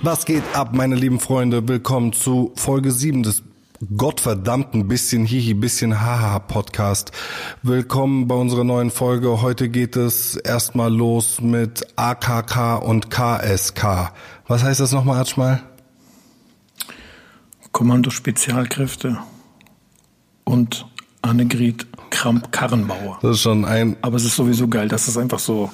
[0.00, 1.66] Was geht ab, meine lieben Freunde?
[1.66, 3.42] Willkommen zu Folge 7 des
[3.96, 7.10] gottverdammten bisschen Hihi, bisschen Haha Podcast.
[7.64, 9.42] Willkommen bei unserer neuen Folge.
[9.42, 14.12] Heute geht es erstmal los mit AKK und KSK.
[14.46, 15.64] Was heißt das nochmal, Atschmal?
[17.72, 19.18] Kommando Spezialkräfte
[20.44, 20.86] und
[21.22, 23.18] Annegret Kramp-Karrenbauer.
[23.20, 23.96] Das ist schon ein.
[24.02, 25.70] Aber es ist sowieso geil, dass es einfach so,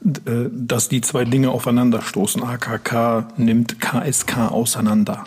[0.00, 2.42] dass die zwei Dinge aufeinanderstoßen.
[2.42, 5.24] AKK nimmt KSK auseinander.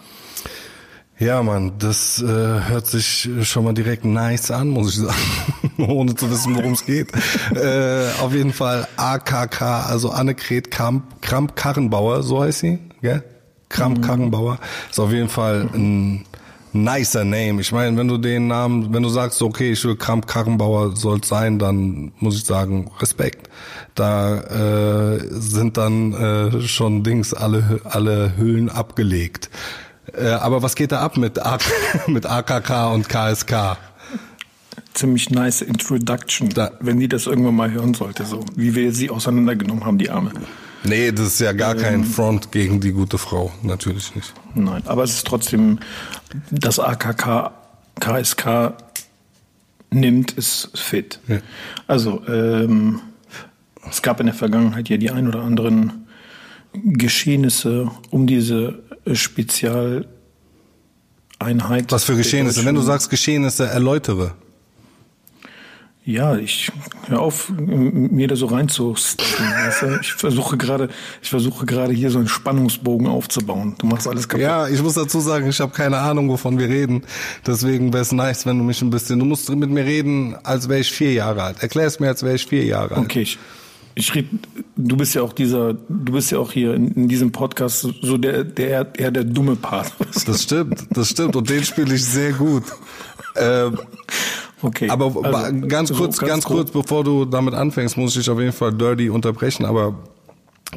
[1.21, 6.15] Ja, Mann, das äh, hört sich schon mal direkt nice an, muss ich sagen, ohne
[6.15, 7.11] zu wissen, worum es geht.
[7.55, 13.23] äh, auf jeden Fall AKK, also Annegret Kramp, Kramp Karrenbauer, so heißt sie, gell?
[13.69, 14.01] Kramp mhm.
[14.01, 16.25] Karrenbauer ist auf jeden Fall ein
[16.73, 17.61] nicer Name.
[17.61, 21.23] Ich meine, wenn du den Namen, wenn du sagst, okay, ich will Kramp Karrenbauer soll
[21.23, 23.49] sein, dann muss ich sagen, Respekt.
[23.95, 29.49] Da äh, sind dann äh, schon Dings alle alle Hüllen abgelegt.
[30.13, 31.57] Äh, aber was geht da ab mit, A
[32.07, 33.77] mit AKK und KSK?
[34.93, 39.09] Ziemlich nice Introduction, da, wenn die das irgendwann mal hören sollte, so wie wir sie
[39.09, 40.33] auseinandergenommen haben, die Arme.
[40.83, 44.33] Nee, das ist ja gar ähm, kein Front gegen die gute Frau, natürlich nicht.
[44.55, 45.79] Nein, aber es ist trotzdem,
[46.49, 47.51] das AKK,
[47.99, 48.73] KSK
[49.91, 51.19] nimmt, ist fit.
[51.27, 51.37] Ja.
[51.87, 53.01] Also, ähm,
[53.89, 56.07] es gab in der Vergangenheit ja die ein oder anderen
[56.73, 58.79] Geschehnisse um diese
[59.11, 60.05] Spezialeinheit.
[61.89, 62.65] Was für Geschehnisse?
[62.65, 64.35] Wenn du sagst Geschehnisse, erläutere.
[66.03, 66.71] Ja, ich
[67.07, 69.45] hör auf, mir da so reinzustecken.
[69.65, 69.99] Weißt du?
[70.01, 70.89] Ich versuche gerade,
[71.21, 73.75] ich versuche gerade hier so einen Spannungsbogen aufzubauen.
[73.77, 74.41] Du machst alles kaputt.
[74.41, 77.03] Ja, ich muss dazu sagen, ich habe keine Ahnung, wovon wir reden.
[77.45, 79.19] Deswegen wäre es nice, wenn du mich ein bisschen.
[79.19, 81.61] Du musst mit mir reden, als wäre ich vier Jahre alt.
[81.61, 83.05] Erklär es mir, als wäre ich vier Jahre alt.
[83.05, 83.37] Okay, ich,
[83.93, 84.25] ich red,
[84.75, 88.17] du bist ja auch dieser, du bist ja auch hier in, in diesem Podcast so
[88.17, 89.93] der, der eher der dumme Part.
[90.25, 92.63] Das stimmt, das stimmt und den spiele ich sehr gut.
[93.37, 93.79] Ähm,
[94.61, 94.89] okay.
[94.89, 98.39] Aber also, ganz kurz, so, ganz, ganz kurz, bevor du damit anfängst, muss ich auf
[98.39, 99.65] jeden Fall Dirty unterbrechen.
[99.65, 99.95] Aber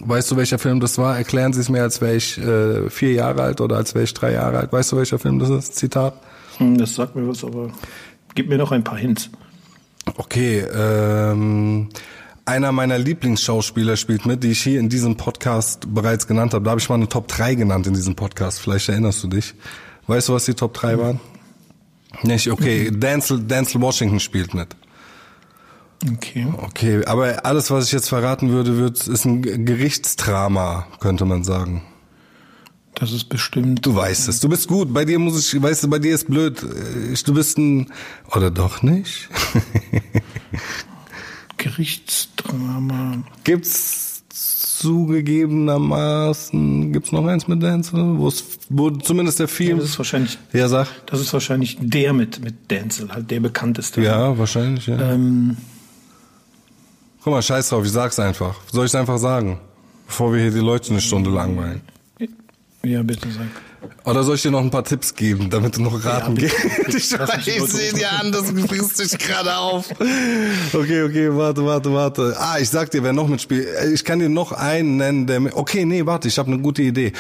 [0.03, 1.17] weißt du, welcher Film das war?
[1.17, 4.15] Erklären Sie es mir, als wäre ich äh, vier Jahre alt oder als wäre ich
[4.15, 4.73] drei Jahre alt.
[4.73, 5.77] Weißt du, welcher Film das ist?
[5.77, 6.15] Zitat.
[6.59, 7.71] Hm, das sagt mir was, aber
[8.35, 9.31] gib mir noch ein paar Hints.
[10.17, 10.61] Okay.
[10.61, 11.89] Ähm,
[12.47, 16.65] einer meiner Lieblingsschauspieler spielt mit, die ich hier in diesem Podcast bereits genannt habe.
[16.65, 18.61] Da habe ich mal eine Top 3 genannt in diesem Podcast.
[18.61, 19.55] Vielleicht erinnerst du dich.
[20.07, 21.21] Weißt du, was die Top 3 waren?
[22.23, 22.91] Nicht, okay.
[22.91, 24.69] Denzel, Denzel Washington spielt mit.
[26.13, 26.47] Okay.
[26.59, 31.83] Okay, aber alles, was ich jetzt verraten würde, wird, ist ein Gerichtsdrama, könnte man sagen.
[32.95, 33.85] Das ist bestimmt.
[33.85, 34.39] Du weißt es.
[34.41, 34.93] Du bist gut.
[34.95, 36.63] Bei dir muss ich, weißt du, bei dir ist blöd.
[36.63, 37.91] Du bist ein,
[38.31, 39.29] oder doch nicht?
[41.57, 43.25] Gerichtsdrama.
[43.43, 44.14] Gibt's
[44.85, 49.71] zugegebenermaßen, gibt's noch eins mit Denzel, wo es, wo zumindest der Film.
[49.71, 50.39] Ja, das ist wahrscheinlich.
[50.53, 50.89] Ja, sag.
[51.07, 54.03] Das ist wahrscheinlich der mit, mit Denzel, halt der bekannteste.
[54.03, 55.01] Ja, wahrscheinlich, ja.
[55.01, 55.57] Ähm,
[57.23, 58.57] Guck mal, scheiß drauf, ich sag's einfach.
[58.71, 59.59] Soll ich's einfach sagen?
[60.07, 61.81] Bevor wir hier die Leute eine Stunde langweilen.
[62.85, 63.47] Ja, bitte sag.
[64.05, 66.89] Oder soll ich dir noch ein paar Tipps geben, damit du noch raten ja, gehst?
[66.89, 67.09] Ich,
[67.71, 69.91] sehe dir an, das frisst dich gerade auf.
[70.73, 72.37] Okay, okay, warte, warte, warte.
[72.39, 73.67] Ah, ich sag dir, wer noch mitspielt.
[73.93, 75.57] Ich kann dir noch einen nennen, der...
[75.57, 77.13] Okay, nee, warte, ich habe eine gute Idee.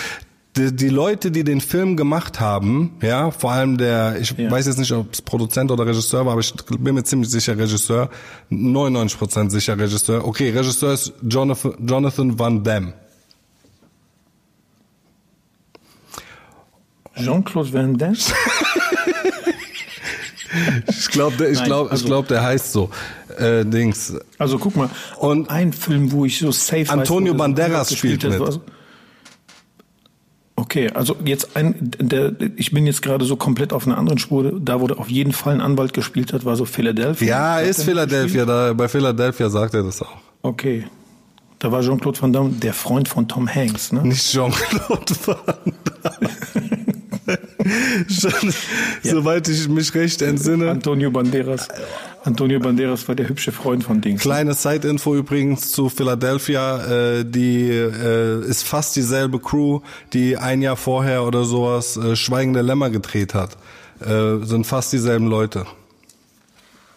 [0.56, 4.48] Die, die, Leute, die den Film gemacht haben, ja, vor allem der, ich ja.
[4.48, 7.58] weiß jetzt nicht, ob es Produzent oder Regisseur war, aber ich bin mir ziemlich sicher
[7.58, 8.08] Regisseur,
[8.52, 10.24] 99% sicher Regisseur.
[10.24, 12.94] Okay, Regisseur ist Jonathan, Jonathan Van Damme.
[17.16, 18.16] Jean-Claude Van Damme?
[20.88, 22.90] ich glaube, ich glaube, also, ich glaube, der heißt so.
[23.38, 24.14] Äh, Dings.
[24.38, 24.90] Also guck mal.
[25.18, 28.40] Und ein Film, wo ich so safe Antonio weiß, Banderas spielt mit.
[28.40, 28.60] Hat,
[30.56, 34.60] okay, also jetzt ein, der, ich bin jetzt gerade so komplett auf einer anderen Spur.
[34.60, 37.28] Da, wo auf jeden Fall ein Anwalt gespielt hat, war so Philadelphia.
[37.28, 38.44] Ja, ist Philadelphia.
[38.44, 40.16] Da, bei Philadelphia sagt er das auch.
[40.42, 40.84] Okay.
[41.58, 44.02] Da war Jean-Claude Van Damme der Freund von Tom Hanks, ne?
[44.02, 45.72] Nicht Jean-Claude Van
[46.02, 46.30] Damme.
[48.08, 48.52] Schon,
[49.02, 49.12] ja.
[49.12, 50.70] Soweit ich mich recht entsinne.
[50.70, 51.68] Antonio Banderas.
[52.24, 54.22] Antonio Banderas war der hübsche Freund von Dings.
[54.22, 57.18] Kleine Side-Info übrigens zu Philadelphia.
[57.18, 59.80] Äh, die äh, ist fast dieselbe Crew,
[60.12, 63.56] die ein Jahr vorher oder sowas äh, Schweigende Lämmer gedreht hat.
[64.00, 65.66] Äh, sind fast dieselben Leute.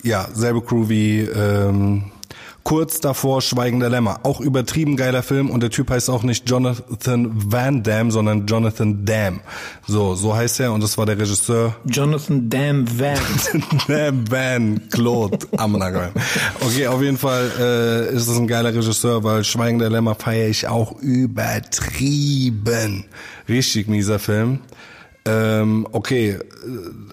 [0.04, 2.12] Ja, selbe Crew wie ähm,
[2.68, 4.20] kurz davor Schweigender Lämmer.
[4.24, 9.06] Auch übertrieben geiler Film und der Typ heißt auch nicht Jonathan Van Damme, sondern Jonathan
[9.06, 9.40] Dam.
[9.88, 11.78] So, so heißt er und das war der Regisseur.
[11.86, 13.18] Jonathan Dam Van.
[13.88, 16.10] Dam Van Claude Amnagan.
[16.60, 20.68] Okay, auf jeden Fall äh, ist es ein geiler Regisseur, weil Schweigender Lämmer feiere ich
[20.68, 21.46] auch übertrieben.
[23.48, 24.60] Richtig mieser Film.
[25.28, 26.40] Ähm, okay,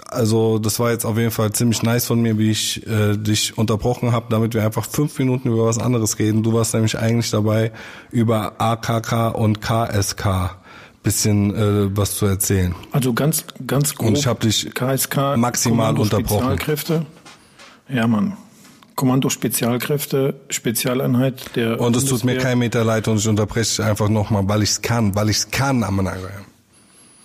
[0.06, 3.58] also das war jetzt auf jeden Fall ziemlich nice von mir, wie ich äh, dich
[3.58, 6.44] unterbrochen habe, damit wir einfach fünf Minuten über was anderes reden.
[6.44, 7.72] Du warst nämlich eigentlich dabei,
[8.12, 10.56] über AKK und KSK
[11.02, 12.75] bisschen äh, was zu erzählen.
[12.93, 14.08] Also ganz, ganz grob.
[14.08, 16.38] Und ich habe dich KSK, maximal Kommando unterbrochen.
[16.38, 17.06] Spezialkräfte.
[17.88, 18.37] Ja, Mann.
[18.94, 21.81] Kommando Spezialkräfte, Spezialeinheit der.
[21.81, 24.70] Und es tut mir kein Meter leid und ich unterbreche dich einfach nochmal, weil ich
[24.70, 26.31] es kann, weil ich es kann, Amanaga.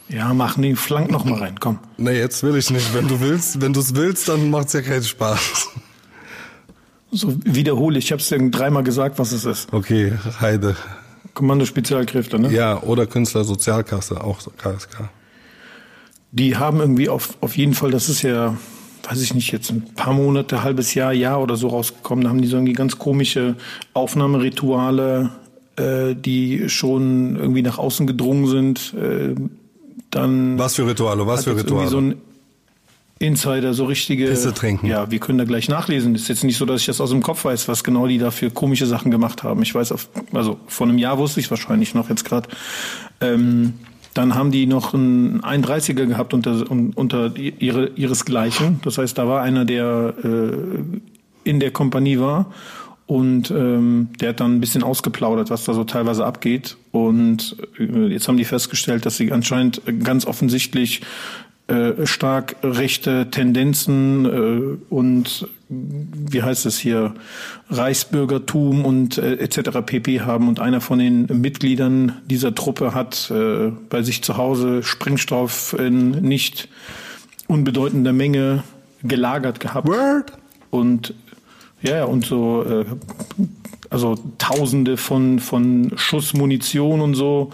[0.09, 1.79] Ja, mach den Flank noch mal rein, komm.
[1.97, 2.93] Nee, jetzt will ich nicht.
[2.95, 5.69] Wenn du willst, wenn du es willst, dann macht's ja keinen Spaß.
[7.11, 9.73] So wiederhole, ich habe es dir dreimal gesagt, was es ist.
[9.73, 10.75] Okay, Heide.
[11.33, 12.51] Kommando Spezialkräfte, ne?
[12.51, 15.09] Ja, oder Künstlersozialkasse, auch so KSK.
[16.31, 18.57] Die haben irgendwie auf, auf jeden Fall, das ist ja,
[19.07, 22.23] weiß ich nicht, jetzt ein paar Monate, halbes Jahr, Jahr oder so rausgekommen.
[22.23, 23.55] Da haben die so irgendwie ganz komische
[23.93, 25.31] Aufnahmerituale,
[25.77, 28.93] äh, die schon irgendwie nach außen gedrungen sind.
[28.93, 29.35] Äh,
[30.11, 31.87] dann Was für Rituale, was für Rituale?
[31.89, 32.15] so ein
[33.21, 34.27] Insider, so richtige.
[34.27, 34.85] Pisse trinken.
[34.87, 36.15] Ja, wir können da gleich nachlesen.
[36.15, 38.31] ist jetzt nicht so, dass ich das aus dem Kopf weiß, was genau die da
[38.31, 39.61] für komische Sachen gemacht haben.
[39.61, 42.47] Ich weiß, auf, also vor einem Jahr wusste ich es wahrscheinlich noch jetzt gerade.
[43.19, 43.73] Ähm,
[44.13, 48.79] dann haben die noch einen 31er gehabt unter, un- unter ihre, ihresgleichen.
[48.85, 50.51] Das heißt, da war einer, der äh,
[51.43, 52.51] in der Kompanie war
[53.09, 56.77] und ähm, der hat dann ein bisschen ausgeplaudert, was da so teilweise abgeht.
[56.91, 61.01] Und äh, jetzt haben die festgestellt, dass sie anscheinend ganz offensichtlich
[61.65, 67.15] äh, stark rechte Tendenzen äh, und wie heißt es hier
[67.71, 69.79] Reichsbürgertum und äh, etc.
[69.83, 74.83] pp haben und einer von den Mitgliedern dieser Truppe hat äh, bei sich zu Hause
[74.83, 76.69] Sprengstoff in nicht
[77.47, 78.63] unbedeutender Menge
[79.01, 80.33] gelagert gehabt Word?
[80.69, 81.15] und
[81.81, 82.85] ja und so äh,
[83.89, 87.51] also Tausende von von Schuss Munition und so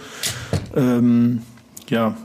[0.76, 1.42] ähm,
[1.90, 2.16] ja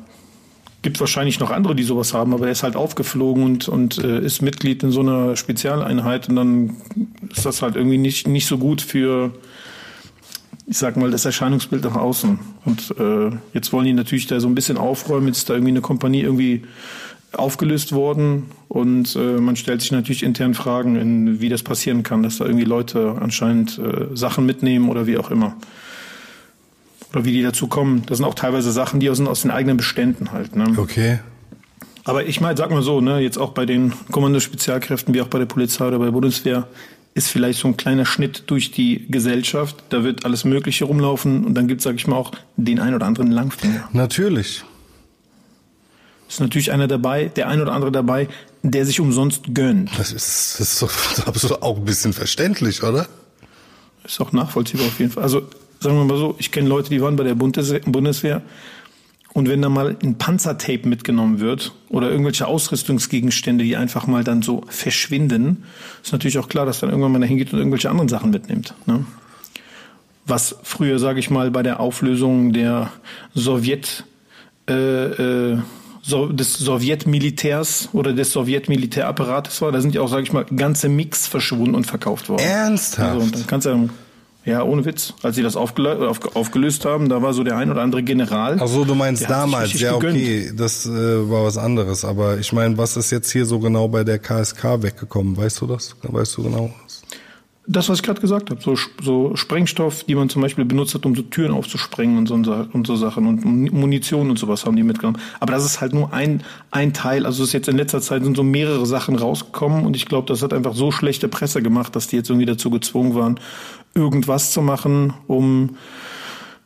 [0.83, 4.21] gibt wahrscheinlich noch andere, die sowas haben, aber er ist halt aufgeflogen und und äh,
[4.21, 6.77] ist Mitglied in so einer Spezialeinheit und dann
[7.31, 9.33] ist das halt irgendwie nicht nicht so gut für
[10.71, 12.39] ich sag mal, das Erscheinungsbild nach außen.
[12.65, 15.27] Und äh, jetzt wollen die natürlich da so ein bisschen aufräumen.
[15.27, 16.63] Jetzt da irgendwie eine Kompanie irgendwie
[17.33, 22.23] aufgelöst worden und äh, man stellt sich natürlich intern Fragen, in, wie das passieren kann,
[22.23, 25.57] dass da irgendwie Leute anscheinend äh, Sachen mitnehmen oder wie auch immer.
[27.13, 28.05] Oder wie die dazu kommen.
[28.07, 30.55] Das sind auch teilweise Sachen, die aus, aus den eigenen Beständen halt.
[30.55, 30.75] Ne?
[30.77, 31.19] Okay.
[32.05, 35.39] Aber ich meine, sag mal so, ne, jetzt auch bei den Kommandospezialkräften, wie auch bei
[35.39, 36.67] der Polizei oder bei der Bundeswehr,
[37.15, 39.77] ist vielleicht so ein kleiner Schnitt durch die Gesellschaft.
[39.91, 42.95] Da wird alles Mögliche rumlaufen und dann gibt es, sag ich mal, auch den ein
[42.95, 43.89] oder anderen Langfinger.
[43.93, 44.65] Natürlich.
[46.31, 48.29] Ist natürlich einer dabei, der ein oder andere dabei,
[48.63, 49.91] der sich umsonst gönnt.
[49.99, 53.09] Das ist, das ist doch absolut auch ein bisschen verständlich, oder?
[54.05, 55.25] Ist auch nachvollziehbar auf jeden Fall.
[55.25, 55.49] Also
[55.81, 58.43] sagen wir mal so, ich kenne Leute, die waren bei der Bundes Bundeswehr
[59.33, 64.43] und wenn da mal ein Panzertape mitgenommen wird oder irgendwelche Ausrüstungsgegenstände, die einfach mal dann
[64.43, 65.65] so verschwinden,
[66.05, 68.75] ist natürlich auch klar, dass dann irgendwann mal dahin geht und irgendwelche anderen Sachen mitnimmt.
[68.87, 69.05] Ne?
[70.27, 72.93] Was früher, sage ich mal, bei der Auflösung der
[73.35, 74.05] Sowjet
[74.69, 75.59] äh, äh,
[76.03, 80.89] so, des Sowjetmilitärs oder des Sowjetmilitärapparates war, da sind ja auch, sage ich mal, ganze
[80.89, 82.43] Mix verschwunden und verkauft worden.
[82.43, 83.15] Ernsthaft?
[83.15, 83.89] Also, dann kannst du ja,
[84.45, 87.71] ja, ohne Witz, als sie das aufgelö auf, aufgelöst haben, da war so der ein
[87.71, 88.57] oder andere General.
[88.59, 92.07] Ach so, du meinst damals, ja okay, das äh, war was anderes.
[92.07, 95.37] Aber ich meine, was ist jetzt hier so genau bei der KSK weggekommen?
[95.37, 95.95] Weißt du das?
[96.03, 96.71] Weißt du genau?
[97.67, 101.05] Das, was ich gerade gesagt habe, so, so Sprengstoff, die man zum Beispiel benutzt hat,
[101.05, 104.83] um so Türen aufzusprengen und so, und so Sachen und Munition und sowas haben die
[104.83, 105.21] mitgenommen.
[105.41, 107.27] Aber das ist halt nur ein, ein Teil.
[107.27, 110.27] Also es ist jetzt in letzter Zeit sind so mehrere Sachen rausgekommen und ich glaube,
[110.27, 113.39] das hat einfach so schlechte Presse gemacht, dass die jetzt irgendwie dazu gezwungen waren,
[113.95, 115.77] irgendwas zu machen, um,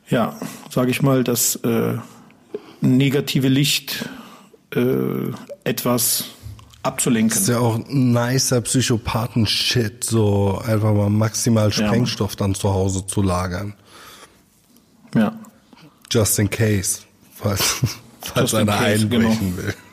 [0.09, 0.37] ja,
[0.71, 1.95] sage ich mal, das äh,
[2.81, 4.09] negative Licht
[4.75, 5.31] äh,
[5.65, 6.31] etwas
[6.85, 7.31] abzulenken.
[7.31, 11.73] Das ist ja auch ein nicer Psychopathen-Shit, so einfach mal maximal Ja.
[11.73, 13.75] Sprengstoff dann zu Hause zu lagern.
[15.15, 15.39] Ja.
[16.11, 17.01] Just in case,
[17.35, 17.77] falls,
[18.21, 19.75] falls Just einer case, einbrechen will.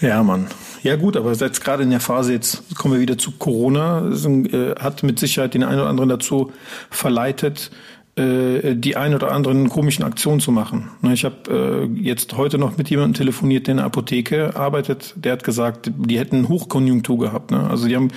[0.00, 0.46] Ja, Mann.
[0.82, 4.74] Ja gut, aber jetzt gerade in der Phase, jetzt kommen wir wieder zu Corona, äh,
[4.78, 6.52] hat mit Sicherheit den einen oder anderen dazu
[6.90, 7.70] verleitet,
[8.16, 10.90] äh, die ein oder anderen komischen Aktionen zu machen.
[11.02, 15.14] Ne, ich habe äh, jetzt heute noch mit jemandem telefoniert, der in der Apotheke arbeitet.
[15.16, 17.50] Der hat gesagt, die hätten Hochkonjunktur gehabt.
[17.50, 17.68] Ne?
[17.68, 18.10] Also die haben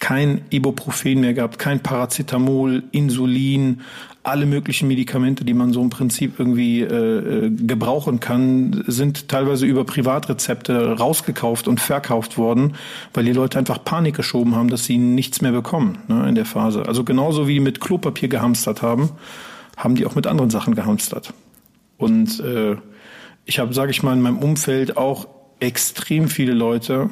[0.00, 3.82] kein Ibuprofen mehr gehabt, kein Paracetamol, Insulin,
[4.28, 9.64] alle möglichen Medikamente, die man so im Prinzip irgendwie äh, äh, gebrauchen kann, sind teilweise
[9.66, 12.74] über Privatrezepte rausgekauft und verkauft worden,
[13.14, 16.44] weil die Leute einfach Panik geschoben haben, dass sie nichts mehr bekommen ne, in der
[16.44, 16.86] Phase.
[16.86, 19.10] Also genauso wie mit Klopapier gehamstert haben,
[19.76, 21.32] haben die auch mit anderen Sachen gehamstert.
[21.96, 22.76] Und äh,
[23.46, 25.26] ich habe, sage ich mal, in meinem Umfeld auch
[25.58, 27.08] extrem viele Leute,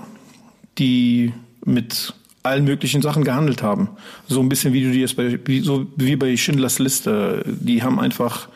[0.79, 1.33] die
[1.65, 2.15] mit
[2.47, 3.91] allen möglichen Sachen gehandelt haben.
[4.26, 7.45] So ein bisschen wie du dir das bei, wie, so wie bei Schindlers Liste.
[7.47, 8.49] Die haben einfach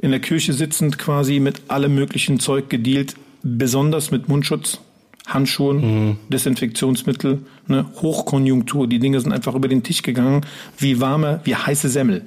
[0.00, 4.78] in der Kirche sitzend quasi mit allem möglichen Zeug gedealt, besonders mit Mundschutz,
[5.26, 6.16] Handschuhen, mhm.
[6.28, 8.88] Desinfektionsmittel, ne, Hochkonjunktur.
[8.88, 10.44] Die Dinge sind einfach über den Tisch gegangen,
[10.78, 12.22] wie warme, wie heiße Semmel.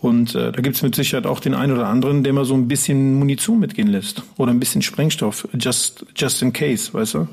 [0.00, 2.68] Und äh, da gibt's mit Sicherheit auch den einen oder anderen, der mal so ein
[2.68, 7.28] bisschen Munition mitgehen lässt oder ein bisschen Sprengstoff, just, just in case, weißt du?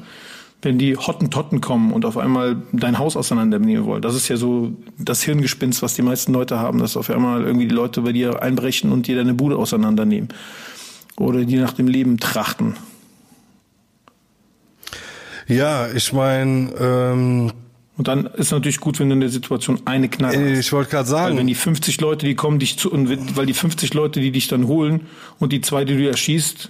[0.61, 4.01] Wenn die Hottentotten kommen und auf einmal dein Haus auseinandernehmen wollen.
[4.01, 7.67] Das ist ja so das Hirngespinst, was die meisten Leute haben, dass auf einmal irgendwie
[7.67, 10.29] die Leute bei dir einbrechen und dir deine Bude auseinandernehmen.
[11.15, 12.75] Oder die nach dem Leben trachten.
[15.47, 17.51] Ja, ich meine, ähm,
[17.97, 20.59] und dann ist natürlich gut, wenn du in der Situation eine Knarre hast.
[20.59, 21.33] Ich wollte gerade sagen.
[21.33, 24.31] Weil wenn die 50 Leute, die kommen dich zu, und weil die 50 Leute, die
[24.31, 25.01] dich dann holen
[25.39, 26.69] und die zwei, die du erschießt,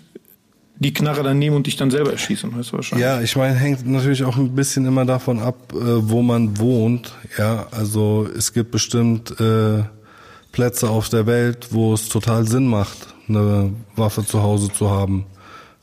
[0.80, 3.06] die Knarre dann nehmen und dich dann selber erschießen, weißt du wahrscheinlich.
[3.06, 7.14] Ja, ich meine, hängt natürlich auch ein bisschen immer davon ab, äh, wo man wohnt.
[7.38, 9.84] Ja, also es gibt bestimmt äh,
[10.52, 15.26] Plätze auf der Welt, wo es total Sinn macht, eine Waffe zu Hause zu haben.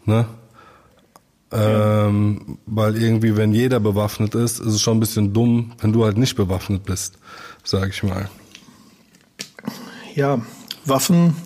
[0.05, 0.27] Ne?
[1.53, 2.59] Ähm.
[2.67, 6.19] Weil irgendwie, wenn jeder bewaffnet ist, ist es schon ein bisschen dumm, wenn du halt
[6.19, 7.19] nicht bewaffnet bist,
[7.63, 8.29] sag ich mal.
[10.15, 10.41] Ja,
[10.85, 11.37] Waffen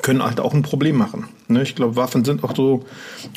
[0.00, 1.28] können halt auch ein Problem machen.
[1.48, 1.62] Ne?
[1.62, 2.84] Ich glaube, Waffen sind auch so,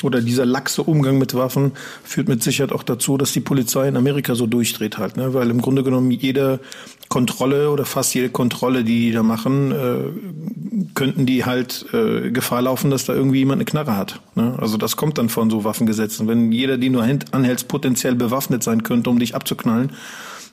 [0.02, 1.72] oder dieser laxe Umgang mit Waffen
[2.02, 5.16] führt mit Sicherheit auch dazu, dass die Polizei in Amerika so durchdreht halt.
[5.16, 5.34] Ne?
[5.34, 6.60] Weil im Grunde genommen jede
[7.08, 12.62] Kontrolle oder fast jede Kontrolle, die die da machen, äh, könnten die halt äh, Gefahr
[12.62, 14.20] laufen, dass da irgendwie jemand eine Knarre hat.
[14.34, 14.54] Ne?
[14.58, 16.26] Also das kommt dann von so Waffengesetzen.
[16.26, 19.90] Wenn jeder, den du anhältst, potenziell bewaffnet sein könnte, um dich abzuknallen,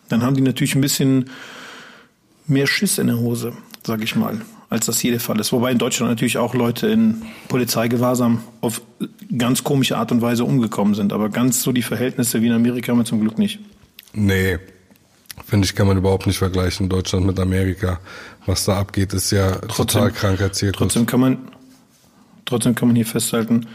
[0.10, 1.30] dann haben die natürlich ein bisschen
[2.46, 4.42] mehr Schiss in der Hose, sag ich mal
[4.74, 5.52] als das hier der Fall ist.
[5.54, 8.82] Wobei in Deutschland natürlich auch Leute in Polizeigewahrsam auf
[9.38, 11.14] ganz komische Art und Weise umgekommen sind.
[11.14, 13.60] Aber ganz so die Verhältnisse wie in Amerika haben wir zum Glück nicht.
[14.14, 14.58] Nee,
[15.46, 18.00] finde ich, kann man überhaupt nicht vergleichen, Deutschland mit Amerika.
[18.48, 20.80] Was da abgeht, ist ja trotzdem, total kranker Zirkus.
[20.80, 21.38] Trotzdem kann man,
[22.46, 23.68] trotzdem kann man hier festhalten,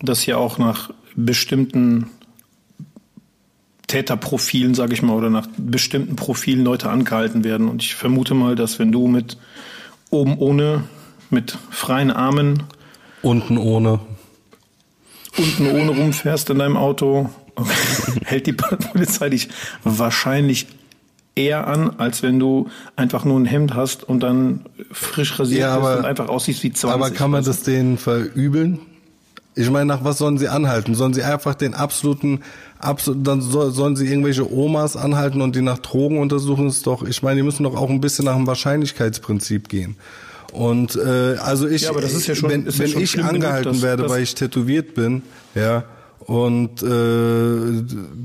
[0.00, 2.10] dass hier auch nach bestimmten
[3.86, 7.68] Täterprofilen, sage ich mal, oder nach bestimmten Profilen Leute angehalten werden.
[7.68, 9.36] Und ich vermute mal, dass wenn du mit
[10.12, 10.84] Oben ohne,
[11.30, 12.64] mit freien Armen.
[13.22, 13.98] Unten ohne.
[15.38, 17.30] Unten ohne rumfährst in deinem Auto,
[18.24, 19.48] hält die Polizei dich
[19.84, 20.66] wahrscheinlich
[21.34, 25.74] eher an, als wenn du einfach nur ein Hemd hast und dann frisch rasiert ja,
[25.74, 26.94] aber, bist und einfach aussiehst wie 20.
[26.94, 28.80] Aber kann man das denen verübeln?
[29.54, 30.94] Ich meine, nach was sollen sie anhalten?
[30.94, 32.40] Sollen sie einfach den absoluten,
[32.78, 36.68] absolut, dann sollen sie irgendwelche Omas anhalten und die nach Drogen untersuchen?
[36.68, 39.96] ist doch, ich meine, die müssen doch auch ein bisschen nach dem Wahrscheinlichkeitsprinzip gehen.
[40.52, 44.22] Und äh, also ich, ja, ja schon, wenn, wenn ich angehalten genug, dass, werde, weil
[44.22, 45.22] ich tätowiert bin,
[45.54, 45.84] ja,
[46.20, 47.84] und äh,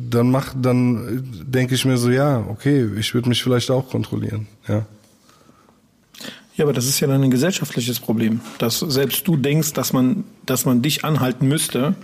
[0.09, 4.47] dann macht, dann denke ich mir so, ja, okay, ich würde mich vielleicht auch kontrollieren,
[4.67, 4.85] ja.
[6.55, 10.23] Ja, aber das ist ja dann ein gesellschaftliches Problem, dass selbst du denkst, dass man,
[10.49, 11.95] dass man dich anhalten müsste,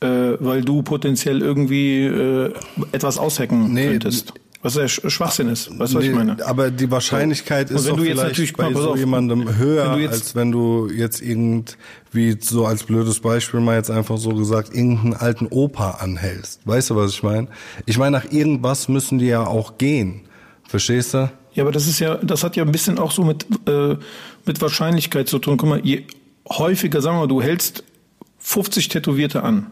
[0.00, 0.06] äh,
[0.40, 2.52] weil du potenziell irgendwie äh,
[2.92, 4.32] etwas aushacken nee, könntest.
[4.62, 5.76] Was ja Schwachsinn ist.
[5.76, 6.46] Weißt du, nee, was ich meine?
[6.46, 7.74] Aber die Wahrscheinlichkeit so.
[7.74, 11.76] ist doch vielleicht bei so auf, jemandem höher, wenn als wenn du jetzt irgend,
[12.12, 16.60] wie so als blödes Beispiel mal jetzt einfach so gesagt, irgendeinen alten Opa anhältst.
[16.64, 17.48] Weißt du, was ich meine?
[17.86, 20.22] Ich meine, nach irgendwas müssen die ja auch gehen.
[20.68, 21.28] Verstehst du?
[21.54, 23.96] Ja, aber das ist ja, das hat ja ein bisschen auch so mit, äh,
[24.46, 25.56] mit Wahrscheinlichkeit zu tun.
[25.56, 26.04] Guck mal, je
[26.58, 27.84] häufiger, sagen wir, du hältst
[28.38, 29.66] 50 Tätowierte an.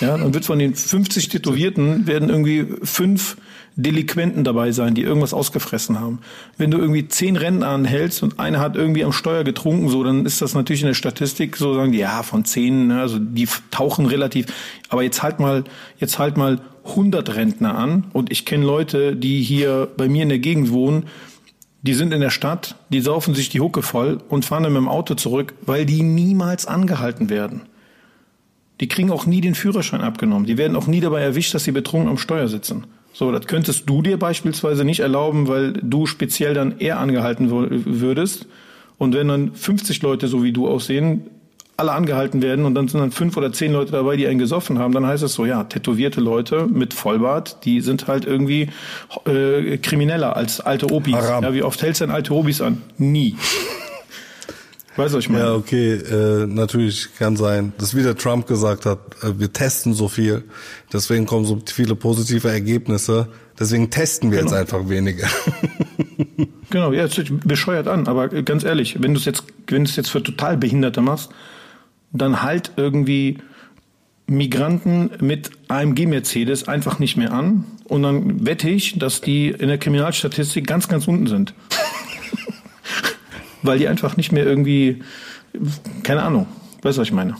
[0.00, 3.36] Ja, dann wird von den 50 Tätowierten werden irgendwie fünf
[3.76, 6.20] Delinquenten dabei sein, die irgendwas ausgefressen haben.
[6.56, 10.24] Wenn du irgendwie zehn Rennen anhältst und einer hat irgendwie am Steuer getrunken, so, dann
[10.24, 13.46] ist das natürlich in der Statistik so, sagen die, ja, von zehn, ne, also die
[13.70, 14.46] tauchen relativ,
[14.88, 15.64] aber jetzt halt mal,
[15.98, 20.30] jetzt halt mal 100 Rentner an und ich kenne Leute, die hier bei mir in
[20.30, 21.04] der Gegend wohnen,
[21.86, 24.82] die sind in der Stadt, die saufen sich die Hucke voll und fahren dann mit
[24.82, 27.62] dem Auto zurück, weil die niemals angehalten werden.
[28.80, 30.46] Die kriegen auch nie den Führerschein abgenommen.
[30.46, 32.84] Die werden auch nie dabei erwischt, dass sie betrunken am Steuer sitzen.
[33.12, 38.46] So, das könntest du dir beispielsweise nicht erlauben, weil du speziell dann eher angehalten würdest.
[38.98, 41.22] Und wenn dann 50 Leute so wie du aussehen,
[41.76, 44.78] alle angehalten werden und dann sind dann fünf oder zehn Leute dabei, die einen gesoffen
[44.78, 48.70] haben, dann heißt es so, ja, tätowierte Leute mit Vollbart, die sind halt irgendwie
[49.26, 51.14] äh, krimineller als alte Obis.
[51.14, 51.44] Haram.
[51.44, 52.82] Ja, wie oft hältst du denn alte Obis an?
[52.96, 53.36] Nie.
[54.96, 55.44] Weißt du, was ich meine?
[55.44, 59.92] Ja, okay, äh, natürlich kann sein, dass wie der Trump gesagt hat, äh, wir testen
[59.92, 60.44] so viel,
[60.90, 63.28] deswegen kommen so viele positive Ergebnisse,
[63.60, 64.52] deswegen testen wir genau.
[64.52, 65.28] jetzt einfach weniger.
[66.70, 69.96] genau, ja, es bescheuert an, aber ganz ehrlich, wenn du es jetzt, wenn du es
[69.96, 71.30] jetzt für total Behinderte machst,
[72.18, 73.38] dann halt irgendwie
[74.26, 79.68] Migranten mit AMG Mercedes einfach nicht mehr an und dann wette ich, dass die in
[79.68, 81.54] der Kriminalstatistik ganz, ganz unten sind.
[83.62, 85.02] Weil die einfach nicht mehr irgendwie,
[86.02, 86.46] keine Ahnung,
[86.82, 87.36] weißt du, was ich meine?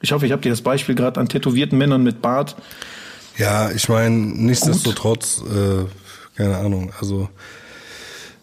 [0.00, 2.56] Ich hoffe, ich habe dir das Beispiel gerade an tätowierten Männern mit Bart.
[3.36, 5.84] Ja, ich meine, nichtsdestotrotz, äh,
[6.36, 7.28] keine Ahnung, also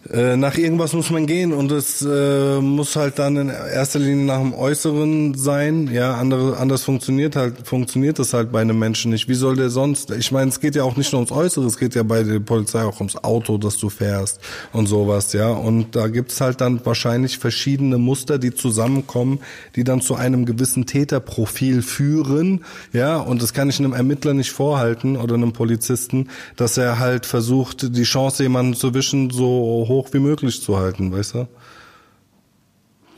[0.09, 4.39] nach irgendwas muss man gehen und es äh, muss halt dann in erster Linie nach
[4.39, 5.91] dem Äußeren sein.
[5.93, 9.29] Ja, andere, anders funktioniert halt, funktioniert das halt bei einem Menschen nicht.
[9.29, 10.09] Wie soll der sonst?
[10.09, 12.39] Ich meine, es geht ja auch nicht nur ums Äußere, es geht ja bei der
[12.39, 14.39] Polizei auch ums Auto, das du fährst
[14.73, 15.49] und sowas, ja.
[15.49, 19.39] Und da gibt's halt dann wahrscheinlich verschiedene Muster, die zusammenkommen,
[19.75, 23.17] die dann zu einem gewissen Täterprofil führen, ja.
[23.17, 27.95] Und das kann ich einem Ermittler nicht vorhalten oder einem Polizisten, dass er halt versucht,
[27.95, 31.47] die Chance, jemanden zu wischen, so hoch wie möglich zu halten, weißt du?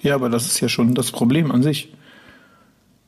[0.01, 1.93] Ja, aber das ist ja schon das Problem an sich.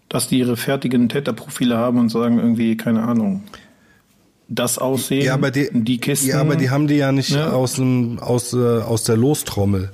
[0.08, 3.44] Dass die ihre fertigen Täterprofile haben und sagen irgendwie, keine Ahnung,
[4.48, 6.30] das Aussehen, ja, aber die, die Kisten.
[6.30, 7.52] Ja, aber die haben die ja nicht ja.
[7.52, 9.92] aus, dem, aus, äh, aus der Lostrommel.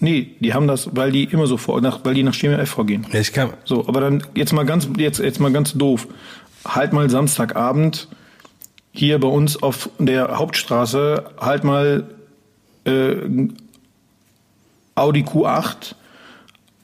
[0.00, 3.06] Nee, die haben das, weil die immer so vor, nach, weil die nach SchemaF vorgehen.
[3.12, 3.50] Ja, ich kann.
[3.64, 6.06] So, aber dann jetzt mal ganz, jetzt, jetzt mal ganz doof.
[6.64, 8.08] Halt mal Samstagabend
[8.92, 12.08] hier bei uns auf der Hauptstraße halt mal
[12.84, 13.14] äh,
[14.94, 15.94] Audi Q8,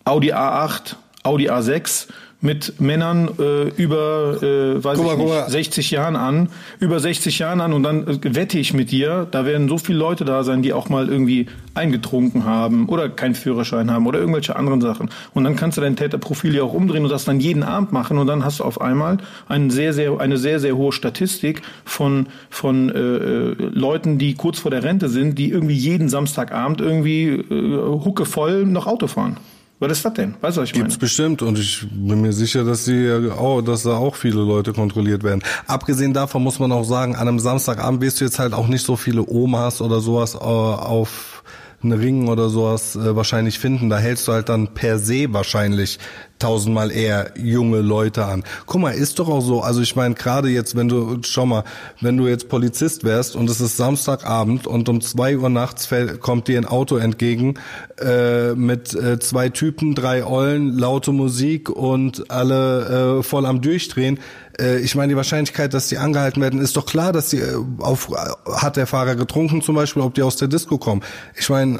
[0.04, 2.08] Audi A8, Audi A6
[2.40, 6.48] mit Männern äh, über äh, weiß mal, ich nicht, 60 Jahren an,
[6.78, 9.98] über 60 Jahren an und dann äh, wette ich mit dir, da werden so viele
[9.98, 14.56] Leute da sein, die auch mal irgendwie eingetrunken haben oder keinen Führerschein haben oder irgendwelche
[14.56, 15.10] anderen Sachen.
[15.32, 18.18] Und dann kannst du dein Täterprofil ja auch umdrehen und das dann jeden Abend machen
[18.18, 19.18] und dann hast du auf einmal
[19.48, 24.58] eine sehr, sehr, eine sehr, sehr hohe Statistik von, von äh, äh Leuten, die kurz
[24.58, 29.38] vor der Rente sind, die irgendwie jeden Samstagabend irgendwie äh, huckevoll noch Auto fahren.
[29.80, 30.34] Was ist das denn?
[30.40, 30.84] Weißt du, was ich meine?
[30.84, 34.72] Gibt's bestimmt und ich bin mir sicher, dass sie auch, dass da auch viele Leute
[34.72, 35.42] kontrolliert werden.
[35.66, 38.84] Abgesehen davon muss man auch sagen, an einem Samstagabend wirst du jetzt halt auch nicht
[38.84, 41.42] so viele Omas oder sowas äh, auf
[41.82, 43.90] einen Ring oder sowas äh, wahrscheinlich finden.
[43.90, 45.98] Da hältst du halt dann per se wahrscheinlich
[46.38, 48.44] tausendmal eher junge Leute an.
[48.66, 49.62] Guck mal, ist doch auch so.
[49.62, 51.64] Also ich meine, gerade jetzt, wenn du, schau mal,
[52.00, 56.20] wenn du jetzt Polizist wärst und es ist Samstagabend und um zwei Uhr nachts fällt,
[56.20, 57.54] kommt dir ein Auto entgegen
[58.00, 64.18] äh, mit äh, zwei Typen, drei Eulen, laute Musik und alle äh, voll am Durchdrehen
[64.58, 67.56] äh, ich meine, die Wahrscheinlichkeit, dass die angehalten werden, ist doch klar, dass die äh,
[67.78, 68.10] auf
[68.46, 71.02] hat der Fahrer getrunken zum Beispiel, ob die aus der Disco kommen.
[71.36, 71.78] Ich meine,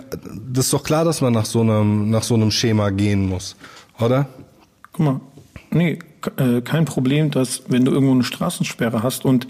[0.51, 3.57] das ist doch klar, dass man nach so einem nach so einem Schema gehen muss,
[4.01, 4.29] oder?
[4.93, 5.21] Guck mal,
[5.71, 5.99] nee,
[6.37, 9.47] äh, kein Problem, dass wenn du irgendwo eine Straßensperre hast und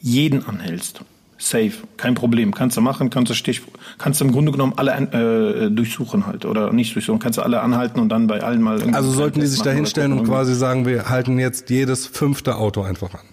[0.00, 1.02] jeden anhältst,
[1.38, 3.62] safe, kein Problem, kannst du machen, kannst du Stich,
[3.96, 7.60] kannst du im Grunde genommen alle äh, durchsuchen halt oder nicht durchsuchen, kannst du alle
[7.60, 8.82] anhalten und dann bei allen mal.
[8.92, 12.82] Also sollten die sich da hinstellen und quasi sagen, wir halten jetzt jedes fünfte Auto
[12.82, 13.26] einfach an.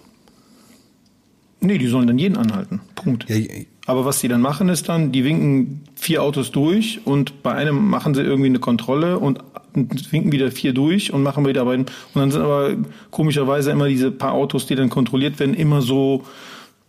[1.60, 2.80] Nee, die sollen dann jeden anhalten.
[2.94, 3.28] Punkt.
[3.28, 3.38] Ja,
[3.86, 7.88] aber was die dann machen, ist dann, die winken vier Autos durch und bei einem
[7.88, 9.40] machen sie irgendwie eine Kontrolle und
[9.76, 12.74] winken wieder vier durch und machen wieder bei und dann sind aber
[13.10, 16.24] komischerweise immer diese paar Autos, die dann kontrolliert werden, immer so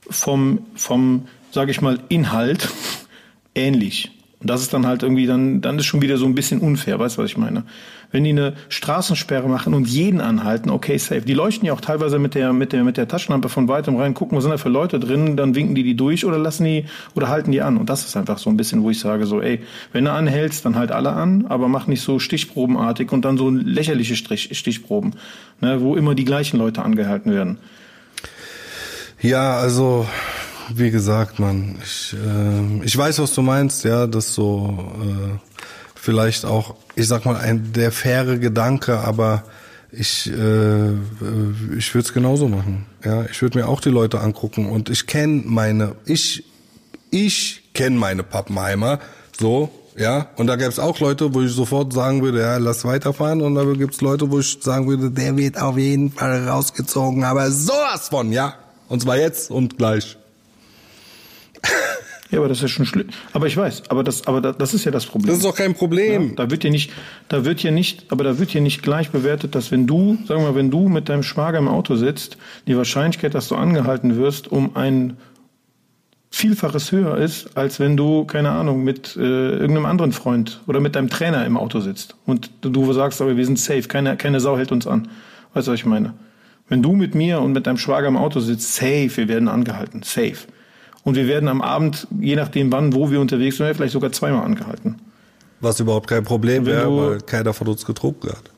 [0.10, 2.70] vom, vom, sage ich mal, Inhalt
[3.56, 4.12] ähnlich.
[4.40, 7.00] Und das ist dann halt irgendwie, dann, dann ist schon wieder so ein bisschen unfair,
[7.00, 7.64] weißt du, was ich meine?
[8.12, 11.22] Wenn die eine Straßensperre machen und jeden anhalten, okay, safe.
[11.22, 14.14] Die leuchten ja auch teilweise mit der, mit der, mit der Taschenlampe von weitem rein,
[14.14, 16.86] gucken, was sind da für Leute drin, dann winken die die durch oder lassen die,
[17.16, 17.78] oder halten die an.
[17.78, 20.64] Und das ist einfach so ein bisschen, wo ich sage, so, ey, wenn du anhältst,
[20.66, 25.14] dann halt alle an, aber mach nicht so stichprobenartig und dann so lächerliche Strich, Stichproben,
[25.62, 27.58] ne, wo immer die gleichen Leute angehalten werden.
[29.20, 30.06] Ja, also
[30.74, 35.38] wie gesagt, man, ich, äh, ich weiß, was du meinst, ja, das so äh,
[35.96, 39.44] vielleicht auch, ich sag mal, ein der faire Gedanke, aber
[39.92, 40.92] ich äh,
[41.78, 42.86] ich würde es genauso machen.
[43.04, 46.44] Ja, ich würde mir auch die Leute angucken und ich kenne meine, ich
[47.10, 49.00] ich kenne meine Pappenheimer,
[49.40, 52.86] so ja, und da gäbe es auch Leute, wo ich sofort sagen würde, ja, lass
[52.86, 53.42] weiterfahren.
[53.42, 57.24] Und da gibt es Leute, wo ich sagen würde, der wird auf jeden Fall rausgezogen,
[57.24, 58.54] aber sowas von, ja.
[58.90, 60.16] Und zwar jetzt und gleich.
[62.30, 63.08] Ja, aber das ist schon schlimm.
[63.32, 65.28] Aber ich weiß, aber das, aber das ist ja das Problem.
[65.28, 66.30] Das ist doch kein Problem.
[66.30, 66.92] Ja, da wird ja nicht,
[67.30, 70.42] da wird ja nicht, aber da wird ja nicht gleich bewertet, dass wenn du, sagen
[70.42, 74.18] wir mal, wenn du mit deinem Schwager im Auto sitzt, die Wahrscheinlichkeit, dass du angehalten
[74.18, 75.16] wirst, um ein
[76.30, 80.96] Vielfaches höher ist, als wenn du, keine Ahnung, mit äh, irgendeinem anderen Freund oder mit
[80.96, 84.58] deinem Trainer im Auto sitzt und du sagst, aber wir sind safe, keine, keine Sau
[84.58, 85.08] hält uns an.
[85.54, 86.14] Weißt du, was ich meine?
[86.68, 90.04] Wenn du mit mir und mit deinem Schwager im Auto sitzt, safe, wir werden angehalten,
[90.04, 90.40] safe.
[91.08, 94.44] Und wir werden am Abend, je nachdem wann, wo wir unterwegs sind, vielleicht sogar zweimal
[94.44, 94.98] angehalten.
[95.62, 98.52] Was überhaupt kein Problem wäre, weil keiner von uns getrunken hat.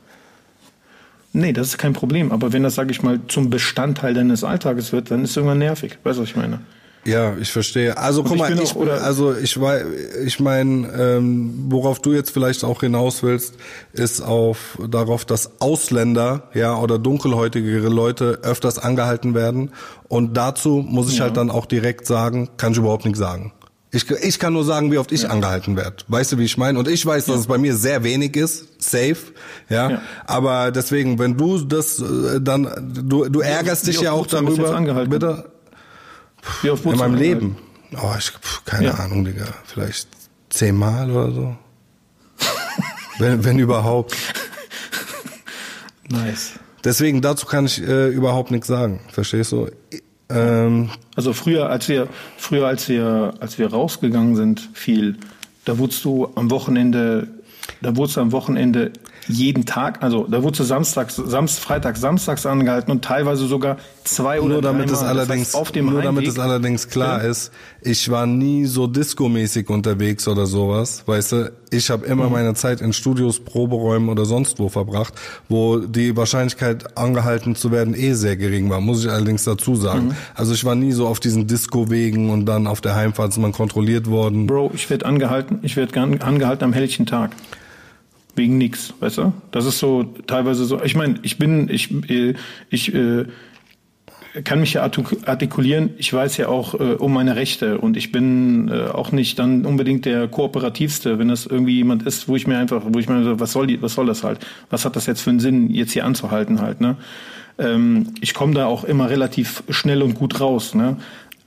[1.31, 2.31] Nee, das ist kein Problem.
[2.31, 5.59] Aber wenn das, sage ich mal, zum Bestandteil deines Alltages wird, dann ist es irgendwann
[5.59, 5.99] nervig.
[6.01, 6.61] Weißt du, was ich meine?
[7.05, 7.97] Ja, ich verstehe.
[7.97, 9.85] Also guck mal, ich, auch, also ich weiß,
[10.25, 13.55] ich meine, ähm, worauf du jetzt vielleicht auch hinaus willst,
[13.93, 19.71] ist auf darauf, dass Ausländer, ja, oder dunkelhäutigere Leute öfters angehalten werden.
[20.07, 21.25] Und dazu muss ich ja.
[21.25, 23.53] halt dann auch direkt sagen, kann ich überhaupt nichts sagen.
[23.91, 25.29] Ich, ich kann nur sagen, wie oft ich ja.
[25.29, 25.97] angehalten werde.
[26.07, 26.77] Weißt du, wie ich meine?
[26.77, 27.41] Und ich weiß, dass ja.
[27.41, 29.17] es bei mir sehr wenig ist, safe,
[29.67, 29.89] ja?
[29.89, 30.01] ja.
[30.25, 32.69] Aber deswegen, wenn du das äh, dann,
[33.03, 35.05] du, du ärgerst dich ja auch darüber.
[35.05, 35.45] Bitte.
[36.61, 37.57] Wie oft In meinem Leben?
[37.95, 38.93] Oh, ich pf, keine ja.
[38.95, 39.45] Ahnung, Digga.
[39.65, 40.07] Vielleicht
[40.49, 41.57] zehnmal oder so.
[43.19, 44.15] wenn, wenn überhaupt.
[46.09, 46.53] Nice.
[46.83, 49.01] Deswegen dazu kann ich äh, überhaupt nichts sagen.
[49.11, 49.69] Verstehst du?
[50.29, 55.17] Ähm, also früher, als wir früher, als wir als wir rausgegangen sind, viel,
[55.65, 57.27] da wurdest du am Wochenende,
[57.81, 58.91] da wurdest du am Wochenende
[59.29, 64.55] jeden Tag, also da wurde samstags, Samst, Freitag, samstags angehalten und teilweise sogar zwei oder
[64.55, 67.29] nur damit es allerdings, das heißt, auf dem Nur damit es allerdings klar ja.
[67.29, 72.31] ist, ich war nie so disco-mäßig unterwegs oder sowas, weißt du, ich habe immer mhm.
[72.31, 75.13] meine Zeit in Studios, Proberäumen oder sonst wo verbracht,
[75.47, 80.07] wo die Wahrscheinlichkeit angehalten zu werden eh sehr gering war, muss ich allerdings dazu sagen.
[80.07, 80.15] Mhm.
[80.33, 83.51] Also ich war nie so auf diesen Disco-Wegen und dann auf der Heimfahrt ist man
[83.51, 84.47] kontrolliert worden.
[84.47, 87.31] Bro, ich werde angehalten, ich werde angehalten am helllichen Tag
[88.39, 89.33] wegen nix, weißt du?
[89.51, 90.81] Das ist so teilweise so.
[90.83, 92.33] Ich meine, ich bin, ich, äh,
[92.69, 93.25] ich äh,
[94.43, 95.91] kann mich ja artikulieren.
[95.97, 99.65] Ich weiß ja auch äh, um meine Rechte und ich bin äh, auch nicht dann
[99.65, 103.23] unbedingt der kooperativste, wenn das irgendwie jemand ist, wo ich mir einfach, wo ich mir
[103.23, 104.39] so, was soll die, was soll das halt?
[104.69, 106.81] Was hat das jetzt für einen Sinn, jetzt hier anzuhalten halt?
[106.81, 106.95] Ne?
[107.57, 110.73] Ähm, ich komme da auch immer relativ schnell und gut raus.
[110.73, 110.97] Ne?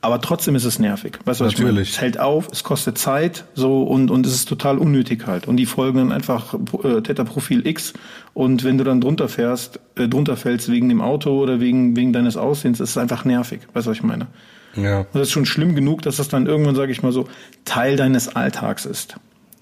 [0.05, 1.21] Aber trotzdem ist es nervig.
[1.25, 1.69] Weißt du, was Natürlich.
[1.69, 1.81] Ich meine?
[1.83, 5.47] Es hält auf, es kostet Zeit, so und und es ist total unnötig halt.
[5.47, 7.93] Und die folgen dann einfach äh, Täterprofil X.
[8.35, 12.13] Und wenn du dann drunter fährst, äh, drunter fällst wegen dem Auto oder wegen wegen
[12.13, 13.61] deines Aussehens, ist es einfach nervig.
[13.75, 14.27] Weißt du, was ich meine?
[14.75, 15.01] Ja.
[15.01, 17.29] Und das ist schon schlimm genug, dass das dann irgendwann, sage ich mal so,
[17.65, 19.15] Teil deines Alltags ist.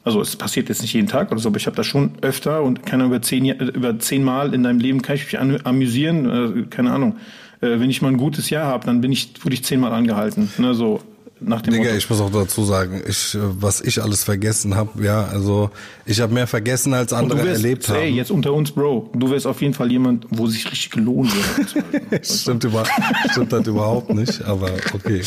[0.04, 2.62] Also es passiert jetzt nicht jeden Tag oder so, aber ich habe das schon öfter
[2.62, 6.62] und kann über zehn über zehn Mal in deinem Leben kann ich mich amüsieren, äh,
[6.70, 7.16] keine Ahnung
[7.60, 10.50] äh, wenn ich mal ein gutes Jahr habe, dann bin ich, wurde ich zehnmal angehalten.
[10.58, 11.00] Ne, so
[11.40, 11.96] nach dem Digga, Motto.
[11.96, 15.70] ich muss auch dazu sagen, ich, was ich alles vergessen habe, ja, also
[16.04, 17.96] ich habe mehr vergessen als andere wärst, erlebt haben.
[17.96, 21.32] Ey, jetzt unter uns, Bro, du wärst auf jeden Fall jemand, wo sich richtig gelohnt
[21.56, 22.26] wird.
[22.26, 22.84] stimmt, über,
[23.30, 25.22] stimmt das überhaupt nicht, aber okay.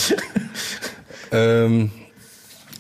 [1.32, 1.90] ähm,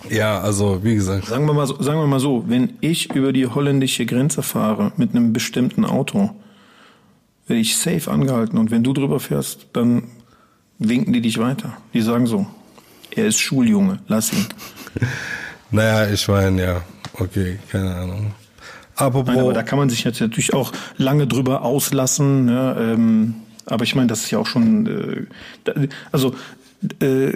[0.10, 1.26] ja, also wie gesagt.
[1.26, 4.92] Sagen wir mal so, sagen wir mal so, wenn ich über die holländische Grenze fahre
[4.98, 6.32] mit einem bestimmten Auto,
[7.48, 8.58] werde ich safe angehalten.
[8.58, 10.04] Und wenn du drüber fährst, dann
[10.80, 11.78] winken die dich weiter.
[11.94, 12.48] Die sagen so,
[13.12, 14.46] er ist Schuljunge, lass ihn.
[15.72, 16.82] naja, ich meine, ja,
[17.20, 18.34] okay, keine Ahnung.
[18.96, 22.48] Apropos, Nein, aber da kann man sich jetzt natürlich auch lange drüber auslassen.
[22.48, 25.28] Ja, ähm, aber ich meine, das ist ja auch schon,
[25.66, 26.36] äh, also
[27.00, 27.34] äh,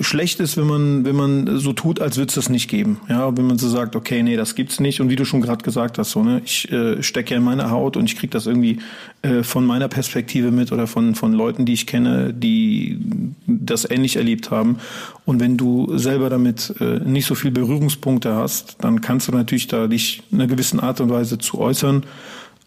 [0.00, 3.00] schlecht ist, wenn man, wenn man so tut, als würde es das nicht geben.
[3.08, 5.00] Ja, wenn man so sagt, okay, nee, das gibt's nicht.
[5.00, 7.70] Und wie du schon gerade gesagt hast, so, ne, ich äh, stecke ja in meiner
[7.70, 8.78] Haut und ich krieg das irgendwie
[9.22, 12.98] äh, von meiner Perspektive mit oder von, von Leuten, die ich kenne, die
[13.46, 14.78] das ähnlich erlebt haben.
[15.24, 19.66] Und wenn du selber damit äh, nicht so viel Berührungspunkte hast, dann kannst du natürlich
[19.66, 22.04] da dich in einer gewissen Art und Weise zu äußern.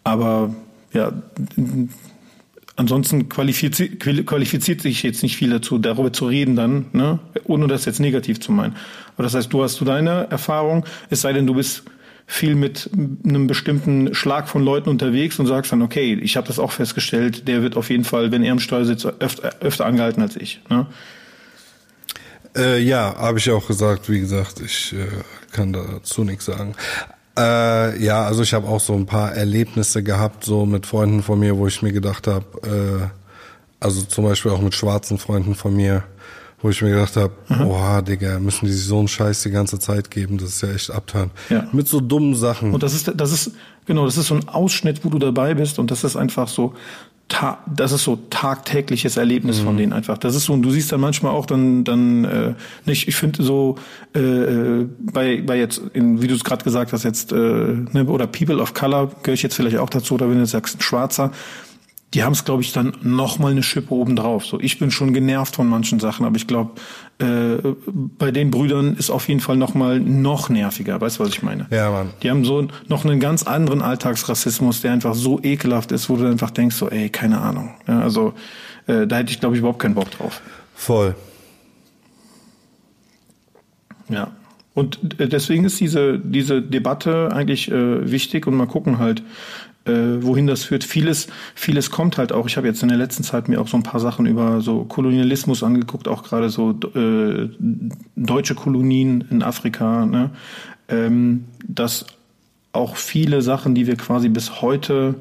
[0.04, 0.54] Aber
[0.92, 1.12] ja,
[2.74, 7.18] Ansonsten qualifiziert, qualifiziert sich jetzt nicht viel dazu, darüber zu reden dann, ne?
[7.44, 8.76] ohne das jetzt negativ zu meinen.
[9.14, 11.82] Aber das heißt, du hast du deine Erfahrung, es sei denn, du bist
[12.26, 12.88] viel mit
[13.24, 17.46] einem bestimmten Schlag von Leuten unterwegs und sagst dann, okay, ich habe das auch festgestellt,
[17.46, 20.62] der wird auf jeden Fall, wenn er im Steuer sitzt, öfter, öfter angehalten als ich.
[20.70, 20.86] Ne?
[22.56, 24.08] Äh, ja, habe ich auch gesagt.
[24.08, 25.06] Wie gesagt, ich äh,
[25.52, 26.74] kann dazu nichts sagen.
[27.38, 31.38] Äh, ja, also ich habe auch so ein paar Erlebnisse gehabt, so mit Freunden von
[31.38, 33.06] mir, wo ich mir gedacht habe, äh,
[33.80, 36.04] also zum Beispiel auch mit schwarzen Freunden von mir,
[36.60, 37.66] wo ich mir gedacht habe, mhm.
[37.66, 40.72] oha, Digga, müssen die sich so einen Scheiß die ganze Zeit geben, das ist ja
[40.72, 41.30] echt abtan.
[41.48, 41.66] Ja.
[41.72, 42.72] Mit so dummen Sachen.
[42.72, 43.52] Und das ist, das ist,
[43.86, 46.74] genau, das ist so ein Ausschnitt, wo du dabei bist und das ist einfach so
[47.74, 49.64] das ist so tagtägliches Erlebnis mhm.
[49.64, 50.18] von denen einfach.
[50.18, 53.42] Das ist so, und du siehst dann manchmal auch dann, dann äh, nicht, ich finde
[53.42, 53.76] so
[54.14, 58.04] äh, äh, bei, bei jetzt, in, wie du es gerade gesagt hast, jetzt, äh, ne,
[58.06, 60.82] oder People of Color, gehöre ich jetzt vielleicht auch dazu, oder wenn du sagst, ein
[60.82, 61.32] Schwarzer,
[62.14, 64.44] die haben es, glaube ich, dann noch mal eine Schippe obendrauf.
[64.44, 66.72] So, ich bin schon genervt von manchen Sachen, aber ich glaube,
[67.18, 67.56] äh,
[68.18, 71.00] bei den Brüdern ist auf jeden Fall noch mal noch nerviger.
[71.00, 71.66] Weißt du, was ich meine?
[71.70, 72.10] Ja, Mann.
[72.22, 76.26] Die haben so noch einen ganz anderen Alltagsrassismus, der einfach so ekelhaft ist, wo du
[76.26, 77.70] einfach denkst, so, ey, keine Ahnung.
[77.88, 78.34] Ja, also
[78.86, 80.42] äh, da hätte ich, glaube ich, überhaupt keinen Bock drauf.
[80.74, 81.14] Voll.
[84.10, 84.32] Ja.
[84.74, 89.22] Und äh, deswegen ist diese, diese Debatte eigentlich äh, wichtig und mal gucken halt,
[89.84, 90.84] äh, wohin das führt.
[90.84, 92.46] Vieles, vieles kommt halt auch.
[92.46, 94.84] Ich habe jetzt in der letzten Zeit mir auch so ein paar Sachen über so
[94.84, 97.48] Kolonialismus angeguckt, auch gerade so äh,
[98.16, 100.30] deutsche Kolonien in Afrika, ne?
[100.88, 102.06] ähm, dass
[102.72, 105.16] auch viele Sachen, die wir quasi bis heute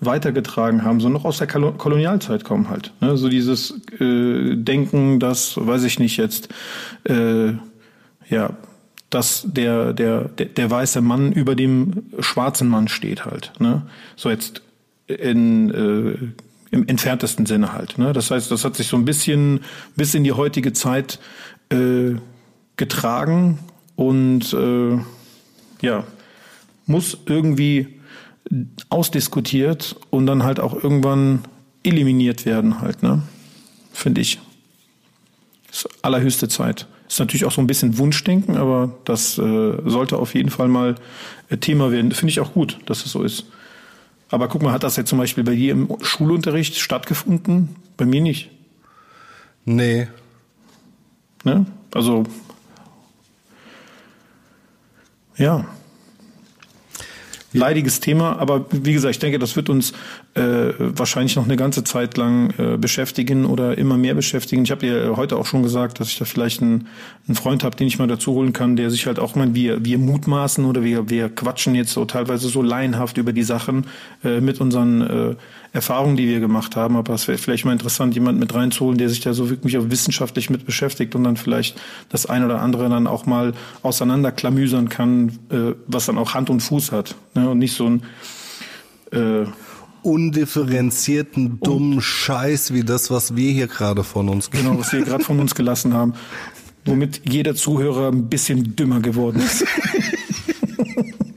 [0.00, 2.92] weitergetragen haben, so noch aus der Kolonialzeit kommen halt.
[3.00, 3.16] Ne?
[3.16, 6.48] So dieses äh, Denken, dass, weiß ich nicht jetzt,
[7.04, 7.52] äh,
[8.28, 8.50] ja,
[9.10, 13.52] dass der, der, der, der weiße Mann über dem schwarzen Mann steht halt.
[13.58, 13.82] Ne?
[14.16, 14.62] So jetzt
[15.06, 17.98] in, äh, im entferntesten Sinne halt.
[17.98, 18.12] Ne?
[18.12, 19.60] Das heißt, das hat sich so ein bisschen
[19.96, 21.18] bis in die heutige Zeit
[21.70, 22.16] äh,
[22.76, 23.58] getragen
[23.96, 24.98] und äh,
[25.80, 26.04] ja,
[26.86, 27.98] muss irgendwie
[28.88, 31.44] ausdiskutiert und dann halt auch irgendwann
[31.82, 33.22] eliminiert werden halt, ne?
[33.92, 34.38] Finde ich.
[35.66, 36.86] Das ist allerhöchste Zeit.
[37.08, 40.96] Ist natürlich auch so ein bisschen Wunschdenken, aber das äh, sollte auf jeden Fall mal
[41.48, 42.12] äh, Thema werden.
[42.12, 43.46] Finde ich auch gut, dass es so ist.
[44.30, 47.76] Aber guck mal, hat das jetzt zum Beispiel bei dir im Schulunterricht stattgefunden?
[47.96, 48.50] Bei mir nicht.
[49.64, 50.08] Nee.
[51.44, 51.64] Ne?
[51.94, 52.24] Also,
[55.38, 55.64] ja
[57.52, 59.92] leidiges Thema, aber wie gesagt, ich denke, das wird uns
[60.38, 64.62] äh, wahrscheinlich noch eine ganze Zeit lang äh, beschäftigen oder immer mehr beschäftigen.
[64.62, 66.86] Ich habe dir heute auch schon gesagt, dass ich da vielleicht einen,
[67.26, 69.84] einen Freund habe, den ich mal dazu holen kann, der sich halt auch mal, wir,
[69.84, 73.86] wir mutmaßen oder wir, wir quatschen jetzt so teilweise so laienhaft über die Sachen
[74.22, 75.34] äh, mit unseren äh,
[75.72, 76.96] Erfahrungen, die wir gemacht haben.
[76.96, 79.90] Aber es wäre vielleicht mal interessant, jemanden mit reinzuholen, der sich da so wirklich auch
[79.90, 85.38] wissenschaftlich mit beschäftigt und dann vielleicht das ein oder andere dann auch mal auseinanderklamüsern kann,
[85.50, 87.16] äh, was dann auch Hand und Fuß hat.
[87.34, 87.50] Ne?
[87.50, 88.02] Und nicht so ein
[89.10, 89.46] äh,
[90.02, 95.24] undifferenzierten, dummen Scheiß wie das, was wir hier gerade von uns Genau, was wir gerade
[95.24, 96.14] von uns gelassen haben.
[96.84, 99.64] Womit jeder Zuhörer ein bisschen dümmer geworden ist.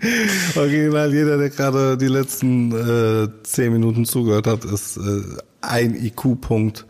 [0.56, 5.22] Original, jeder, der gerade die letzten äh, zehn Minuten zugehört hat, ist äh,
[5.62, 6.86] ein IQ-Punkt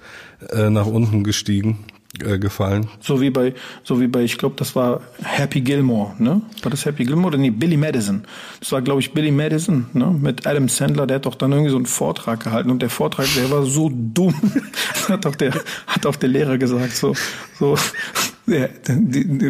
[0.49, 1.79] äh, nach unten gestiegen,
[2.19, 2.89] äh, gefallen.
[2.99, 6.41] So wie bei, so wie bei, ich glaube, das war Happy Gilmore, ne?
[6.61, 8.23] War das Happy Gilmore oder nee, Billy Madison?
[8.59, 10.07] Das war, glaube ich, Billy Madison, ne?
[10.07, 13.27] Mit Adam Sandler, der hat doch dann irgendwie so einen Vortrag gehalten und der Vortrag,
[13.37, 14.35] der war so dumm.
[15.07, 15.53] hat doch der,
[15.87, 17.15] hat auch der Lehrer gesagt, so,
[17.57, 17.77] so,
[18.47, 18.67] ja,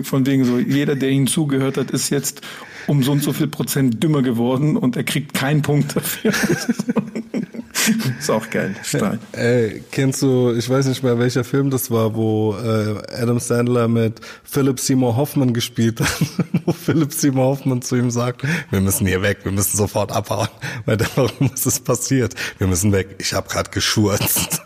[0.04, 2.42] von wegen so, jeder, der ihnen zugehört hat, ist jetzt
[2.88, 6.32] um so und so viel Prozent dümmer geworden und er kriegt keinen Punkt dafür.
[8.20, 8.76] ist auch geil.
[8.84, 9.20] Stein.
[9.34, 13.88] Ey, kennst du, ich weiß nicht mehr, welcher Film das war, wo äh, Adam Sandler
[13.88, 16.22] mit Philip Seymour Hoffman gespielt hat,
[16.66, 20.50] wo Philip Seymour Hoffman zu ihm sagt, wir müssen hier weg, wir müssen sofort abhauen,
[20.86, 22.36] weil warum ist es passiert?
[22.58, 23.16] Wir müssen weg.
[23.20, 24.62] Ich habe gerade geschurzt.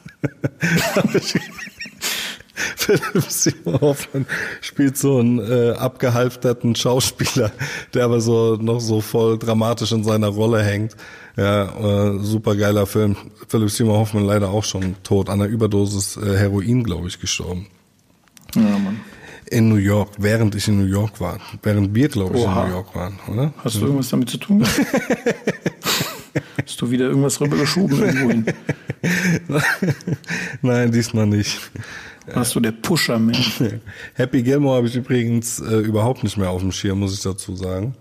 [2.85, 4.25] Philipp Simon Hoffmann
[4.61, 7.51] spielt so einen äh, abgehalfterten Schauspieler,
[7.93, 10.95] der aber so noch so voll dramatisch in seiner Rolle hängt.
[11.35, 13.15] Ja, äh, super geiler Film.
[13.47, 17.67] Philipp Simon Hoffmann leider auch schon tot, an einer Überdosis äh, Heroin, glaube ich, gestorben.
[18.53, 18.99] Ja, Mann.
[19.49, 21.39] In New York, während ich in New York war.
[21.63, 22.63] Während wir, glaube ich, Oha.
[22.63, 23.53] in New York waren, oder?
[23.63, 24.63] Hast du irgendwas damit zu tun?
[26.65, 28.45] Hast du wieder irgendwas rübergeschoben irgendwohin?
[30.61, 31.59] Nein, diesmal nicht.
[32.33, 33.35] Warst du der Pusher, man?
[34.13, 37.55] Happy Gilmore habe ich übrigens äh, überhaupt nicht mehr auf dem Schirm, muss ich dazu
[37.55, 37.95] sagen.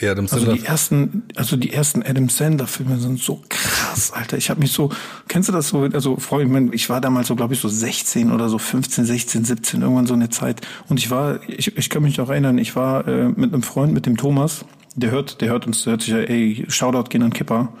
[0.00, 4.38] Die Adam also die ersten, also die ersten Adam Sandler Filme sind so krass, Alter.
[4.38, 4.90] Ich habe mich so,
[5.28, 5.82] kennst du das so?
[5.82, 9.04] Also Freund, ich, mein, ich war damals so, glaube ich, so 16 oder so 15,
[9.04, 10.62] 16, 17, irgendwann so eine Zeit.
[10.88, 13.92] Und ich war, ich, ich kann mich noch erinnern, ich war äh, mit einem Freund,
[13.92, 14.64] mit dem Thomas.
[14.94, 17.72] Der hört, der hört uns, der hört sich ja, ey, Shoutout gehen an Kipper.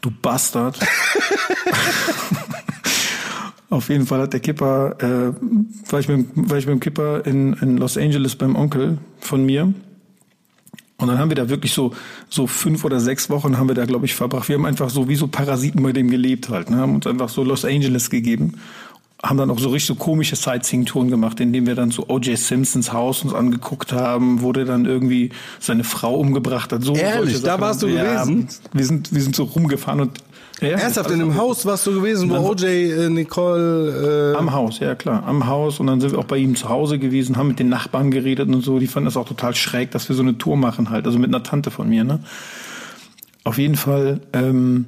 [0.00, 0.78] Du Bastard.
[3.70, 7.26] Auf jeden Fall hat der Kipper, äh, war, ich mit, war ich mit dem Kipper
[7.26, 9.74] in, in Los Angeles beim Onkel von mir.
[11.00, 11.92] Und dann haben wir da wirklich so,
[12.28, 14.48] so fünf oder sechs Wochen haben wir da, glaube ich, verbracht.
[14.48, 16.78] Wir haben einfach so wie so Parasiten bei dem gelebt halt, ne?
[16.78, 18.54] haben uns einfach so Los Angeles gegeben.
[19.22, 22.38] Haben dann auch so richtig so komische Sightseeing-Touren gemacht, indem wir dann so O.J.
[22.38, 26.82] Simpsons Haus uns angeguckt haben, wo der dann irgendwie seine Frau umgebracht hat.
[26.82, 28.48] So Ehrlich, da warst du ja, gewesen?
[28.72, 30.18] Wir sind, wir sind so rumgefahren und
[30.60, 34.32] Ja, Ernsthaft, in dem Haus warst du gewesen, wo OJ, äh, Nicole...
[34.34, 35.78] Äh am Haus, ja klar, am Haus.
[35.78, 38.48] Und dann sind wir auch bei ihm zu Hause gewesen, haben mit den Nachbarn geredet
[38.48, 38.80] und so.
[38.80, 41.28] Die fanden das auch total schräg, dass wir so eine Tour machen halt, also mit
[41.28, 42.02] einer Tante von mir.
[42.02, 42.20] Ne?
[43.44, 44.86] Auf jeden Fall ähm,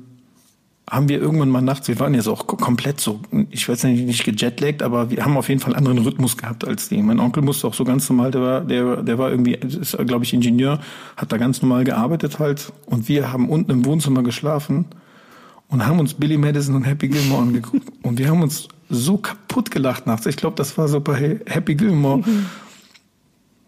[0.91, 4.25] haben wir irgendwann mal nachts, wir waren jetzt auch komplett so, ich weiß nicht, nicht
[4.25, 7.01] gejetlaggt, aber wir haben auf jeden Fall einen anderen Rhythmus gehabt als die.
[7.01, 10.25] Mein Onkel musste auch so ganz normal, der war, der, der war irgendwie, ist glaube
[10.25, 10.81] ich Ingenieur,
[11.17, 12.73] hat da ganz normal gearbeitet halt.
[12.87, 14.87] Und wir haben unten im Wohnzimmer geschlafen
[15.71, 17.89] und haben uns Billy Madison und Happy Gilmore angeguckt.
[18.03, 20.27] Und wir haben uns so kaputt gelacht nachts.
[20.27, 22.23] Ich glaube, das war so bei Happy Gilmore.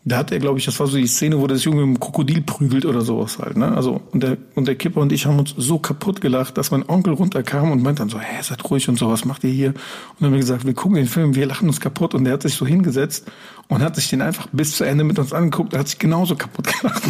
[0.04, 2.42] Da hat er, glaube ich, das war so die Szene, wo das Junge im Krokodil
[2.42, 3.56] prügelt oder sowas halt.
[3.56, 3.70] Ne?
[3.70, 6.88] Also und der und der Kipper und ich haben uns so kaputt gelacht, dass mein
[6.88, 9.68] Onkel runterkam und meint dann so, hä, seid ruhig und so, was macht ihr hier?
[9.68, 9.76] Und
[10.18, 12.14] dann haben wir gesagt, wir gucken den Film, wir lachen uns kaputt.
[12.14, 13.30] Und der hat sich so hingesetzt
[13.68, 15.72] und hat sich den einfach bis zu Ende mit uns angeguckt.
[15.72, 17.02] Er hat sich genauso kaputt gelacht.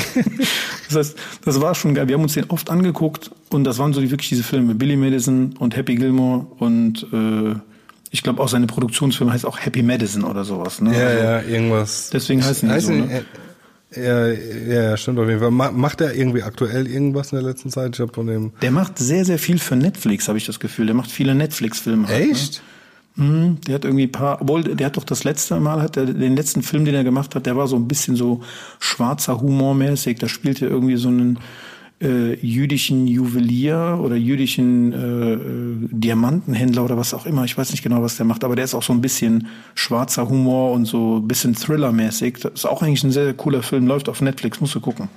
[0.88, 2.08] das heißt, das war schon geil.
[2.08, 4.96] Wir haben uns den oft angeguckt und das waren so die wirklich diese Filme, Billy
[4.96, 7.54] Madison und Happy Gilmore und äh,
[8.12, 10.82] ich glaube auch seine Produktionsfirma heißt auch Happy Madison oder sowas.
[10.82, 10.96] Ne?
[10.96, 12.10] Ja, also, ja, irgendwas.
[12.12, 12.92] Deswegen heißen die so.
[12.92, 13.24] Ne?
[13.96, 15.50] Ja, ja, stimmt auf jeden Fall.
[15.50, 17.94] Macht er irgendwie aktuell irgendwas in der letzten Zeit?
[17.94, 18.52] Ich hab von dem.
[18.60, 20.86] Der macht sehr, sehr viel für Netflix, habe ich das Gefühl.
[20.86, 22.06] Der macht viele Netflix-Filme.
[22.06, 22.62] Halt, Echt?
[23.16, 23.24] Ne?
[23.24, 26.04] Mhm, der hat irgendwie ein paar, obwohl der hat doch das letzte Mal, hat er
[26.04, 28.42] den letzten Film, den er gemacht hat, der war so ein bisschen so
[28.78, 30.18] schwarzer Humor mäßig.
[30.18, 31.38] Da spielt er irgendwie so einen
[32.02, 37.44] äh, jüdischen Juwelier oder jüdischen äh, äh, Diamantenhändler oder was auch immer.
[37.44, 40.28] Ich weiß nicht genau, was der macht, aber der ist auch so ein bisschen schwarzer
[40.28, 42.38] Humor und so ein bisschen Thriller-mäßig.
[42.40, 45.08] Das ist auch eigentlich ein sehr, sehr cooler Film, läuft auf Netflix, musst du gucken.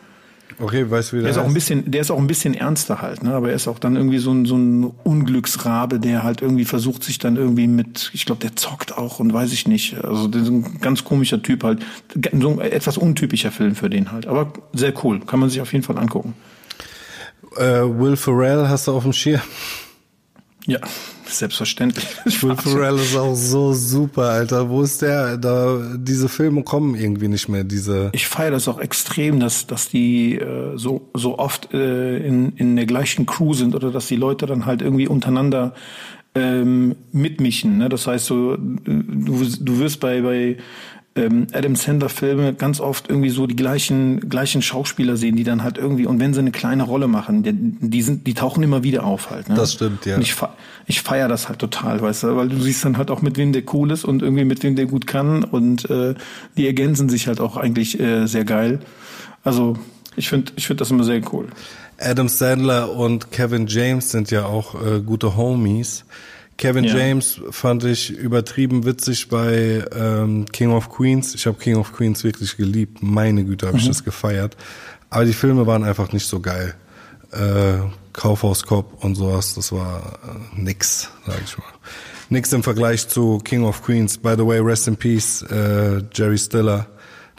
[0.58, 2.54] Okay, weißt du, wie der, der ist auch ein bisschen, der ist auch ein bisschen
[2.54, 3.34] ernster halt, ne?
[3.34, 7.04] Aber er ist auch dann irgendwie so ein, so ein Unglücksrabe, der halt irgendwie versucht,
[7.04, 10.02] sich dann irgendwie mit, ich glaube, der zockt auch und weiß ich nicht.
[10.06, 11.84] Also der ist ein ganz komischer Typ halt,
[12.40, 15.74] so ein etwas untypischer Film für den halt, aber sehr cool, kann man sich auf
[15.74, 16.36] jeden Fall angucken
[17.58, 19.42] äh, Will Ferrell hast du auf dem Schirm?
[20.68, 20.80] Ja,
[21.26, 22.08] selbstverständlich.
[22.42, 24.70] Will Ferrell ist auch so super, Alter.
[24.70, 25.38] Wo ist der?
[25.38, 27.64] Da diese Filme kommen irgendwie nicht mehr.
[27.64, 28.10] Diese.
[28.14, 32.76] Ich feiere das auch extrem, dass dass die äh, so so oft äh, in in
[32.76, 35.74] der gleichen Crew sind oder dass die Leute dann halt irgendwie untereinander
[36.34, 37.78] ähm, mitmischen.
[37.78, 37.90] Ne?
[37.90, 40.58] Das heißt, so du du wirst bei bei
[41.16, 45.64] ähm, Adam Sandler Filme ganz oft irgendwie so die gleichen gleichen Schauspieler sehen, die dann
[45.64, 48.84] halt irgendwie und wenn sie eine kleine Rolle machen, die, die sind die tauchen immer
[48.84, 49.48] wieder auf halt.
[49.48, 49.56] Ne?
[49.56, 50.18] Das stimmt ja.
[50.18, 50.36] Und ich
[50.88, 53.54] ich feier das halt total, weißt du, weil du siehst dann halt auch mit wem
[53.54, 56.16] der cool ist und irgendwie mit wem der gut kann und äh,
[56.58, 58.80] die ergänzen sich halt auch eigentlich äh, sehr geil.
[59.44, 59.78] Also
[60.18, 61.48] ich finde ich finde das immer sehr cool.
[61.98, 66.04] Adam Sandler und Kevin James sind ja auch äh, gute Homies.
[66.58, 66.96] Kevin ja.
[66.96, 71.36] James fand ich übertrieben witzig bei ähm, King of Queens.
[71.36, 73.00] Ich habe King of Queens wirklich geliebt.
[73.02, 73.82] Meine Güte, habe mhm.
[73.82, 74.56] ich das gefeiert.
[75.10, 76.74] Aber die Filme waren einfach nicht so geil.
[77.32, 77.80] Äh,
[78.14, 81.66] Kaufhaus Cop und sowas, das war äh, nix, sag ich mal.
[82.30, 84.18] Nix im Vergleich zu King of Queens.
[84.18, 86.88] By the way, rest in peace, äh, Jerry Stiller,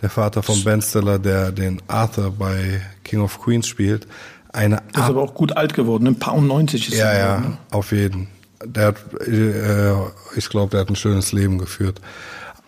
[0.02, 4.06] der Vater von Ben Stiller, der den Arthur bei King of Queens spielt.
[4.52, 7.40] Eine ist aber auch gut alt geworden, ein paar und 90 ist Ja, er ja,
[7.40, 7.58] ne?
[7.70, 8.28] auf jeden
[8.64, 9.92] der hat, äh,
[10.36, 12.00] ich glaube, der hat ein schönes Leben geführt.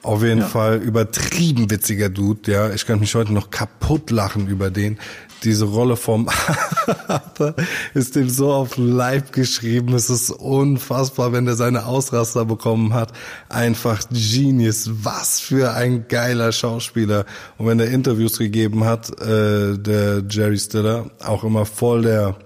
[0.03, 0.47] Auf jeden ja.
[0.47, 2.71] Fall übertrieben witziger Dude, ja.
[2.71, 4.99] Ich kann mich heute noch kaputt lachen über den.
[5.45, 6.29] Diese Rolle vom
[7.09, 7.55] Arthur
[7.95, 9.95] ist dem so auf Leib geschrieben.
[9.95, 13.13] Es ist unfassbar, wenn der seine Ausraster bekommen hat.
[13.49, 14.91] Einfach Genius.
[15.03, 17.25] Was für ein geiler Schauspieler.
[17.57, 22.37] Und wenn er Interviews gegeben hat, äh, der Jerry Stiller, auch immer voll der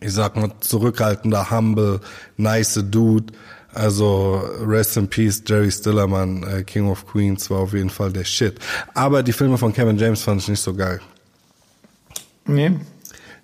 [0.00, 2.00] ich sag mal, zurückhaltender, humble,
[2.36, 3.32] nice Dude.
[3.74, 8.24] Also Rest in Peace, Jerry Stillerman, äh, King of Queens war auf jeden Fall der
[8.24, 8.58] Shit.
[8.92, 11.00] Aber die Filme von Kevin James fand ich nicht so geil.
[12.46, 12.72] Nee.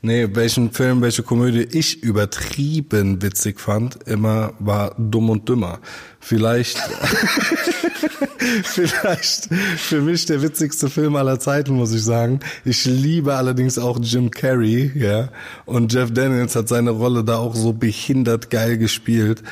[0.00, 5.80] Nee, welchen Film, welche Komödie ich übertrieben witzig fand, immer war Dumm und Dümmer.
[6.20, 6.78] Vielleicht,
[8.62, 12.38] vielleicht für mich der witzigste Film aller Zeiten, muss ich sagen.
[12.64, 15.30] Ich liebe allerdings auch Jim Carrey, ja.
[15.66, 19.42] Und Jeff Daniels hat seine Rolle da auch so behindert geil gespielt.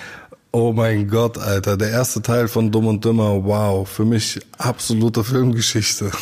[0.53, 1.77] Oh mein Gott, Alter.
[1.77, 3.89] Der erste Teil von Dumm und Dümmer, wow.
[3.89, 6.13] Für mich absolute Filmgeschichte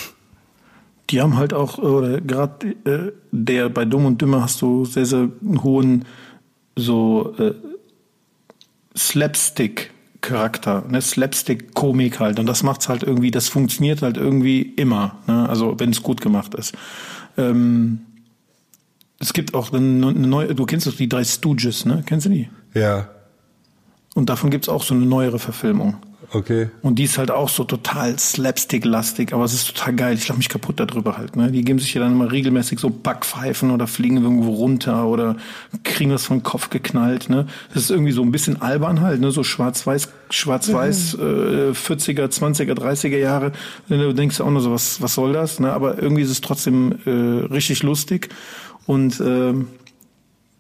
[1.15, 5.07] die haben halt auch, oder gerade äh, der bei Dumm und Dümmer hast du sehr,
[5.07, 5.29] sehr
[5.63, 6.07] hohen
[6.75, 7.55] so äh,
[8.97, 11.01] Slapstick-Charakter, ne?
[11.01, 12.41] Slapstick-Komik halt.
[12.41, 15.49] Und das macht's halt irgendwie, das funktioniert halt irgendwie immer, ne?
[15.49, 16.75] also wenn es gut gemacht ist.
[17.37, 18.01] Ähm,
[19.21, 22.03] es gibt auch eine, eine neue, du kennst doch die drei Stooges, ne?
[22.05, 22.49] Kennst du die?
[22.75, 23.09] Ja.
[24.17, 25.95] Und davon gibt's auch so eine neuere Verfilmung.
[26.33, 26.71] Okay.
[26.83, 30.15] Und die ist halt auch so total slapstick-lastig, aber es ist total geil.
[30.15, 31.37] Ich lache mich kaputt darüber halt.
[31.37, 31.53] Ne?
[31.53, 35.37] Die geben sich ja dann immer regelmäßig so Backpfeifen oder fliegen irgendwo runter oder
[35.83, 37.29] kriegen was vom Kopf geknallt.
[37.29, 37.47] Ne?
[37.73, 39.31] Das ist irgendwie so ein bisschen albern halt, ne?
[39.31, 43.53] so schwarz-weiß, schwarz-weiß, äh, 40er, 20er, 30er Jahre.
[43.89, 45.61] Du denkst auch nur so, was, was soll das?
[45.61, 45.73] Ne?
[45.73, 47.11] Aber irgendwie ist es trotzdem äh,
[47.53, 48.31] richtig lustig
[48.87, 49.55] und äh,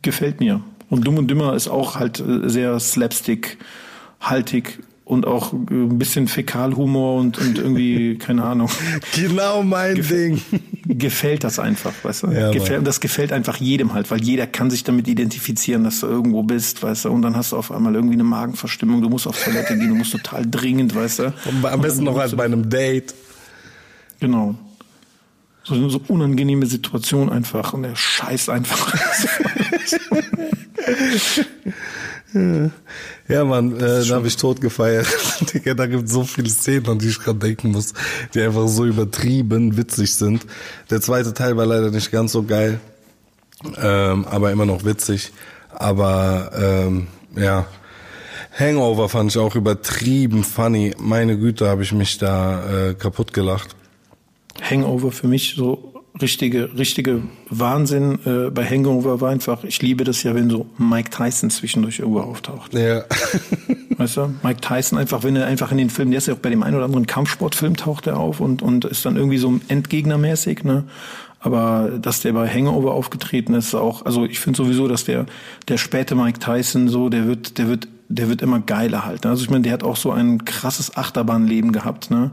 [0.03, 0.61] gefällt mir.
[0.91, 7.21] Und Dumm und Dümmer ist auch halt äh, sehr slapstick-haltig und auch ein bisschen Fäkalhumor
[7.21, 8.71] und, und irgendwie, keine Ahnung.
[9.15, 10.41] Genau mein Gef Ding.
[10.87, 12.31] Gefällt das einfach, weißt du?
[12.31, 16.07] Ja, gefällt, das gefällt einfach jedem halt, weil jeder kann sich damit identifizieren, dass du
[16.07, 17.11] irgendwo bist, weißt du?
[17.11, 19.95] Und dann hast du auf einmal irgendwie eine Magenverstimmung, du musst auf Toilette gehen, du
[19.95, 21.35] musst total dringend, weißt du?
[21.45, 23.15] Und am besten noch als bei einem Date.
[24.21, 24.55] Genau.
[25.65, 28.95] So eine so unangenehme Situation einfach und er scheißt einfach.
[33.29, 35.07] Ja, Mann, äh, da habe ich tot gefeiert.
[35.55, 37.95] Digga, da gibt so viele Szenen, an die ich gerade denken muss,
[38.35, 40.45] die einfach so übertrieben witzig sind.
[40.91, 42.81] Der zweite Teil war leider nicht ganz so geil,
[43.81, 45.33] ähm, aber immer noch witzig.
[45.71, 47.07] Aber ähm,
[47.37, 47.67] ja,
[48.59, 50.93] Hangover fand ich auch übertrieben funny.
[50.99, 53.77] Meine Güte, habe ich mich da äh, kaputt gelacht.
[54.61, 60.23] Hangover für mich so richtige, richtige Wahnsinn äh, bei Hangover war einfach, ich liebe das
[60.23, 62.73] ja, wenn so Mike Tyson zwischendurch irgendwo auftaucht.
[62.75, 63.05] Ja.
[63.97, 66.39] Weißt du, Mike Tyson einfach, wenn er einfach in den Filmen, der ist ja auch
[66.39, 69.61] bei dem einen oder anderen Kampfsportfilm taucht er auf und, und ist dann irgendwie so
[69.69, 70.85] Endgegnermäßig, ne?
[71.41, 75.27] Aber dass der bei Hangover aufgetreten ist, auch, also ich finde sowieso, dass der,
[75.69, 79.25] der späte Mike Tyson so, der wird, der wird, der wird immer geiler halt.
[79.25, 79.31] Ne?
[79.31, 82.31] Also ich meine, der hat auch so ein krasses Achterbahnleben gehabt, ne?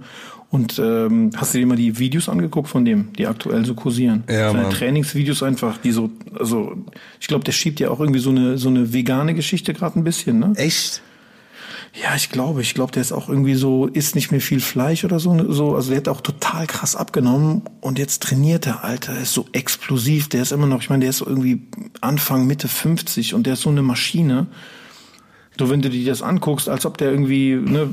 [0.51, 4.25] Und ähm, hast du dir mal die Videos angeguckt von dem, die aktuell so kursieren?
[4.29, 4.71] Ja, Seine Mann.
[4.71, 6.75] Trainingsvideos einfach, die so, also
[7.21, 10.03] ich glaube, der schiebt ja auch irgendwie so eine so eine vegane Geschichte gerade ein
[10.03, 10.51] bisschen, ne?
[10.57, 11.01] Echt?
[11.93, 15.05] Ja, ich glaube, ich glaube, der ist auch irgendwie so, isst nicht mehr viel Fleisch
[15.05, 19.13] oder so, so, also der hat auch total krass abgenommen und jetzt trainiert er, Alter,
[19.13, 21.61] er ist so explosiv, der ist immer noch, ich meine, der ist so irgendwie
[22.01, 24.47] Anfang, Mitte 50 und der ist so eine Maschine.
[25.61, 27.87] So, wenn du dir das anguckst, als ob der irgendwie, ne,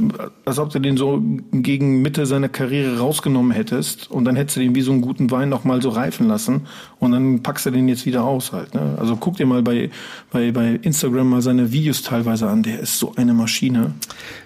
[0.46, 4.60] als ob du den so gegen Mitte seiner Karriere rausgenommen hättest und dann hättest du
[4.60, 6.66] den wie so einen guten Wein noch mal so reifen lassen
[6.98, 8.96] und dann packst du den jetzt wieder aus halt, ne?
[8.98, 9.90] Also guck dir mal bei,
[10.32, 13.92] bei, bei Instagram mal seine Videos teilweise an, der ist so eine Maschine.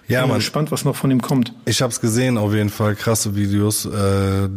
[0.09, 0.39] Ja, Bin Mann.
[0.39, 1.53] gespannt, was noch von ihm kommt.
[1.67, 4.49] Ich hab's gesehen, auf jeden Fall krasse Videos, äh, äh,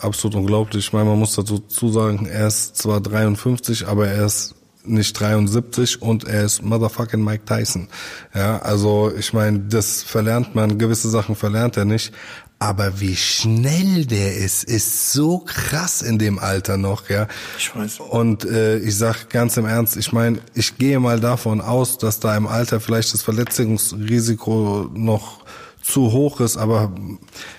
[0.00, 0.86] absolut unglaublich.
[0.86, 6.02] Ich meine, man muss dazu sagen, er ist zwar 53, aber er ist nicht 73
[6.02, 7.88] und er ist motherfucking Mike Tyson.
[8.34, 12.12] Ja, also ich meine, das verlernt man, gewisse Sachen verlernt er nicht.
[12.58, 17.26] Aber wie schnell der ist, ist so krass in dem Alter noch, ja.
[17.58, 17.98] Ich weiß.
[17.98, 22.20] Und äh, ich sag ganz im Ernst, ich meine, ich gehe mal davon aus, dass
[22.20, 25.41] da im Alter vielleicht das Verletzungsrisiko noch
[25.82, 26.92] zu hoch ist, aber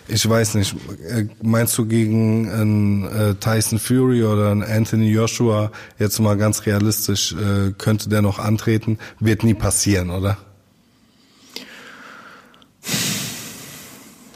[0.07, 0.75] ich weiß nicht.
[1.09, 6.65] Äh, Meinst du gegen einen äh, Tyson Fury oder einen Anthony Joshua jetzt mal ganz
[6.65, 8.97] realistisch äh, könnte der noch antreten?
[9.19, 10.37] Wird nie passieren, oder?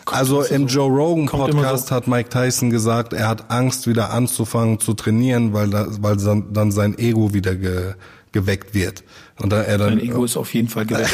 [0.05, 4.79] Also im Joe Rogan Podcast so- hat Mike Tyson gesagt, er hat Angst wieder anzufangen
[4.79, 7.93] zu trainieren, weil da, weil dann, dann sein Ego wieder ge,
[8.31, 9.03] geweckt wird
[9.39, 11.09] und da er dann Mein Ego ist auf jeden Fall geweckt.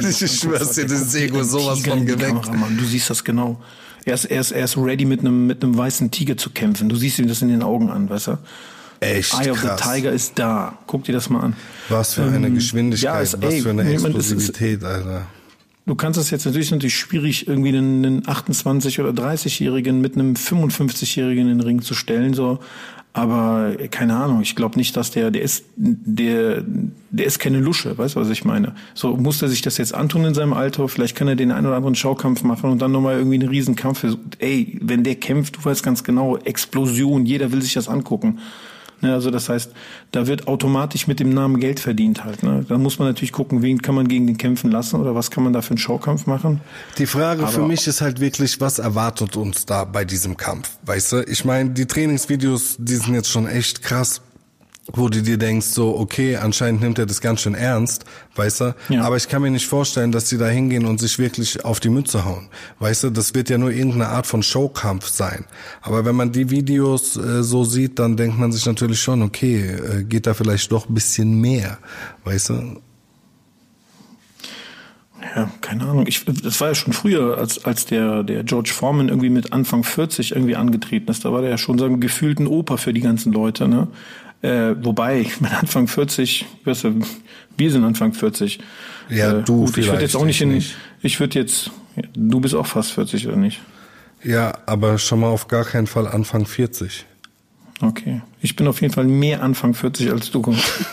[0.00, 2.42] Ich schwör's dir, das Ego ist sowas von geweckt.
[2.46, 2.68] Kamera.
[2.76, 3.60] Du siehst das genau.
[4.04, 6.88] Er ist, er ist, er ist ready mit einem, mit einem weißen Tiger zu kämpfen.
[6.88, 8.38] Du siehst ihm das in den Augen an, weißt du?
[9.00, 9.80] Echt Eye of krass.
[9.80, 10.76] the Tiger ist da.
[10.86, 11.56] Guck dir das mal an.
[11.88, 15.26] Was für eine Ähm, Geschwindigkeit, ja, es- was ey, für eine es ist- Explosivität, Alter.
[15.88, 20.34] Du kannst das jetzt natürlich natürlich schwierig irgendwie einen, einen 28 oder 30-Jährigen mit einem
[20.34, 22.58] 55-Jährigen in den Ring zu stellen so,
[23.14, 26.62] aber keine Ahnung, ich glaube nicht, dass der der ist der
[27.10, 28.74] der ist keine Lusche, weißt du, was ich meine?
[28.92, 31.66] So muss er sich das jetzt antun in seinem Alter, vielleicht kann er den einen
[31.66, 34.04] oder anderen Schaukampf machen und dann nochmal irgendwie einen Riesenkampf.
[34.40, 38.40] Ey, wenn der kämpft, du weißt ganz genau, Explosion, jeder will sich das angucken.
[39.00, 39.70] Ne, also das heißt,
[40.10, 42.42] da wird automatisch mit dem Namen Geld verdient halt.
[42.42, 42.64] Ne?
[42.68, 45.44] Da muss man natürlich gucken, wen kann man gegen den kämpfen lassen oder was kann
[45.44, 46.60] man da für einen Schaukampf machen.
[46.98, 50.70] Die Frage für Aber- mich ist halt wirklich, was erwartet uns da bei diesem Kampf?
[50.84, 54.20] Weißt du, ich meine, die Trainingsvideos, die sind jetzt schon echt krass,
[54.92, 58.04] wo du dir denkst, so, okay, anscheinend nimmt er das ganz schön ernst,
[58.36, 58.74] weißt du?
[58.88, 59.02] Ja.
[59.02, 61.90] Aber ich kann mir nicht vorstellen, dass die da hingehen und sich wirklich auf die
[61.90, 62.48] Mütze hauen.
[62.78, 65.44] Weißt du, das wird ja nur irgendeine Art von Showkampf sein.
[65.82, 69.62] Aber wenn man die Videos äh, so sieht, dann denkt man sich natürlich schon, okay,
[69.66, 71.78] äh, geht da vielleicht doch ein bisschen mehr,
[72.24, 72.80] weißt du?
[75.34, 76.06] Ja, keine Ahnung.
[76.06, 79.84] Ich, das war ja schon früher, als, als der, der George Foreman irgendwie mit Anfang
[79.84, 81.24] 40 irgendwie angetreten ist.
[81.24, 83.88] Da war der ja schon so ein gefühlten Opa für die ganzen Leute, ne?
[84.42, 87.00] Äh, wobei, ich bin Anfang 40, weißt du,
[87.56, 88.60] wir sind Anfang 40.
[89.10, 90.76] Ja, äh, du gut, ich würde jetzt auch nicht ich in, nicht.
[91.02, 91.70] ich würde jetzt,
[92.16, 93.60] Du bist auch fast 40, oder nicht?
[94.22, 97.06] Ja, aber schon mal auf gar keinen Fall Anfang 40.
[97.80, 98.22] Okay.
[98.40, 100.42] Ich bin auf jeden Fall mehr Anfang 40 als du.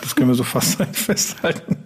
[0.02, 1.78] Das können wir so fast festhalten.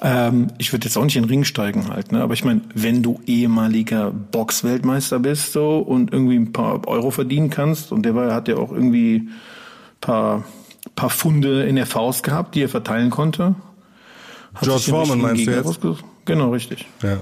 [0.00, 2.20] Ähm, ich würde jetzt auch nicht in den Ring steigen halt, ne?
[2.20, 7.50] Aber ich meine, wenn du ehemaliger Boxweltmeister bist so und irgendwie ein paar Euro verdienen
[7.50, 9.28] kannst und der war, hat ja auch irgendwie
[10.04, 10.44] paar,
[10.94, 13.54] paar Funde in der Faust gehabt, die er verteilen konnte.
[14.54, 15.80] Hat George Foreman meinst du jetzt?
[16.26, 16.86] Genau, richtig.
[17.02, 17.20] Ja.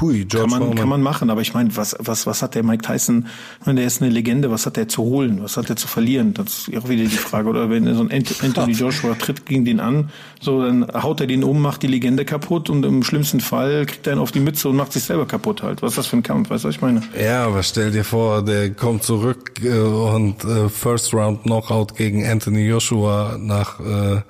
[0.00, 0.76] Hui, George kann man, Foreman.
[0.78, 3.26] kann man machen, aber ich meine, was, was, was hat der Mike Tyson?
[3.60, 5.42] Ich meine, der ist eine Legende, was hat der zu holen?
[5.42, 6.34] Was hat der zu verlieren?
[6.34, 7.48] Das ist auch wieder die Frage.
[7.48, 11.26] Oder wenn so ein Ant- Anthony Joshua tritt gegen den an, so, dann haut er
[11.26, 14.40] den um, macht die Legende kaputt und im schlimmsten Fall kriegt er ihn auf die
[14.40, 15.82] Mütze und macht sich selber kaputt halt.
[15.82, 16.50] Was ist das für ein Kampf?
[16.50, 17.02] Weißt du, was ich meine?
[17.22, 22.26] Ja, aber stell dir vor, der kommt zurück äh, und äh, First Round Knockout gegen
[22.26, 24.20] Anthony Joshua nach äh,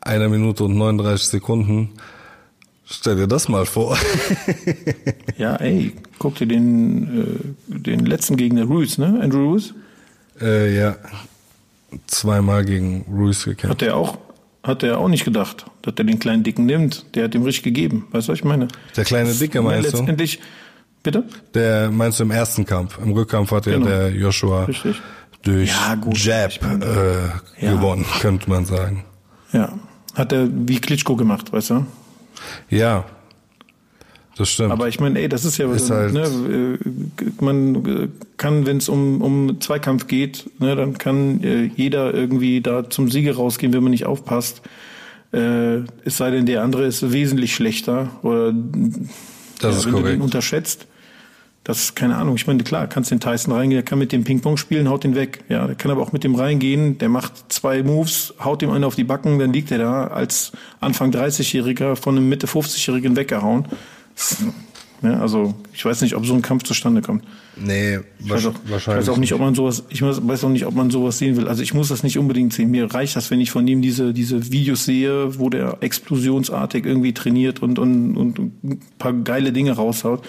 [0.00, 1.90] einer Minute und 39 Sekunden.
[2.90, 3.96] Stell dir das mal vor.
[5.36, 9.20] Ja, ey, guck dir den, äh, den letzten Gegner, Ruiz, ne?
[9.22, 9.72] Andrew Ruiz?
[10.40, 10.96] äh, ja,
[12.08, 13.80] zweimal gegen Ruiz Hat gekämpft.
[13.82, 14.18] der auch,
[14.64, 17.14] hat der auch nicht gedacht, dass der den kleinen Dicken nimmt.
[17.14, 18.08] Der hat ihm richtig gegeben.
[18.10, 18.66] Weißt du, was ich meine?
[18.96, 19.98] Der kleine Dicke meinst du?
[19.98, 20.40] Letztendlich,
[21.04, 21.24] bitte?
[21.54, 22.98] Der meinst du im ersten Kampf?
[23.00, 23.86] Im Rückkampf hat Genau.
[23.86, 25.00] der Joshua Richtig.
[25.42, 26.84] durch Ja, gut, Jab meine,
[27.60, 27.72] äh, ja.
[27.74, 29.04] gewonnen, könnte man sagen.
[29.52, 29.78] Ja.
[30.16, 31.86] Hat er wie Klitschko gemacht, weißt du?
[32.70, 33.04] Ja,
[34.36, 34.70] das stimmt.
[34.72, 38.76] Aber ich meine, ey, das ist ja, Ist halt- ne, äh, man äh, kann, wenn
[38.78, 43.72] es um, um Zweikampf geht, ne, dann kann äh, jeder irgendwie da zum Siege rausgehen,
[43.72, 44.62] wenn man nicht aufpasst.
[45.32, 49.98] Äh, es sei denn, der andere ist wesentlich schlechter oder Das ja, ist wenn du
[49.98, 50.14] korrekt.
[50.16, 50.86] den unterschätzt.
[51.68, 52.34] Das ist keine Ahnung.
[52.36, 55.14] Ich meine, klar, kannst den Tyson reingehen, der kann mit dem Ping-Pong spielen, haut den
[55.14, 55.44] weg.
[55.50, 58.84] Ja, der kann aber auch mit dem reingehen, der macht zwei Moves, haut dem einen
[58.84, 63.68] auf die Backen, dann liegt er da als Anfang 30-Jähriger von einem Mitte 50-Jährigen weggehauen.
[65.00, 67.22] Ja, also ich weiß nicht, ob so ein Kampf zustande kommt.
[67.54, 69.06] nee, Ich weiß, auch, ich wahrscheinlich.
[69.06, 71.36] weiß auch nicht, ob man sowas, ich weiß weiß auch nicht, ob man sowas sehen
[71.36, 71.46] will.
[71.46, 72.72] Also ich muss das nicht unbedingt sehen.
[72.72, 77.14] Mir reicht das, wenn ich von ihm diese, diese Videos sehe, wo der explosionsartig irgendwie
[77.14, 80.26] trainiert und, und, und ein paar geile Dinge raushaut.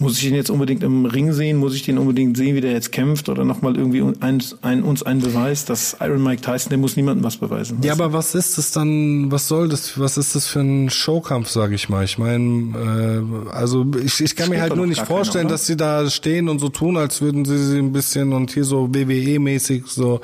[0.00, 1.56] Muss ich den jetzt unbedingt im Ring sehen?
[1.56, 3.28] Muss ich den unbedingt sehen, wie der jetzt kämpft?
[3.28, 7.24] Oder nochmal irgendwie ein, ein, uns einen Beweis, dass Iron Mike Tyson, der muss niemandem
[7.24, 7.78] was beweisen.
[7.82, 11.48] Ja, aber was ist das dann, was soll das, was ist das für ein Showkampf,
[11.50, 12.04] sag ich mal?
[12.04, 15.54] Ich meine, äh, also ich, ich kann mir halt nur nicht keiner, vorstellen, oder?
[15.54, 18.64] dass sie da stehen und so tun, als würden sie sie ein bisschen und hier
[18.64, 20.20] so WWE-mäßig so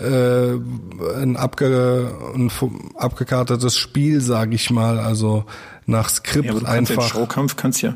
[0.00, 0.54] äh,
[1.22, 2.50] ein, abge, ein
[2.96, 5.44] abgekartetes Spiel, sag ich mal, also
[5.86, 7.08] nach Skript Ja, aber du kannst ja, einfach.
[7.08, 7.94] Showkampf kannst ja,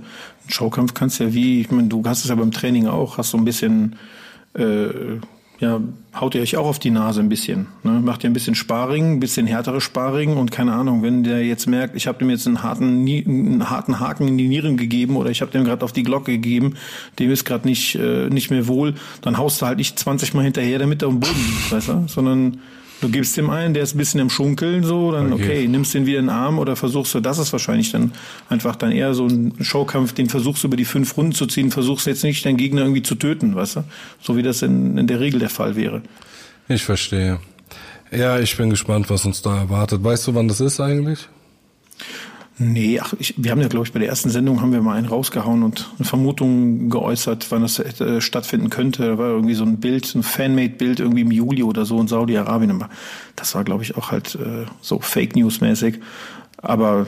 [0.49, 3.39] Showkampf kannst ja wie, ich meine, du hast es ja beim Training auch, hast so
[3.39, 3.97] ein bisschen,
[4.55, 5.19] äh,
[5.59, 5.81] ja,
[6.15, 8.01] haut ihr euch auch auf die Nase ein bisschen, ne?
[8.05, 11.67] macht ihr ein bisschen Sparring, ein bisschen härtere Sparring und keine Ahnung, wenn der jetzt
[11.67, 15.31] merkt, ich habe dem jetzt einen harten, einen harten Haken in die Nieren gegeben oder
[15.31, 16.75] ich habe dem gerade auf die Glocke gegeben,
[17.19, 20.43] dem ist gerade nicht, äh, nicht mehr wohl, dann haust du halt nicht 20 Mal
[20.45, 22.59] hinterher, damit er am Boden liegt, weißt du, sondern
[23.03, 25.45] Du gibst dem einen, der ist ein bisschen im Schunkeln, so, dann Okay.
[25.45, 28.13] okay, nimmst den wieder in den Arm oder versuchst du, das ist wahrscheinlich dann
[28.49, 31.71] einfach dann eher so ein Showkampf, den versuchst du über die fünf Runden zu ziehen,
[31.71, 33.85] versuchst jetzt nicht deinen Gegner irgendwie zu töten, weißt du?
[34.23, 36.01] So wie das in, in der Regel der Fall wäre.
[36.69, 37.39] Ich verstehe.
[38.11, 40.03] Ja, ich bin gespannt, was uns da erwartet.
[40.03, 41.29] Weißt du, wann das ist eigentlich?
[42.59, 44.97] Nee, ach, ich, wir haben ja, glaube ich, bei der ersten Sendung haben wir mal
[44.97, 49.03] einen rausgehauen und eine Vermutung geäußert, wann das äh, stattfinden könnte.
[49.03, 52.71] Da war irgendwie so ein Bild, ein Fanmade-Bild irgendwie im Juli oder so in Saudi-Arabien.
[52.71, 52.89] Aber
[53.37, 56.01] Das war, glaube ich, auch halt äh, so Fake News-mäßig.
[56.57, 57.07] Aber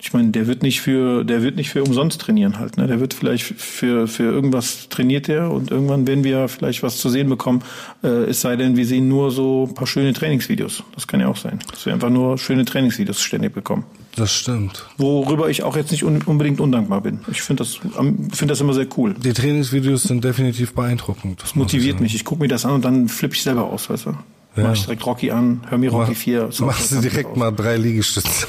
[0.00, 2.76] ich meine, der wird nicht für, der wird nicht für umsonst trainieren halt.
[2.76, 2.86] Ne?
[2.86, 7.08] Der wird vielleicht für für irgendwas trainiert der und irgendwann werden wir vielleicht was zu
[7.08, 7.64] sehen bekommen.
[8.04, 10.84] Äh, es sei denn, wir sehen nur so ein paar schöne Trainingsvideos.
[10.94, 13.84] Das kann ja auch sein, dass wir einfach nur schöne Trainingsvideos ständig bekommen.
[14.18, 14.84] Das stimmt.
[14.96, 17.20] Worüber ich auch jetzt nicht un unbedingt undankbar bin.
[17.30, 19.14] Ich finde das, am- finde das immer sehr cool.
[19.14, 21.40] Die Trainingsvideos sind definitiv beeindruckend.
[21.40, 22.16] Das Motiviert mich.
[22.16, 24.10] Ich gucke mir das an und dann flippe ich selber aus, weißt du?
[24.56, 24.64] Ja.
[24.64, 26.50] Mach ich direkt Rocky an, hör mir Rocky 4.
[26.50, 28.48] Soundtrack Machst du direkt mal drei Liegestütze.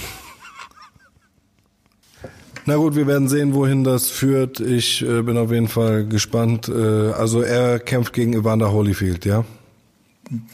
[2.66, 4.60] Na gut, wir werden sehen, wohin das führt.
[4.60, 6.68] Ich äh, bin auf jeden Fall gespannt.
[6.68, 9.46] Äh, also er kämpft gegen Evander Holyfield, ja?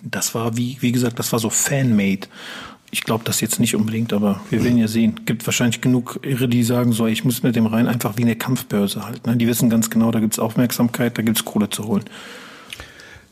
[0.03, 2.27] Das war, wie, wie gesagt, das war so Fanmade.
[2.95, 5.19] Ich glaube das jetzt nicht unbedingt, aber wir werden ja sehen.
[5.25, 8.37] Gibt wahrscheinlich genug Irre, die sagen so, ich muss mit dem rein, einfach wegen der
[8.37, 9.27] Kampfbörse halt.
[9.27, 9.35] Ne?
[9.35, 12.05] Die wissen ganz genau, da gibt's Aufmerksamkeit, da gibt's Kohle zu holen.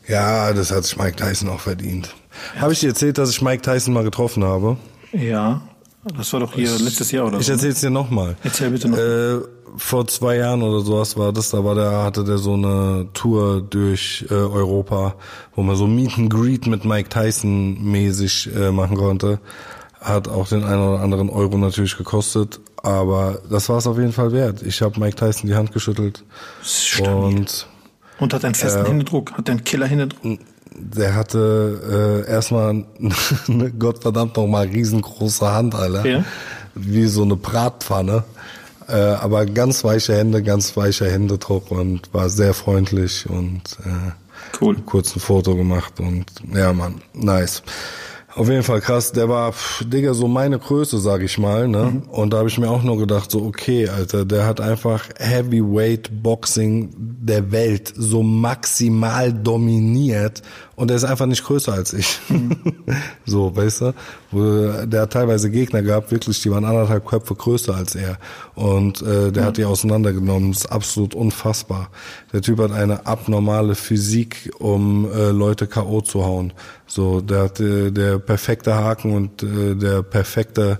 [0.06, 2.14] Ja, das hat sich Mike Tyson auch verdient.
[2.60, 4.76] Habe ich dir erzählt, dass ich Mike Tyson mal getroffen habe?
[5.12, 5.62] Ja,
[6.16, 7.52] das war doch hier letztes Jahr oder Ich so.
[7.52, 7.56] ne?
[7.56, 8.36] erzähl's dir nochmal.
[8.42, 8.98] Erzähl bitte noch.
[8.98, 9.40] Äh,
[9.76, 13.60] vor zwei Jahren oder sowas war das, da war der, hatte der so eine Tour
[13.62, 15.16] durch äh, Europa,
[15.56, 19.40] wo man so Meet and Greet mit Mike Tyson mäßig äh, machen konnte.
[20.00, 24.12] Hat auch den einen oder anderen Euro natürlich gekostet, aber das war es auf jeden
[24.12, 24.62] Fall wert.
[24.62, 26.22] Ich habe Mike Tyson die Hand geschüttelt
[27.00, 27.66] und
[28.20, 30.38] und hat einen festen äh, Händedruck, hat einen Killer-Händedruck.
[30.76, 32.84] Der hatte äh, erstmal
[33.48, 36.06] eine Gottverdammt nochmal riesengroße Hand, Alter.
[36.06, 36.24] Ja.
[36.74, 38.24] Wie so eine Bratpfanne.
[38.88, 44.12] Äh, aber ganz weiche Hände, ganz weicher Händedruck und war sehr freundlich und äh,
[44.60, 44.76] cool.
[44.84, 47.62] kurz ein Foto gemacht und ja, man, nice.
[48.34, 49.12] Auf jeden Fall krass.
[49.12, 51.68] Der war, pff, Digga, so meine Größe, sag ich mal.
[51.68, 51.84] Ne?
[51.84, 52.02] Mhm.
[52.10, 56.10] Und da habe ich mir auch nur gedacht, so okay, Alter, der hat einfach Heavyweight
[56.22, 60.42] Boxing der Welt so maximal dominiert
[60.76, 62.18] und er ist einfach nicht größer als ich.
[62.28, 62.56] Mhm.
[63.26, 63.82] so, weißt
[64.32, 64.86] du?
[64.86, 68.18] Der hat teilweise Gegner gehabt, wirklich, die waren anderthalb Köpfe größer als er.
[68.54, 69.46] Und äh, der mhm.
[69.46, 70.52] hat die auseinandergenommen.
[70.52, 71.90] Das ist absolut unfassbar.
[72.32, 76.00] Der Typ hat eine abnormale Physik, um äh, Leute K.O.
[76.00, 76.52] zu hauen.
[76.86, 80.78] So, der hat äh, der perfekte Haken und äh, der perfekte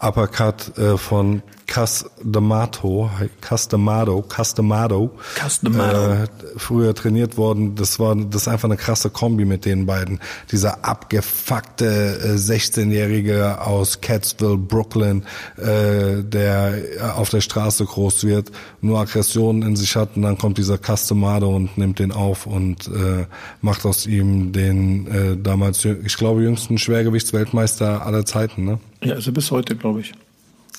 [0.00, 3.10] Uppercut äh, von Castamato,
[3.40, 6.12] Castamado, Castamado, Castamado.
[6.12, 7.74] Äh, früher trainiert worden.
[7.74, 10.20] Das war das ist einfach eine krasse Kombi mit den beiden.
[10.52, 15.24] Dieser abgefuckte äh, 16-jährige aus Catskill, Brooklyn,
[15.56, 20.58] äh, der auf der Straße groß wird, nur Aggressionen in sich hat und dann kommt
[20.58, 23.26] dieser Castamado und nimmt den auf und äh,
[23.60, 28.64] macht aus ihm den äh, damals, ich glaube, jüngsten Schwergewichtsweltmeister aller Zeiten.
[28.64, 28.78] Ne?
[29.02, 30.12] Ja, also bis heute, glaube ich.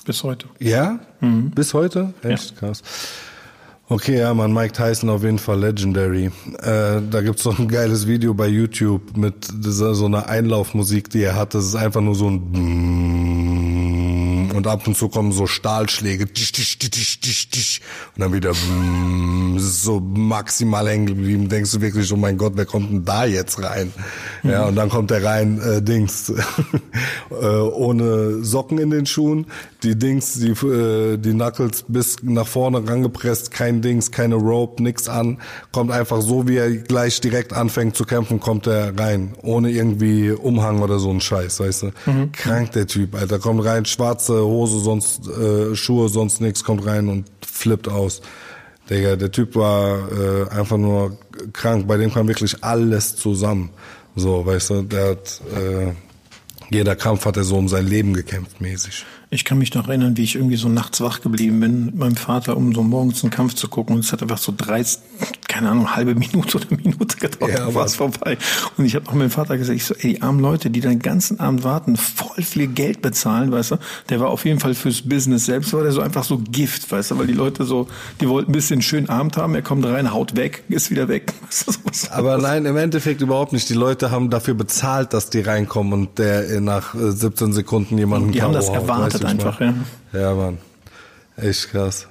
[0.08, 0.46] Bis heute.
[0.58, 1.00] Ja?
[1.20, 1.50] Mhm.
[1.50, 2.14] Bis heute?
[2.22, 2.56] Echt ja.
[2.56, 2.82] krass.
[3.90, 6.30] Okay, ja, man, Mike Tyson auf jeden Fall legendary.
[6.60, 11.24] Äh, da gibt's so ein geiles Video bei YouTube mit dieser, so einer Einlaufmusik, die
[11.24, 11.52] er hat.
[11.52, 12.52] Das ist einfach nur so ein
[14.68, 16.26] ab und zu kommen so Stahlschläge.
[16.26, 16.38] Und
[18.16, 18.52] dann wieder
[19.58, 21.48] so maximal hängen geblieben.
[21.48, 23.92] Denkst du wirklich, oh mein Gott, wer kommt denn da jetzt rein?
[24.42, 26.32] Ja, und dann kommt er rein, äh, Dings,
[27.30, 29.46] äh, ohne Socken in den Schuhen,
[29.82, 35.08] die Dings, die, äh, die Knuckles bis nach vorne rangepresst, kein Dings, keine Rope, nix
[35.08, 35.38] an,
[35.72, 40.30] kommt einfach so, wie er gleich direkt anfängt zu kämpfen, kommt er rein, ohne irgendwie
[40.30, 41.86] Umhang oder so ein Scheiß, weißt du.
[42.06, 42.32] Mhm.
[42.32, 47.08] Krank der Typ, Alter, kommt rein, schwarze Hose, sonst äh, Schuhe, sonst nix, kommt rein
[47.08, 48.20] und flippt aus.
[48.90, 51.18] Digga, der Typ war äh, einfach nur
[51.52, 53.70] krank, bei dem kam wirklich alles zusammen.
[54.16, 55.92] So, weißt du, der hat, äh,
[56.70, 59.04] jeder Kampf hat er so um sein Leben gekämpft, mäßig.
[59.30, 62.16] Ich kann mich noch erinnern, wie ich irgendwie so nachts wach geblieben bin mit meinem
[62.16, 63.96] Vater, um so morgens einen Kampf zu gucken.
[63.96, 64.82] Und es hat einfach so drei,
[65.48, 68.38] keine Ahnung, halbe Minute oder Minute gedauert, ja, war es vorbei.
[68.78, 70.98] Und ich habe auch meinem Vater gesagt, ich so, ey, die armen Leute, die den
[71.00, 73.76] ganzen Abend warten, voll viel Geld bezahlen, weißt du,
[74.08, 77.10] der war auf jeden Fall fürs Business selbst, war der so einfach so Gift, weißt
[77.10, 77.86] du, weil die Leute so,
[78.22, 81.34] die wollten ein bisschen schön Abend haben, er kommt rein, haut weg, ist wieder weg.
[82.10, 83.68] Aber nein, im Endeffekt überhaupt nicht.
[83.68, 88.40] Die Leute haben dafür bezahlt, dass die reinkommen und der nach 17 Sekunden jemanden Die
[88.40, 89.74] haben das erwartet halt einfach, ja.
[90.12, 90.58] Ja, Mann.
[91.36, 92.06] Echt krass.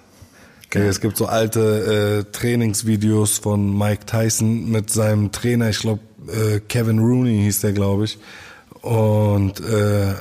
[0.65, 6.01] Okay, es gibt so alte äh, Trainingsvideos von Mike Tyson mit seinem Trainer, ich glaube
[6.27, 8.17] äh, Kevin Rooney hieß der, glaube ich.
[8.81, 10.13] Und äh,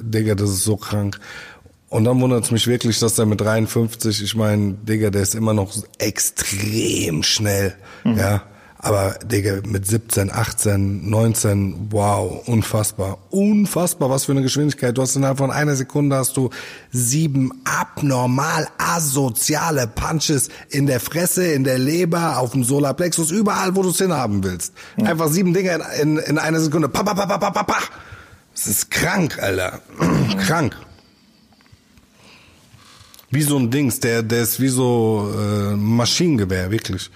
[0.00, 1.20] Digga, das ist so krank.
[1.88, 5.34] Und dann wundert es mich wirklich, dass er mit 53, ich meine, Digga, der ist
[5.34, 7.74] immer noch extrem schnell.
[8.04, 8.16] Mhm.
[8.16, 8.42] Ja.
[8.82, 13.18] Aber Digga, mit 17, 18, 19, wow, unfassbar.
[13.28, 14.96] Unfassbar, was für eine Geschwindigkeit.
[14.96, 16.48] Du hast innerhalb von einer Sekunde hast du
[16.90, 23.82] sieben abnormal asoziale Punches in der Fresse, in der Leber, auf dem Solarplexus, überall, wo
[23.82, 24.72] du es hinhaben willst.
[24.96, 26.88] Einfach sieben Dinge in, in, in einer Sekunde.
[26.88, 27.78] Pa, pa, pa, pa, pa, pa, pa.
[28.54, 29.82] Das ist krank, Alter.
[30.46, 30.74] krank.
[33.30, 37.10] Wie so ein Dings, der, der ist wie so äh, Maschinengewehr, wirklich.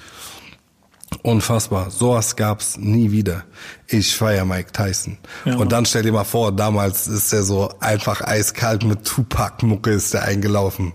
[1.24, 1.90] Unfassbar.
[1.90, 3.44] Sowas gab's nie wieder.
[3.88, 5.16] Ich feier Mike Tyson.
[5.46, 5.56] Ja.
[5.56, 10.12] Und dann stell dir mal vor, damals ist er so einfach eiskalt mit Tupac-Mucke ist
[10.12, 10.92] er eingelaufen.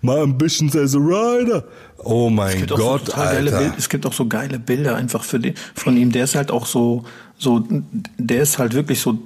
[0.00, 1.62] My ambitions as a rider.
[1.98, 3.58] Oh mein Gott, so Alter.
[3.58, 6.10] Bild, es gibt auch so geile Bilder einfach für den, von ihm.
[6.10, 7.04] Der ist halt auch so,
[7.36, 7.62] so,
[8.16, 9.18] der ist halt wirklich so,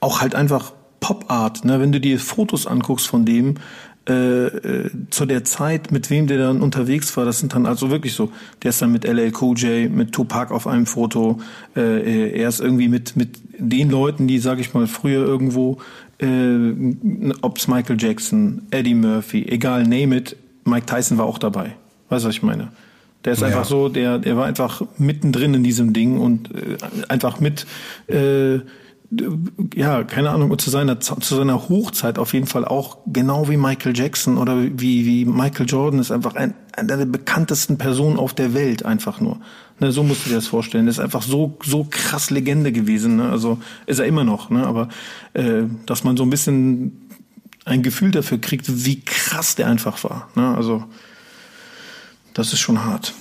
[0.00, 1.78] auch halt einfach Pop-Art, ne?
[1.78, 3.54] Wenn du dir Fotos anguckst von dem,
[4.10, 7.90] äh, äh, zu der Zeit, mit wem der dann unterwegs war, das sind dann also
[7.90, 8.32] wirklich so,
[8.62, 11.38] der ist dann mit LL Cool J, mit Tupac auf einem Foto,
[11.76, 15.78] äh, äh, er ist irgendwie mit, mit den Leuten, die, sag ich mal, früher irgendwo,
[16.18, 16.26] äh,
[17.42, 20.34] ob's Michael Jackson, Eddie Murphy, egal, name it,
[20.64, 21.76] Mike Tyson war auch dabei.
[22.08, 22.72] Weißt du, was ich meine?
[23.24, 23.46] Der ist ja.
[23.46, 27.64] einfach so, der, der war einfach mittendrin in diesem Ding und äh, einfach mit,
[28.08, 28.58] äh,
[29.74, 33.96] ja, keine Ahnung, zu seiner, zu seiner Hochzeit auf jeden Fall auch, genau wie Michael
[33.96, 38.54] Jackson oder wie, wie Michael Jordan ist einfach ein, einer der bekanntesten Personen auf der
[38.54, 39.40] Welt, einfach nur.
[39.80, 40.84] Ne, so musst du dir das vorstellen.
[40.84, 43.16] Der ist einfach so, so krass Legende gewesen.
[43.16, 43.30] Ne?
[43.30, 44.66] Also ist er immer noch, ne?
[44.66, 44.88] aber
[45.32, 47.08] äh, dass man so ein bisschen
[47.64, 50.28] ein Gefühl dafür kriegt, wie krass der einfach war.
[50.36, 50.54] Ne?
[50.54, 50.84] Also
[52.34, 53.14] das ist schon hart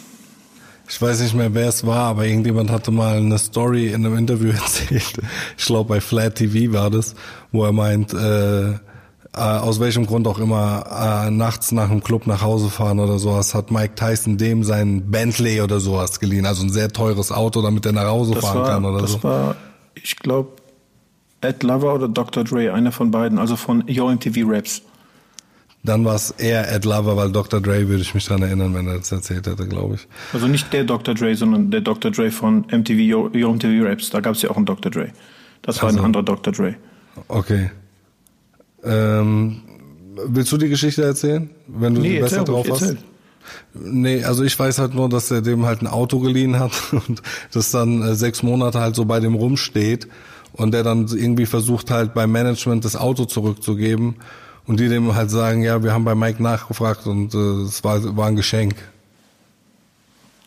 [0.90, 4.18] ich weiß nicht mehr, wer es war, aber irgendjemand hatte mal eine Story in einem
[4.18, 5.20] Interview erzählt.
[5.58, 7.16] Ich glaube, bei Flat TV war das,
[7.52, 8.78] wo er meint, äh, äh,
[9.36, 13.54] aus welchem Grund auch immer äh, nachts nach einem Club nach Hause fahren oder sowas,
[13.54, 17.86] hat Mike Tyson dem sein Bentley oder sowas geliehen, also ein sehr teures Auto, damit
[17.86, 19.18] er nach Hause das fahren war, kann oder das so.
[19.18, 19.56] Das war,
[19.94, 20.50] ich glaube,
[21.42, 22.44] Ed Lover oder Dr.
[22.44, 24.82] Dre, einer von beiden, also von Yo MTV Raps.
[25.84, 27.62] Dann war es eher Ed Lover, weil Dr.
[27.62, 30.08] Dre würde ich mich dran erinnern, wenn er das erzählt hätte, glaube ich.
[30.34, 31.16] Also nicht der Dr.
[31.16, 32.12] Dre, sondern der Dr.
[32.12, 34.10] Dre von MTV, Yo, Yo MTV Raps.
[34.10, 34.92] Da gab es ja auch einen Dr.
[34.92, 35.10] Dre.
[35.62, 36.52] Das war also, ein anderer Dr.
[36.52, 36.76] Dre.
[37.30, 37.72] Okay.
[38.84, 39.62] Ähm,
[40.28, 42.82] willst du die Geschichte erzählen, wenn du nee, sie besser drauf hast?
[42.82, 42.98] Erzähl.
[43.74, 47.22] Nee, also ich weiß halt nur, dass er dem halt ein Auto geliehen hat und
[47.54, 50.08] das dann äh, sechs Monate halt so bei dem rumsteht
[50.54, 54.16] und der dann irgendwie versucht halt beim Management das Auto zurückzugeben
[54.70, 58.16] und die dem halt sagen, ja, wir haben bei Mike nachgefragt und äh, es war,
[58.16, 58.76] war ein Geschenk.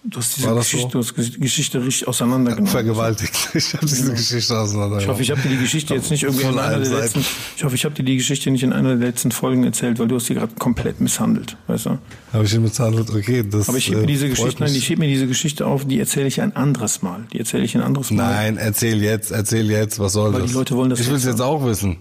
[0.04, 0.98] Du hast diese Geschichte, so?
[1.00, 2.70] hast Geschichte richtig auseinandergenommen.
[2.70, 3.34] Vergewaltigt.
[3.54, 5.00] Ich habe diese Geschichte auseinandergenommen.
[5.00, 7.24] Ich hoffe, ich habe dir die Geschichte jetzt nicht irgendwie in einer der letzten.
[7.56, 10.06] Ich hoffe, ich habe dir die Geschichte nicht in einer der letzten Folgen erzählt, weil
[10.06, 11.98] du hast sie gerade komplett misshandelt, weißt du?
[12.32, 13.10] Habe ich ihn misshandelt?
[13.10, 13.68] Okay, das.
[13.68, 15.84] Aber ich hebe mir diese Geschichte, nein, ich hebe mir diese Geschichte auf.
[15.84, 17.26] Die erzähle ich ein anderes Mal.
[17.32, 18.30] Die erzähle ich ein anderes Mal.
[18.30, 19.98] Nein, erzähl jetzt, erzähl jetzt.
[19.98, 20.50] Was soll weil das?
[20.50, 21.00] Die Leute wollen das.
[21.00, 21.98] Ich will es jetzt auch wissen.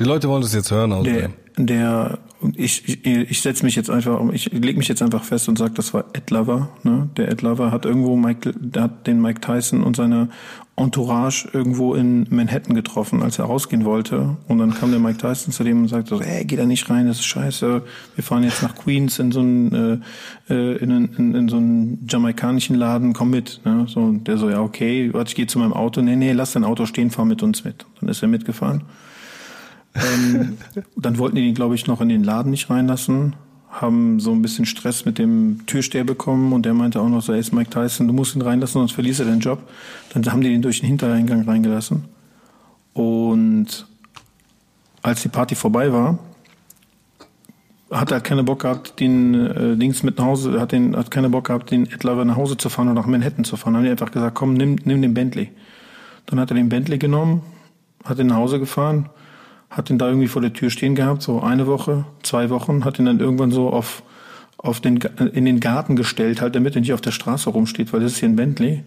[0.00, 0.94] Die Leute wollen das jetzt hören.
[0.94, 1.28] Aus der,
[1.58, 2.18] der,
[2.56, 5.74] ich, ich, ich setze mich jetzt einfach, ich lege mich jetzt einfach fest und sage,
[5.74, 6.70] das war Ed Lover.
[6.84, 7.10] Ne?
[7.18, 10.30] Der Ed Lover hat irgendwo Mike, der hat den Mike Tyson und seine
[10.74, 14.38] Entourage irgendwo in Manhattan getroffen, als er rausgehen wollte.
[14.48, 16.88] Und dann kam der Mike Tyson zu dem und sagte so, hey, geh da nicht
[16.88, 17.82] rein, das ist scheiße.
[18.14, 20.00] Wir fahren jetzt nach Queens in so einen,
[20.48, 23.60] äh, äh in, in, in so einen jamaikanischen Laden, komm mit.
[23.66, 23.84] Ne?
[23.86, 26.00] So, und der so, ja, okay, warte, ich gehe zu meinem Auto.
[26.00, 27.84] Nee, nee, lass dein Auto stehen, fahr mit uns mit.
[28.00, 28.84] Dann ist er mitgefahren.
[29.94, 30.58] Ähm,
[30.96, 33.34] dann wollten die ihn, glaube ich, noch in den Laden nicht reinlassen,
[33.70, 37.32] haben so ein bisschen Stress mit dem Türsteher bekommen und der meinte auch noch so,
[37.32, 39.60] ey, ist Mike Tyson, du musst ihn reinlassen, sonst verlierst du deinen Job.
[40.12, 42.04] Dann haben die ihn durch den Hintereingang reingelassen.
[42.94, 43.86] Und
[45.02, 46.18] als die Party vorbei war,
[47.90, 51.10] hat er halt keine Bock gehabt, den äh, Dings mit nach Hause, hat, den, hat
[51.10, 53.74] keine Bock gehabt, den Ed Lover nach Hause zu fahren und nach Manhattan zu fahren.
[53.74, 55.50] Dann haben die einfach gesagt, komm, nimm, nimm den Bentley.
[56.26, 57.42] Dann hat er den Bentley genommen,
[58.04, 59.08] hat ihn nach Hause gefahren
[59.70, 62.98] hat ihn da irgendwie vor der Tür stehen gehabt, so eine Woche, zwei Wochen, hat
[62.98, 64.02] ihn dann irgendwann so auf,
[64.58, 68.00] auf den, in den Garten gestellt, halt, damit er nicht auf der Straße rumsteht, weil
[68.00, 68.82] das ist hier ein Bentley.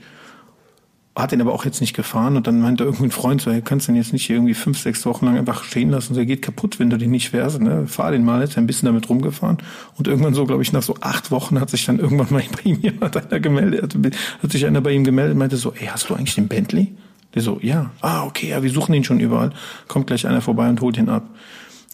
[1.15, 3.87] Hat ihn aber auch jetzt nicht gefahren und dann meinte irgendein Freund so, hey, kannst
[3.87, 6.79] den jetzt nicht irgendwie fünf, sechs Wochen lang einfach stehen lassen, so, er geht kaputt,
[6.79, 7.85] wenn du den nicht fährst, ne?
[7.87, 9.59] Fahr den mal, jetzt ein bisschen damit rumgefahren
[9.95, 12.69] und irgendwann so, glaube ich, nach so acht Wochen hat sich dann irgendwann mal bei
[12.69, 13.95] ihm jemand einer gemeldet,
[14.41, 16.93] hat sich einer bei ihm gemeldet, meinte so, ey, hast du eigentlich den Bentley?
[17.35, 19.51] Der so, ja, ah, okay, ja, wir suchen ihn schon überall.
[19.87, 21.23] Kommt gleich einer vorbei und holt ihn ab.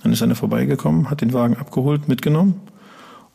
[0.04, 2.62] Dann ist einer vorbeigekommen, hat den Wagen abgeholt, mitgenommen.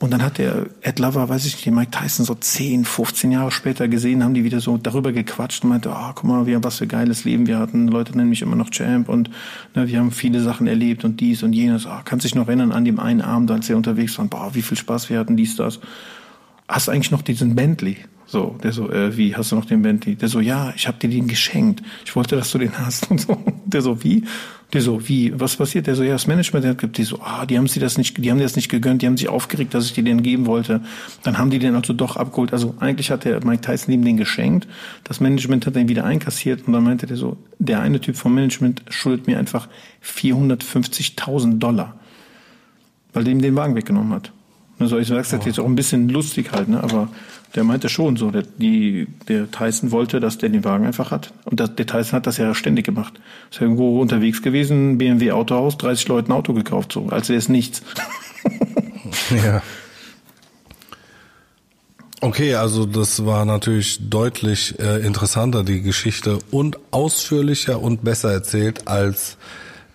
[0.00, 3.50] Und dann hat der Ed Lover, weiß ich nicht, Mike Tyson so 10, 15 Jahre
[3.50, 6.56] später gesehen, haben die wieder so darüber gequatscht und meinte, ah, oh, guck mal, wir
[6.56, 7.88] haben was für geiles Leben wir hatten.
[7.88, 9.30] Leute nennen mich immer noch Champ und
[9.74, 11.86] ne, wir haben viele Sachen erlebt und dies und jenes.
[11.86, 14.62] Ah, kannst dich noch erinnern an dem einen Abend, als wir unterwegs waren, boah, wie
[14.62, 15.78] viel Spaß wir hatten, dies, das.
[16.68, 17.98] Hast eigentlich noch diesen Bentley?
[18.34, 20.16] So, der so, äh, wie, hast du noch den Bentley?
[20.16, 21.84] Der so, ja, ich habe dir den geschenkt.
[22.04, 23.40] Ich wollte, dass du den hast und so.
[23.64, 24.24] Der so, wie?
[24.72, 25.32] Der so, wie?
[25.38, 25.86] Was passiert?
[25.86, 28.18] Der so, ja, das Management hat gibt die so, ah, die haben sie das nicht,
[28.18, 30.46] die haben dir das nicht gegönnt, die haben sich aufgeregt, dass ich dir den geben
[30.46, 30.80] wollte.
[31.22, 32.52] Dann haben die den also doch abgeholt.
[32.52, 34.66] Also eigentlich hat der Mike Tyson ihm den geschenkt.
[35.04, 38.34] Das Management hat den wieder einkassiert und dann meinte der so, der eine Typ vom
[38.34, 39.68] Management schuldet mir einfach
[40.04, 42.00] 450.000 Dollar,
[43.12, 44.32] weil der ihm den Wagen weggenommen hat.
[44.80, 46.82] Also ich sag's jetzt auch ein bisschen lustig halt, ne?
[46.82, 47.08] aber
[47.54, 51.32] der meinte schon so, der, die, der Tyson wollte, dass der den Wagen einfach hat.
[51.44, 53.14] Und das, der Tyson hat das ja ständig gemacht.
[53.50, 57.82] Ist irgendwo unterwegs gewesen, BMW Autohaus, 30 Leuten Auto gekauft, so, als wäre es nichts.
[59.44, 59.62] ja.
[62.20, 68.88] Okay, also das war natürlich deutlich äh, interessanter, die Geschichte, und ausführlicher und besser erzählt
[68.88, 69.36] als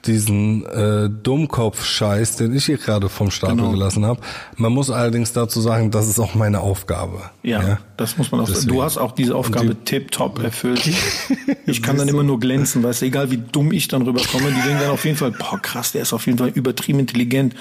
[0.05, 3.71] diesen äh, Dummkopf-Scheiß, den ich hier gerade vom Stapel genau.
[3.71, 4.21] gelassen habe.
[4.55, 7.29] Man muss allerdings dazu sagen, das ist auch meine Aufgabe.
[7.43, 7.79] Ja, ja?
[7.97, 8.67] das muss man auch sagen.
[8.67, 10.89] Du hast auch diese Aufgabe die, tip-top erfüllt.
[11.65, 14.61] ich kann dann immer nur glänzen, weißt du, egal wie dumm ich dann rüberkomme, die
[14.61, 17.55] denken dann auf jeden Fall, boah krass, der ist auf jeden Fall übertrieben intelligent.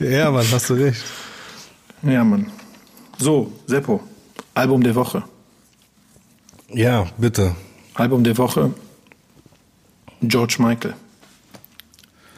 [0.00, 1.02] Ja, ja Mann, hast du recht.
[2.02, 2.50] Ja, Mann.
[3.18, 4.02] So, Seppo,
[4.54, 5.24] Album der Woche.
[6.72, 7.54] Ja, bitte.
[7.94, 8.72] Album der Woche,
[10.22, 10.94] George Michael.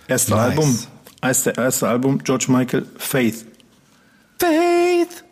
[0.09, 0.41] Erste Nice.
[0.41, 0.79] Album,
[1.23, 3.47] erste, erste Album, George Michael, Faith.
[4.39, 5.25] Faith!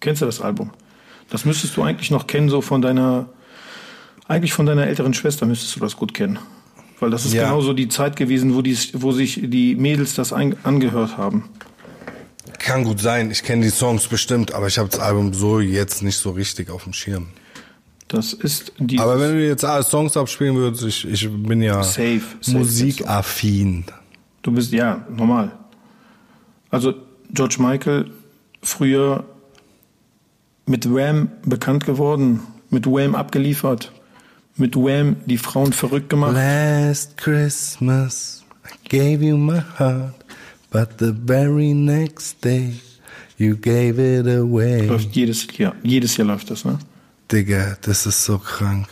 [0.00, 0.70] Kennst du das Album?
[1.30, 3.28] Das müsstest du eigentlich noch kennen, so von deiner,
[4.28, 6.38] eigentlich von deiner älteren Schwester müsstest du das gut kennen.
[7.00, 7.44] Weil das ist Ja.
[7.44, 11.48] genauso die Zeit gewesen, wo, die, wo sich die Mädels das ein, angehört haben.
[12.58, 16.02] Kann gut sein, ich kenne die Songs bestimmt, aber ich habe das Album so jetzt
[16.02, 17.28] nicht so richtig auf dem Schirm.
[18.08, 18.98] Das ist die.
[18.98, 23.84] Aber wenn du jetzt alle Songs abspielen würdest, ich, ich bin ja Safe, safe, musikaffin.
[24.42, 25.52] Du bist, ja, normal.
[26.70, 26.94] Also
[27.30, 28.10] George Michael,
[28.62, 29.24] früher
[30.66, 32.40] mit Wham bekannt geworden,
[32.70, 33.92] mit Wham abgeliefert,
[34.56, 36.34] mit Wham die Frauen verrückt gemacht.
[36.34, 40.14] Last Christmas I gave you my heart,
[40.70, 42.74] but the very next day
[43.36, 44.86] you gave it away.
[44.86, 46.78] Läuft jedes Jahr, jedes Jahr läuft das, ne?
[47.30, 48.88] Digga, das ist so krank.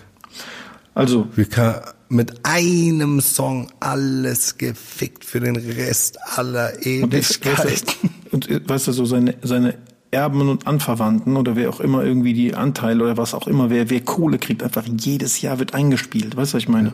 [0.94, 7.86] Also, Wir kann mit einem Song alles gefickt für den Rest aller und Ewigkeiten.
[8.02, 9.74] du, und äh, weißt du, so seine, seine
[10.10, 13.90] Erben und Anverwandten oder wer auch immer irgendwie die Anteile oder was auch immer, wer,
[13.90, 16.36] wer Kohle kriegt, einfach jedes Jahr wird eingespielt.
[16.36, 16.92] Weißt du, was ich meine?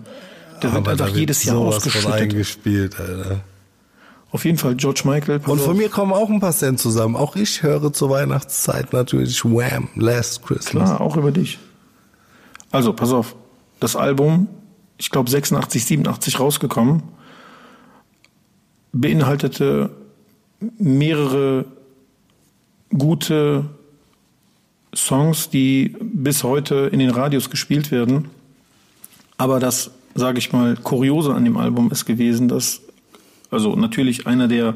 [0.62, 2.12] Der wird einfach jedes Jahr ausgeschüttet.
[2.12, 3.40] eingespielt, Alter.
[4.32, 5.40] Auf jeden Fall George Michael.
[5.46, 5.76] Und von auf.
[5.76, 7.16] mir kommen auch ein paar Cent zusammen.
[7.16, 9.88] Auch ich höre zur Weihnachtszeit natürlich Wham!
[9.94, 10.88] Last Christmas.
[10.88, 11.58] Klar, auch über dich.
[12.70, 13.36] Also, pass auf.
[13.78, 14.48] Das Album,
[14.96, 17.02] ich glaube 86, 87 rausgekommen,
[18.92, 19.90] beinhaltete
[20.78, 21.66] mehrere
[22.96, 23.66] gute
[24.94, 28.30] Songs, die bis heute in den Radios gespielt werden.
[29.36, 32.80] Aber das, sage ich mal, Kuriose an dem Album ist gewesen, dass,
[33.52, 34.74] also natürlich einer der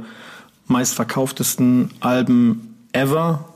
[0.67, 3.53] meistverkauftesten Alben ever,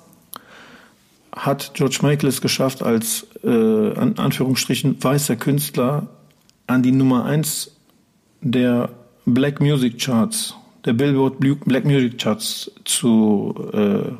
[1.32, 6.08] hat George Michael es geschafft, als äh, an Anführungsstrichen weißer Künstler
[6.66, 7.72] an die Nummer eins
[8.40, 8.90] der
[9.26, 10.54] Black Music Charts,
[10.84, 14.12] der Billboard Black Music Charts zu, äh,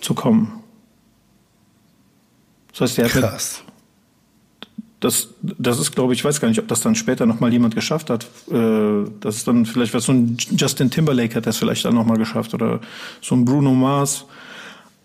[0.00, 0.62] zu kommen.
[2.72, 3.67] Das heißt, er hat.
[5.00, 7.74] Das, das ist, glaube ich, ich weiß gar nicht, ob das dann später nochmal jemand
[7.74, 8.24] geschafft hat.
[8.50, 12.18] Äh, das ist dann vielleicht was so ein Justin Timberlake hat das vielleicht dann nochmal
[12.18, 12.80] geschafft oder
[13.20, 14.24] so ein Bruno Mars.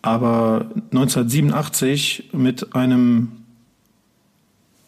[0.02, 3.32] Aber 1987 mit einem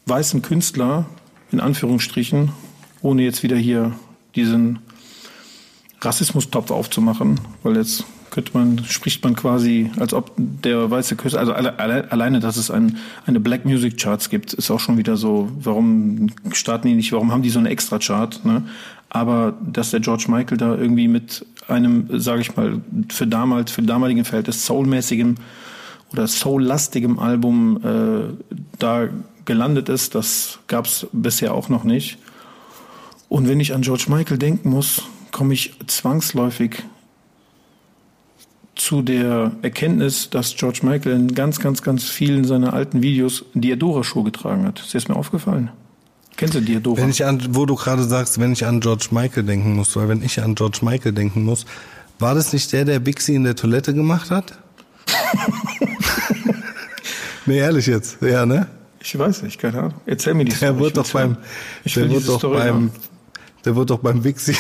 [0.08, 1.06] weißen Künstler,
[1.52, 2.52] in Anführungsstrichen,
[3.02, 3.94] ohne jetzt wieder hier
[4.36, 4.80] diesen
[6.02, 8.06] Rassismustopf aufzumachen, weil jetzt
[8.36, 12.58] könnte man, spricht man quasi, als ob der weiße Künstler, also alle, alle, alleine, dass
[12.58, 16.96] es ein, eine Black Music Charts gibt, ist auch schon wieder so, warum starten die
[16.96, 18.64] nicht, warum haben die so eine Extra Chart, ne?
[19.10, 23.84] Aber dass der George Michael da irgendwie mit einem, sage ich mal, für damals, für
[23.84, 25.36] damaligen Verhältnis soulmäßigem
[26.12, 29.08] oder soul-lastigem Album äh, da
[29.46, 32.18] gelandet ist, das gab es bisher auch noch nicht.
[33.30, 36.84] Und wenn ich an George Michael denken muss, komme ich zwangsläufig
[38.76, 44.26] zu der Erkenntnis, dass George Michael in ganz, ganz, ganz vielen seiner alten Videos Diadora-Schuhe
[44.26, 44.80] getragen hat.
[44.80, 45.72] Ist das mir aufgefallen?
[46.36, 47.02] Kennst du Diadora?
[47.02, 50.10] Wenn ich an, wo du gerade sagst, wenn ich an George Michael denken muss, weil
[50.10, 51.66] wenn ich an George Michael denken muss,
[52.20, 54.58] war das nicht der, der Bixi in der Toilette gemacht hat?
[57.46, 58.68] nee, ehrlich jetzt, ja, ne?
[59.00, 59.94] Ich weiß nicht, keine Ahnung.
[60.06, 60.80] Erzähl mir die Der Story.
[60.80, 61.38] wird Ich doch will's beim,
[61.96, 62.92] der wird doch beim,
[63.64, 64.56] der wird doch beim Wixi,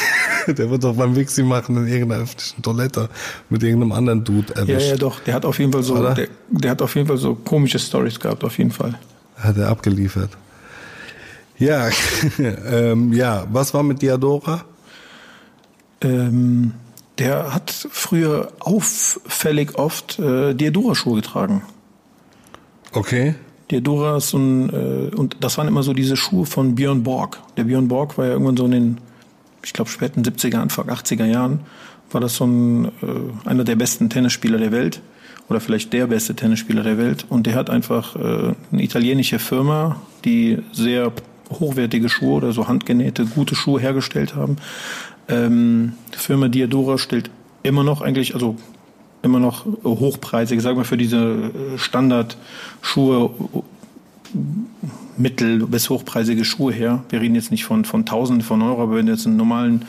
[0.57, 3.09] der wird doch beim Wixi machen in irgendeiner öffentlichen Toilette
[3.49, 4.89] mit irgendeinem anderen Dude Ja, erwischt.
[4.89, 5.19] ja, doch.
[5.21, 8.19] Der hat auf jeden Fall so, der, der hat auf jeden Fall so komische Stories
[8.19, 8.97] gehabt, auf jeden Fall.
[9.37, 10.29] Hat er abgeliefert.
[11.57, 11.89] Ja,
[12.69, 14.65] ähm, ja, was war mit Diadora?
[16.01, 16.73] Ähm,
[17.17, 21.61] der hat früher auffällig oft äh, Diadora-Schuhe getragen.
[22.91, 23.35] Okay.
[23.71, 27.39] Diadora ist so ein, äh, und das waren immer so diese Schuhe von Björn Borg.
[27.57, 28.97] Der Björn Borg war ja irgendwann so in den,
[29.65, 31.61] ich glaube, späten 70er, Anfang 80er Jahren,
[32.11, 32.89] war das so ein, äh,
[33.49, 35.01] einer der besten Tennisspieler der Welt.
[35.49, 37.25] Oder vielleicht der beste Tennisspieler der Welt.
[37.29, 41.11] Und der hat einfach äh, eine italienische Firma, die sehr
[41.49, 44.57] hochwertige Schuhe oder so handgenähte, gute Schuhe hergestellt haben.
[45.27, 47.29] Ähm, die Firma Diadora stellt
[47.63, 48.55] immer noch eigentlich, also
[49.23, 53.31] immer noch hochpreisig, sagen wir für diese äh, Standardschuhe
[55.17, 57.03] mittel- bis hochpreisige Schuhe her.
[57.09, 59.85] Wir reden jetzt nicht von, von Tausenden von Euro, aber wenn du jetzt einen normalen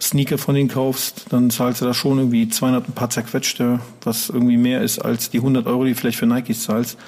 [0.00, 4.28] Sneaker von denen kaufst, dann zahlst du da schon irgendwie 200 ein paar zerquetschte, was
[4.28, 6.98] irgendwie mehr ist als die 100 Euro, die du vielleicht für Nikes zahlst.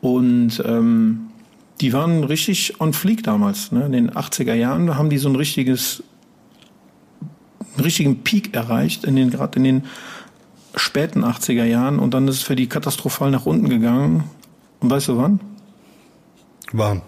[0.00, 1.28] Und ähm,
[1.80, 3.72] die waren richtig on fleek damals.
[3.72, 3.84] Ne?
[3.86, 6.02] In den 80er Jahren haben die so ein richtiges,
[7.74, 9.84] einen richtigen Peak erreicht, in den, gerade in den
[10.74, 11.98] späten 80er Jahren.
[11.98, 14.24] Und dann ist es für die katastrophal nach unten gegangen.
[14.80, 15.40] Und weißt du wann?
[16.72, 17.02] Wann?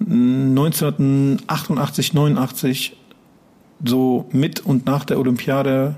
[0.00, 2.96] 1988, 89,
[3.84, 5.96] so mit und nach der Olympiade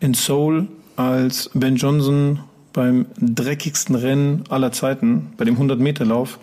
[0.00, 2.40] in Seoul, als Ben Johnson
[2.72, 6.38] beim dreckigsten Rennen aller Zeiten, bei dem 100-Meter-Lauf,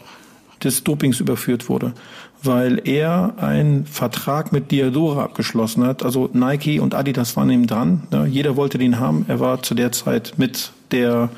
[0.63, 1.93] des Dopings überführt wurde,
[2.43, 6.03] weil er einen Vertrag mit Diadora abgeschlossen hat.
[6.03, 8.03] Also Nike und Adidas waren ihm dran.
[8.11, 8.27] Ne?
[8.27, 9.25] Jeder wollte den haben.
[9.27, 11.29] Er war zu der Zeit mit der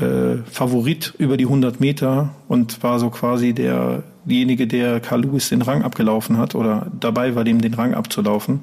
[0.00, 5.48] äh, Favorit über die 100 Meter und war so quasi der derjenige, der Carl Lewis
[5.48, 8.60] den Rang abgelaufen hat oder dabei war, dem den Rang abzulaufen.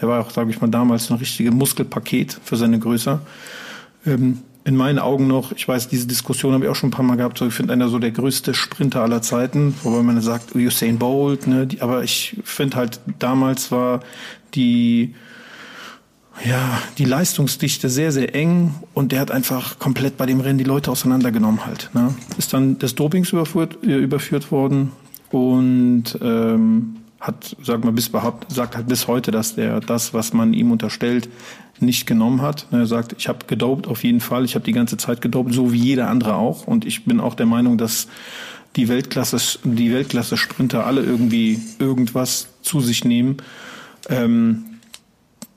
[0.00, 3.20] Der war auch, sage ich mal, damals ein richtiges Muskelpaket für seine Größe.
[4.06, 7.04] Ähm, in meinen Augen noch, ich weiß, diese Diskussion habe ich auch schon ein paar
[7.04, 10.54] Mal gehabt, so ich finde einer so der größte Sprinter aller Zeiten, wobei man sagt,
[10.54, 14.00] Usain Bolt, ne, die, aber ich finde halt, damals war
[14.54, 15.14] die,
[16.44, 20.64] ja, die Leistungsdichte sehr, sehr eng und der hat einfach komplett bei dem Rennen die
[20.64, 21.90] Leute auseinandergenommen halt.
[21.94, 22.14] Ne.
[22.36, 24.92] Ist dann des Dopings überführt, äh, überführt worden
[25.30, 30.32] und ähm, hat, sag mal, bis behauptet, sagt halt bis heute, dass der das, was
[30.32, 31.28] man ihm unterstellt,
[31.80, 32.66] nicht genommen hat.
[32.70, 35.72] Er sagt, ich habe gedopt auf jeden Fall, ich habe die ganze Zeit gedopt, so
[35.72, 36.66] wie jeder andere auch.
[36.66, 38.08] Und ich bin auch der Meinung, dass
[38.76, 43.38] die Weltklasse, die Weltklasse-Sprinter alle irgendwie irgendwas zu sich nehmen.
[44.08, 44.64] Ähm,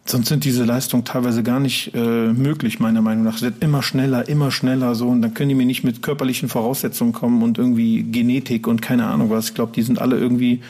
[0.06, 3.36] sonst sind diese Leistungen teilweise gar nicht äh, möglich, meiner Meinung nach.
[3.36, 6.50] Es wird immer schneller, immer schneller so und dann können die mir nicht mit körperlichen
[6.50, 9.50] Voraussetzungen kommen und irgendwie Genetik und keine Ahnung was.
[9.50, 10.62] Ich glaube, die sind alle irgendwie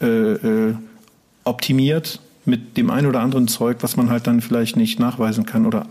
[0.00, 0.74] äh, äh,
[1.44, 5.66] optimiert mit dem einen oder anderen Zeug, was man halt dann vielleicht nicht nachweisen kann
[5.66, 5.86] oder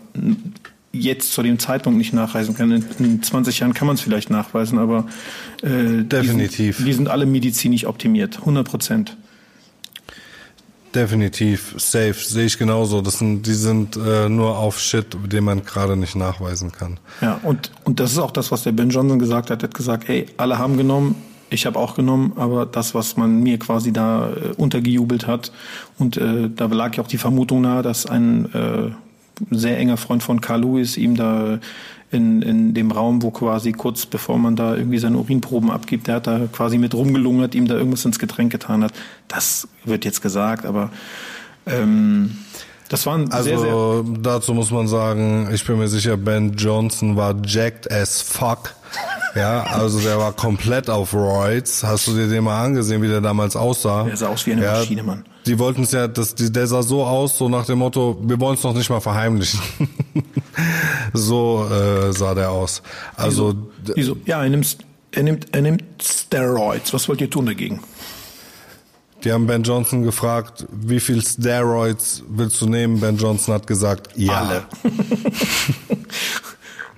[0.91, 2.71] jetzt zu dem Zeitpunkt nicht nachweisen kann.
[2.99, 5.05] In 20 Jahren kann man es vielleicht nachweisen, aber
[5.61, 6.77] äh, definitiv.
[6.77, 9.17] Die sind, die sind alle medizinisch optimiert, 100 Prozent.
[10.95, 13.01] Definitiv, safe, sehe ich genauso.
[13.01, 16.99] Das sind, die sind äh, nur auf Shit, den man gerade nicht nachweisen kann.
[17.21, 19.61] Ja, und, und das ist auch das, was der Ben Johnson gesagt hat.
[19.61, 21.15] Er hat gesagt, ey, alle haben genommen,
[21.51, 25.51] ich habe auch genommen, aber das, was man mir quasi da äh, untergejubelt hat,
[25.97, 28.91] und äh, da lag ja auch die Vermutung nahe, dass ein äh,
[29.51, 31.59] sehr enger Freund von Carl Lewis ihm da
[32.11, 36.15] in, in dem Raum, wo quasi kurz bevor man da irgendwie seine Urinproben abgibt, der
[36.15, 38.93] hat da quasi mit rumgelungert, ihm da irgendwas ins Getränk getan hat.
[39.27, 40.89] Das wird jetzt gesagt, aber
[41.67, 42.37] ähm,
[42.89, 47.15] das waren also sehr, sehr dazu muss man sagen, ich bin mir sicher, Ben Johnson
[47.15, 48.73] war jacked as fuck.
[49.35, 51.83] Ja, also der war komplett auf Roids.
[51.83, 54.05] Hast du dir den mal angesehen, wie der damals aussah?
[54.05, 55.23] Der sah aus wie eine ja, Maschine, Mann.
[55.45, 58.55] Die wollten es ja, das, der sah so aus, so nach dem Motto, wir wollen
[58.55, 59.59] es noch nicht mal verheimlichen.
[61.13, 62.81] so äh, sah der aus.
[63.15, 63.95] Also wieso?
[63.95, 64.17] wieso?
[64.25, 64.77] Ja, er nimmt,
[65.11, 66.93] er nimmt, er nimmt Steroids.
[66.93, 67.79] Was wollt ihr tun dagegen?
[69.23, 72.99] Die haben Ben Johnson gefragt, wie viel Steroids willst du nehmen?
[72.99, 74.33] Ben Johnson hat gesagt, ja.
[74.33, 74.63] Alle.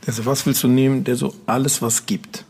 [0.05, 2.45] also was willst du nehmen, der so alles was gibt?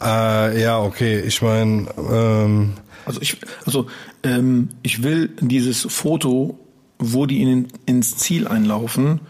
[0.00, 1.20] Äh, ja, okay.
[1.20, 2.74] Ich meine, ähm,
[3.10, 3.86] also ich, also
[4.22, 6.58] ähm, ich will dieses Foto,
[6.98, 9.20] wo die in, ins Ziel einlaufen,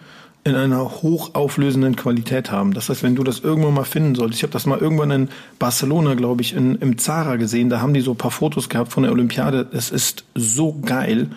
[0.44, 2.74] in einer hochauflösenden Qualität haben.
[2.74, 5.28] Das heißt, wenn du das irgendwann mal finden solltest, ich habe das mal irgendwann in
[5.58, 8.92] Barcelona, glaube ich, in, im Zara gesehen, da haben die so ein paar Fotos gehabt
[8.92, 9.68] von der Olympiade.
[9.72, 11.30] Es ist so geil.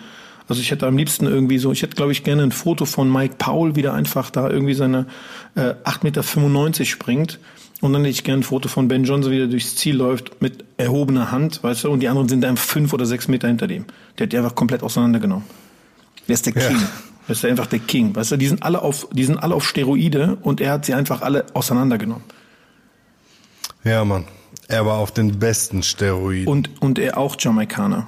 [0.46, 3.10] Also ich hätte am liebsten irgendwie so, ich hätte, glaube ich, gerne ein Foto von
[3.10, 5.06] Mike Paul, wie der einfach da irgendwie seine
[5.54, 7.38] äh, 8,95 Meter springt.
[7.80, 10.40] Und dann hätte ich gerne ein Foto von Ben Johnson, wie der durchs Ziel läuft,
[10.40, 13.66] mit erhobener Hand, weißt du, und die anderen sind dann fünf oder sechs Meter hinter
[13.66, 13.84] dem.
[14.18, 15.44] Der hat die einfach komplett auseinandergenommen.
[16.28, 16.76] Der ist der King.
[16.76, 16.90] Ja.
[17.26, 18.14] Das ist einfach der King.
[18.14, 20.94] Weißt du, die sind alle auf, die sind alle auf Steroide und er hat sie
[20.94, 22.24] einfach alle auseinandergenommen.
[23.82, 24.24] Ja, Mann.
[24.68, 26.48] Er war auf den besten Steroiden.
[26.48, 28.06] Und, und er auch Jamaikaner.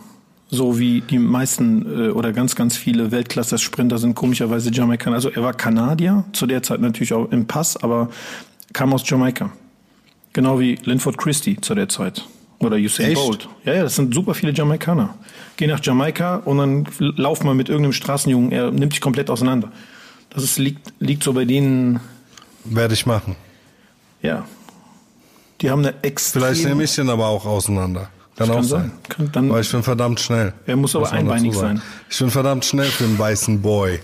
[0.48, 5.16] So wie die meisten äh, oder ganz, ganz viele Weltklasse-Sprinter sind komischerweise Jamaikaner.
[5.16, 8.10] Also er war Kanadier, zu der Zeit natürlich auch im Pass, aber
[8.76, 9.50] kam aus Jamaika.
[10.34, 12.22] Genau wie Linford Christie zu der Zeit.
[12.58, 13.14] Oder Usain Echt?
[13.14, 13.48] Bolt.
[13.64, 15.14] Ja, ja, das sind super viele Jamaikaner.
[15.56, 19.72] Geh nach Jamaika und dann lauf mal mit irgendeinem Straßenjungen, er nimmt dich komplett auseinander.
[20.28, 22.00] Das ist, liegt, liegt so bei denen.
[22.64, 23.34] Werde ich machen.
[24.20, 24.44] Ja.
[25.62, 26.42] Die haben eine extrem...
[26.42, 28.10] Vielleicht nehme ich den aber auch auseinander.
[28.36, 28.92] Kann, kann auch sein.
[29.08, 30.52] Kann, dann, Weil ich bin verdammt schnell.
[30.66, 31.80] Er muss aber einbeinig sein.
[32.10, 34.00] Ich bin verdammt schnell für einen weißen Boy.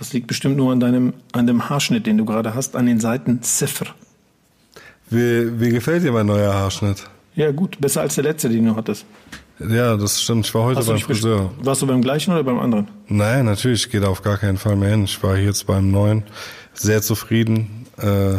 [0.00, 3.00] Das liegt bestimmt nur an deinem, an dem Haarschnitt, den du gerade hast, an den
[3.00, 3.84] Seiten Ziffer.
[5.10, 7.04] Wie, wie gefällt dir mein neuer Haarschnitt?
[7.34, 7.78] Ja, gut.
[7.78, 9.04] Besser als der letzte, den du hattest.
[9.58, 10.46] Ja, das stimmt.
[10.46, 11.52] Ich war heute beim Friseur.
[11.60, 12.88] Warst du beim gleichen oder beim anderen?
[13.08, 13.84] Nein, natürlich.
[13.84, 15.04] Ich gehe da auf gar keinen Fall mehr hin.
[15.04, 16.22] Ich war jetzt beim neuen.
[16.72, 17.84] Sehr zufrieden.
[17.98, 18.38] Äh,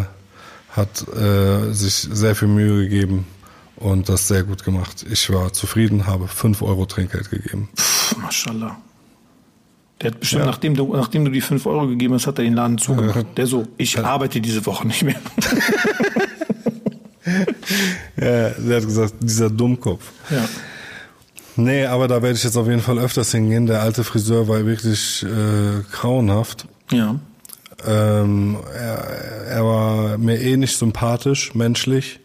[0.75, 3.27] hat äh, sich sehr viel Mühe gegeben
[3.75, 5.05] und das sehr gut gemacht.
[5.11, 7.69] Ich war zufrieden, habe 5 Euro Trinkgeld gegeben.
[7.77, 8.77] Pff, Mashallah.
[10.01, 10.47] Der hat bestimmt, ja.
[10.47, 13.25] nachdem, du, nachdem du die 5 Euro gegeben hast, hat er den Laden zugemacht.
[13.37, 15.15] Der so, ich arbeite diese Woche nicht mehr.
[18.17, 20.11] ja, der hat gesagt, dieser Dummkopf.
[20.29, 20.47] Ja.
[21.55, 23.67] Nee, aber da werde ich jetzt auf jeden Fall öfters hingehen.
[23.67, 26.65] Der alte Friseur war wirklich äh, grauenhaft.
[26.91, 27.19] Ja.
[27.85, 29.07] Ähm, er,
[29.47, 32.19] er war mir eh nicht sympathisch, menschlich.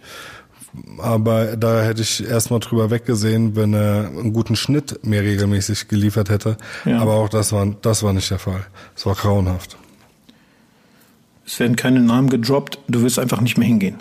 [0.98, 6.30] Aber da hätte ich erstmal drüber weggesehen, wenn er einen guten Schnitt mir regelmäßig geliefert
[6.30, 6.56] hätte.
[6.84, 7.00] Ja.
[7.00, 8.66] Aber auch das war, das war nicht der Fall.
[8.94, 9.76] Es war grauenhaft.
[11.46, 13.96] Es werden keine Namen gedroppt, du wirst einfach nicht mehr hingehen.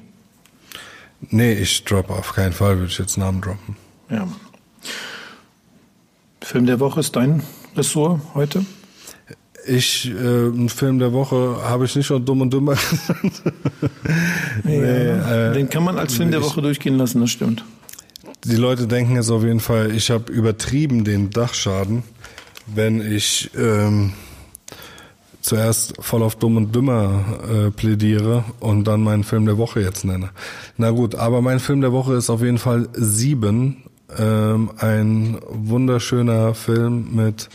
[1.30, 3.76] Nee, ich droppe auf keinen Fall, würde ich jetzt Namen droppen.
[4.10, 4.28] Ja.
[6.42, 7.44] Film der Woche ist dein
[7.76, 8.66] Ressort heute?
[9.68, 12.76] Ich, äh, einen Film der Woche habe ich nicht schon dumm und dümmer
[13.08, 13.42] genannt.
[14.64, 17.64] nee, äh, den kann man als Film der Woche durchgehen lassen, das stimmt.
[18.44, 22.04] Die Leute denken jetzt auf jeden Fall, ich habe übertrieben den Dachschaden,
[22.68, 24.14] wenn ich ähm,
[25.42, 30.06] zuerst voll auf dumm und dümmer äh, plädiere und dann meinen Film der Woche jetzt
[30.06, 30.30] nenne.
[30.78, 33.84] Na gut, aber mein Film der Woche ist auf jeden Fall Sieben,
[34.18, 37.50] ähm, ein wunderschöner Film mit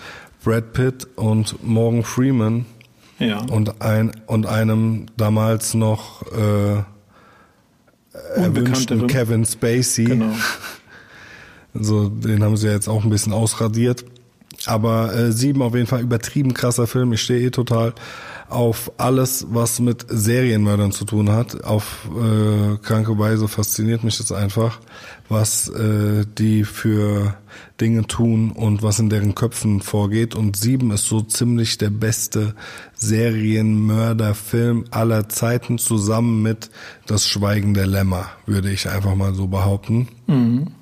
[0.45, 2.67] Brad Pitt und Morgan Freeman.
[3.19, 3.41] Ja.
[3.51, 6.83] Und ein und einem damals noch äh,
[8.35, 10.05] erwünschten Kevin Spacey.
[10.05, 10.35] Genau.
[11.73, 14.05] Also den haben sie jetzt auch ein bisschen ausradiert.
[14.67, 17.13] Aber äh, sieben auf jeden Fall übertrieben krasser Film.
[17.13, 17.95] Ich stehe eh total
[18.51, 21.65] auf alles, was mit Serienmördern zu tun hat.
[21.65, 24.81] Auf äh, kranke Weise fasziniert mich das einfach,
[25.29, 27.35] was äh, die für
[27.81, 30.35] Dinge tun und was in deren Köpfen vorgeht.
[30.35, 32.55] Und Sieben ist so ziemlich der beste
[32.95, 36.71] Serienmörderfilm aller Zeiten zusammen mit
[37.07, 40.09] Das Schweigen der Lämmer, würde ich einfach mal so behaupten.
[40.27, 40.75] Mhm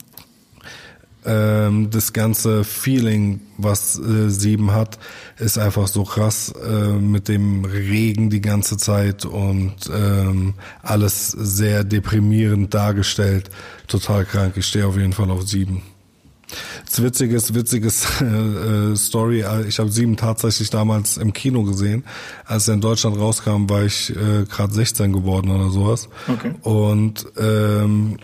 [1.24, 4.98] ähm, das ganze Feeling, was äh, Sieben hat,
[5.38, 11.84] ist einfach so krass äh, mit dem Regen die ganze Zeit und ähm, alles sehr
[11.84, 13.50] deprimierend dargestellt.
[13.86, 14.54] Total krank.
[14.56, 15.82] Ich stehe auf jeden Fall auf Sieben.
[16.86, 19.44] Das witziges, witziges äh, Story.
[19.68, 22.04] Ich habe Sieben tatsächlich damals im Kino gesehen.
[22.46, 26.08] Als er in Deutschland rauskam, war ich äh, gerade 16 geworden oder sowas.
[26.26, 26.54] Okay.
[26.62, 28.18] Und ähm,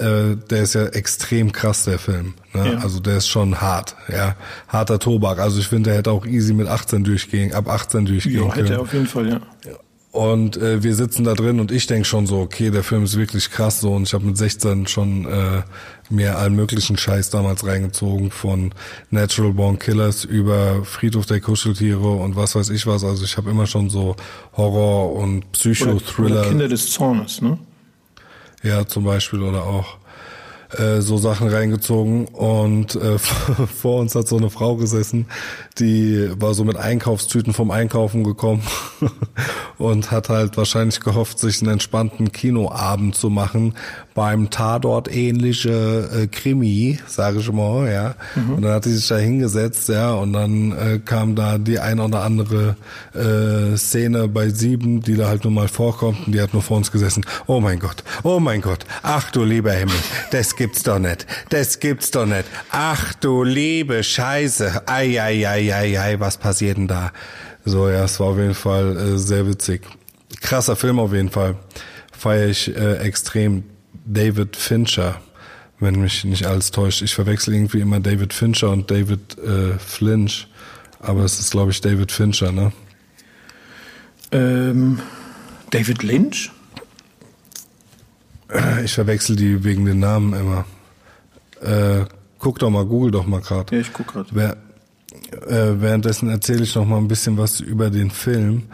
[0.00, 2.34] äh, der ist ja extrem krass, der Film.
[2.54, 2.72] Ne?
[2.72, 2.78] Ja.
[2.78, 4.36] Also der ist schon hart, ja.
[4.68, 5.38] Harter Tobak.
[5.38, 8.54] Also ich finde, der hätte auch easy mit 18 durchgehen, ab 18 durchgehen ja, können.
[8.54, 9.40] hätte er auf jeden Fall, ja.
[10.12, 13.16] Und äh, wir sitzen da drin und ich denk schon so, okay, der Film ist
[13.16, 15.62] wirklich krass so und ich habe mit 16 schon äh,
[16.08, 18.74] mir allen möglichen Scheiß damals reingezogen von
[19.10, 23.04] Natural Born Killers über Friedhof der Kuscheltiere und was weiß ich was.
[23.04, 24.16] Also ich habe immer schon so
[24.56, 26.42] Horror und Psycho-Thriller.
[26.42, 27.58] Kinder des Zornes, ne?
[28.62, 29.96] Ja, zum Beispiel oder auch
[30.76, 33.18] äh, so Sachen reingezogen und äh,
[33.80, 35.26] vor uns hat so eine Frau gesessen,
[35.78, 38.62] die war so mit Einkaufstüten vom Einkaufen gekommen
[39.78, 43.74] und hat halt wahrscheinlich gehofft, sich einen entspannten Kinoabend zu machen
[44.20, 48.14] beim Tatort ähnliche äh, Krimi, sage ich mal, ja.
[48.34, 48.52] Mhm.
[48.52, 52.00] Und dann hat sie sich da hingesetzt, ja, und dann äh, kam da die ein
[52.00, 52.76] oder andere
[53.14, 56.76] äh, Szene bei sieben, die da halt nur mal vorkommt und die hat nur vor
[56.76, 57.24] uns gesessen.
[57.46, 59.96] Oh mein Gott, oh mein Gott, ach du lieber Himmel,
[60.32, 62.44] das gibt's doch nicht, das gibt's doch nicht.
[62.72, 67.10] Ach du liebe Scheiße, ei, ei, ei, ei, ei, was passiert denn da?
[67.64, 69.80] So, ja, es war auf jeden Fall äh, sehr witzig.
[70.42, 71.56] Krasser Film auf jeden Fall.
[72.12, 73.64] Feiere ich äh, extrem.
[74.04, 75.20] David Fincher,
[75.78, 77.02] wenn mich nicht alles täuscht.
[77.02, 80.46] Ich verwechsel irgendwie immer David Fincher und David äh, Flinch.
[81.00, 82.72] Aber es ist, glaube ich, David Fincher, ne?
[84.32, 85.00] Ähm,
[85.70, 86.50] David Lynch?
[88.52, 90.64] Äh, ich verwechsel die wegen den Namen immer.
[91.62, 92.04] Äh,
[92.38, 93.74] guck doch mal, google doch mal gerade.
[93.74, 94.56] Ja, ich guck gerade.
[95.46, 98.64] Äh, währenddessen erzähle ich noch mal ein bisschen was über den Film.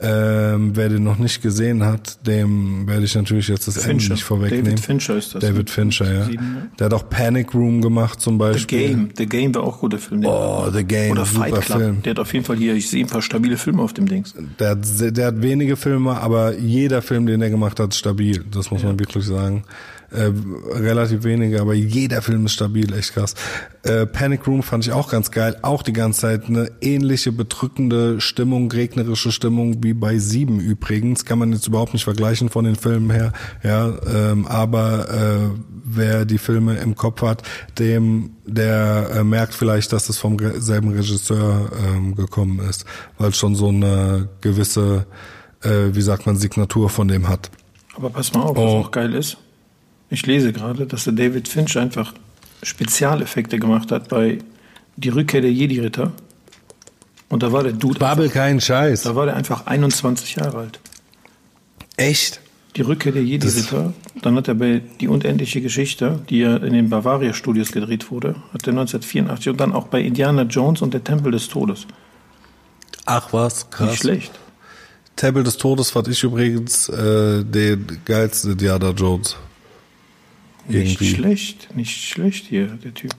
[0.00, 3.90] Ähm, wer den noch nicht gesehen hat, dem werde ich natürlich jetzt das Fincher.
[3.90, 4.64] Ende nicht vorwegnehmen.
[4.66, 5.42] David Fincher ist das.
[5.42, 6.28] David Fincher, ja.
[6.28, 6.70] Ne?
[6.78, 8.78] Der hat auch Panic Room gemacht zum Beispiel.
[8.78, 9.08] The Game.
[9.16, 10.24] The Game war auch guter Film.
[10.24, 11.10] Oh, The Game.
[11.10, 11.78] Oder Fight super Club.
[11.78, 12.02] Film.
[12.02, 14.34] Der hat auf jeden Fall hier, ich sehe ein paar stabile Filme auf dem Dings.
[14.60, 18.44] Der hat, der hat wenige Filme, aber jeder Film, den er gemacht hat, ist stabil.
[18.52, 18.88] Das muss ja.
[18.88, 19.64] man wirklich sagen.
[20.10, 20.32] Äh,
[20.72, 23.34] relativ wenige, aber jeder Film ist stabil, echt krass.
[23.82, 25.56] Äh, Panic Room fand ich auch ganz geil.
[25.60, 31.26] Auch die ganze Zeit eine ähnliche bedrückende Stimmung, regnerische Stimmung wie bei Sieben übrigens.
[31.26, 33.34] Kann man jetzt überhaupt nicht vergleichen von den Filmen her.
[33.62, 37.42] Ja, ähm, aber äh, wer die Filme im Kopf hat,
[37.78, 42.86] dem der äh, merkt vielleicht, dass es vom selben Regisseur ähm, gekommen ist,
[43.18, 45.06] weil es schon so eine gewisse,
[45.62, 47.50] äh, wie sagt man, Signatur von dem hat.
[47.94, 48.78] Aber pass mal auf, was oh.
[48.78, 49.36] auch geil ist.
[50.10, 52.14] Ich lese gerade, dass der David Finch einfach
[52.62, 54.38] Spezialeffekte gemacht hat bei
[54.96, 56.12] Die Rückkehr der Jedi-Ritter.
[57.28, 59.02] Und da war der Dude, Babbel keinen Scheiß.
[59.02, 60.80] da war der einfach 21 Jahre alt.
[61.96, 62.40] Echt?
[62.76, 63.92] Die Rückkehr der Jedi-Ritter.
[64.22, 68.66] Dann hat er bei Die unendliche Geschichte, die ja in den Bavaria-Studios gedreht wurde, hat
[68.66, 71.86] er 1984 und dann auch bei Indiana Jones und der Tempel des Todes.
[73.04, 73.90] Ach was, krass.
[73.90, 74.32] Nicht schlecht.
[75.16, 79.36] Tempel des Todes fand ich übrigens äh, den geilsten Indiana Jones.
[80.68, 81.14] Nicht Irgendwie.
[81.14, 83.12] schlecht, nicht schlecht hier, der Typ.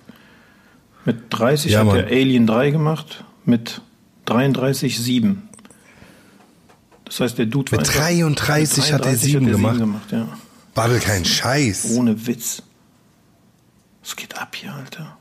[1.06, 3.82] Mit 30 Ja, hat er Alien 3 gemacht, mit
[4.26, 5.50] 33 7.
[7.06, 9.80] Das heißt, der Dude war Mit einfach- 33 hat er mit 7 gemacht.
[9.80, 10.28] gemacht ja.
[10.76, 11.92] Babbel keinen Scheiß.
[11.96, 12.62] Ohne Witz.
[14.04, 15.18] Was geht ab hier, Alter?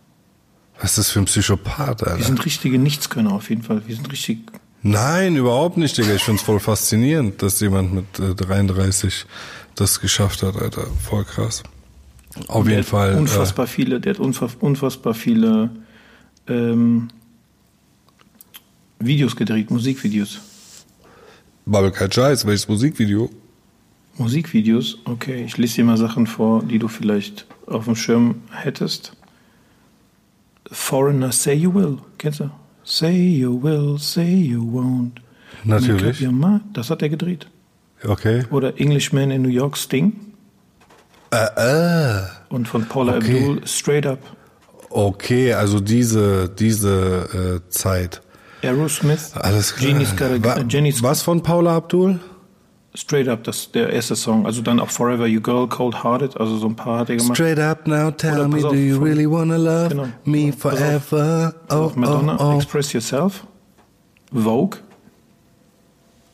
[0.80, 2.24] Was ist das für ein Psychopath, Wir Alter?
[2.24, 3.82] sind richtige Nichtskönner auf jeden Fall.
[3.86, 4.38] Wir sind richtig.
[4.82, 6.14] Nein, überhaupt nicht, Digga.
[6.14, 9.26] Ich find's voll faszinierend, dass jemand mit äh, 33
[9.74, 10.86] das geschafft hat, Alter.
[11.02, 11.62] Voll krass.
[12.46, 13.16] Auf jeden Fall.
[13.16, 15.70] Unfassbar viele, der hat unfass, unfassbar viele
[16.46, 17.08] ähm,
[18.98, 20.36] Videos gedreht, Musikvideos.
[20.36, 20.38] Äh,
[21.66, 22.46] Babbel kein Scheiß.
[22.46, 23.30] Welches Musikvideo?
[24.16, 29.12] Musikvideos, okay, ich lese dir mal Sachen vor, die du vielleicht auf dem Schirm hättest.
[30.70, 32.50] Foreigner, Say You Will, kennst du?
[32.82, 35.20] Say You Will, Say You Won't.
[35.64, 36.26] Natürlich.
[36.72, 37.48] Das hat er gedreht.
[38.04, 38.44] Okay.
[38.50, 40.14] Oder Englishman in New York, Sting.
[41.30, 42.22] Äh, äh.
[42.48, 43.38] Und von Paula Okay.
[43.38, 44.18] Abdul, Straight Up.
[44.90, 48.22] Okay, also diese, diese äh, Zeit.
[48.62, 49.32] Aerosmith.
[49.34, 49.94] Alles klar.
[49.94, 52.18] A, Wa- äh, Jenny's Was von Paula Abdul?
[52.94, 54.46] Straight Up, das der erste Song.
[54.46, 56.36] Also dann auch Forever You Girl, Cold Hearted.
[56.40, 57.36] Also so ein paar hat er gemacht.
[57.36, 60.08] Straight up now, tell Oder me, do you really wanna love Genau.
[60.24, 61.04] me Pass auf.
[61.04, 61.54] forever?
[61.70, 62.56] Oh, Auf Madonna, oh, oh.
[62.56, 63.44] Express Yourself,
[64.32, 64.78] Vogue,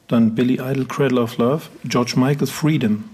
[0.08, 3.04] dann Billy Idol, Cradle of Love, George Michael, Freedom,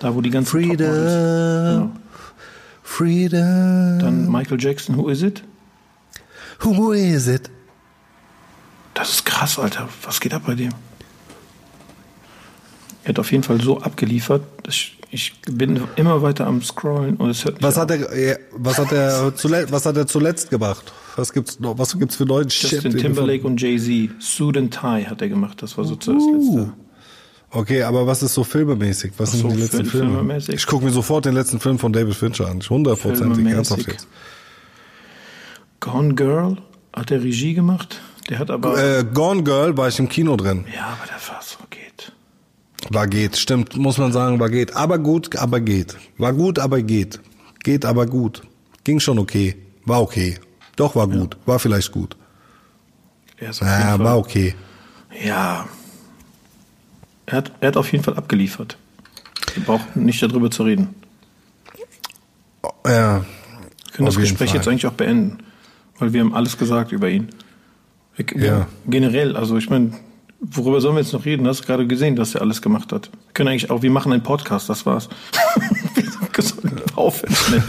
[0.00, 1.90] da wo die ganzen Freedom, Genau.
[2.82, 3.98] freedom.
[4.00, 5.42] Dann Michael Jackson, Who Is It?
[6.62, 7.48] Who is it?
[8.94, 9.88] Das ist krass, Alter.
[10.02, 10.72] Was geht ab bei dem?
[13.04, 17.16] Er hat auf jeden Fall so abgeliefert, dass ich, ich bin immer weiter am Scrollen
[17.16, 17.82] und es hört Was auf.
[17.84, 20.92] hat er, was hat er zuletzt, was hat er zuletzt gemacht?
[21.16, 22.72] Was gibt's noch, was gibt's für neuen Shit?
[22.72, 25.62] Justin den du Timberlake und Jay-Z, Suit and Tie hat er gemacht.
[25.62, 26.34] Das war so zuerst Uh.
[26.58, 26.72] letzte.
[27.52, 29.12] Okay, aber was ist so filmemäßig?
[29.18, 30.10] Was Ach sind so, die letzten Film- Filme?
[30.18, 30.54] filmemäßig.
[30.54, 32.60] Ich gucke mir sofort den letzten Film von David Fincher an.
[32.68, 34.06] Hundertprozentig, ernsthaft jetzt.
[35.80, 36.58] Gone Girl
[36.94, 38.00] hat er Regie gemacht.
[38.28, 38.78] Der hat aber.
[38.78, 40.64] Äh, Gone Girl war ich im Kino drin.
[40.74, 42.12] ja, aber der war so geht.
[42.90, 44.76] War geht, stimmt, muss man sagen, war geht.
[44.76, 45.96] Aber gut, aber geht.
[46.18, 47.20] War gut, aber geht.
[47.64, 48.42] Geht, aber gut.
[48.84, 49.56] Ging schon okay.
[49.84, 50.38] War okay.
[50.76, 51.36] Doch, war gut.
[51.46, 52.16] War vielleicht gut.
[53.40, 54.54] Ja, Fall, war okay.
[55.24, 55.66] Ja.
[57.30, 58.76] Er hat, er hat auf jeden Fall abgeliefert.
[59.54, 60.94] Wir brauchen nicht darüber zu reden.
[62.84, 63.20] Ja.
[63.20, 64.58] Wir können das Gespräch Fall.
[64.58, 65.38] jetzt eigentlich auch beenden.
[65.98, 67.28] Weil wir haben alles gesagt über ihn.
[68.16, 68.66] Wir, Ja.
[68.86, 69.92] Generell, also ich meine,
[70.40, 71.44] worüber sollen wir jetzt noch reden?
[71.44, 73.10] Du hast gerade gesehen, was er alles gemacht hat.
[73.12, 75.08] Wir können eigentlich auch, wir machen einen Podcast, das war's.
[75.94, 77.62] wir sollen aufhören schnell.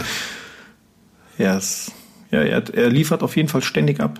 [2.30, 4.18] Ja, er, er liefert auf jeden Fall ständig ab.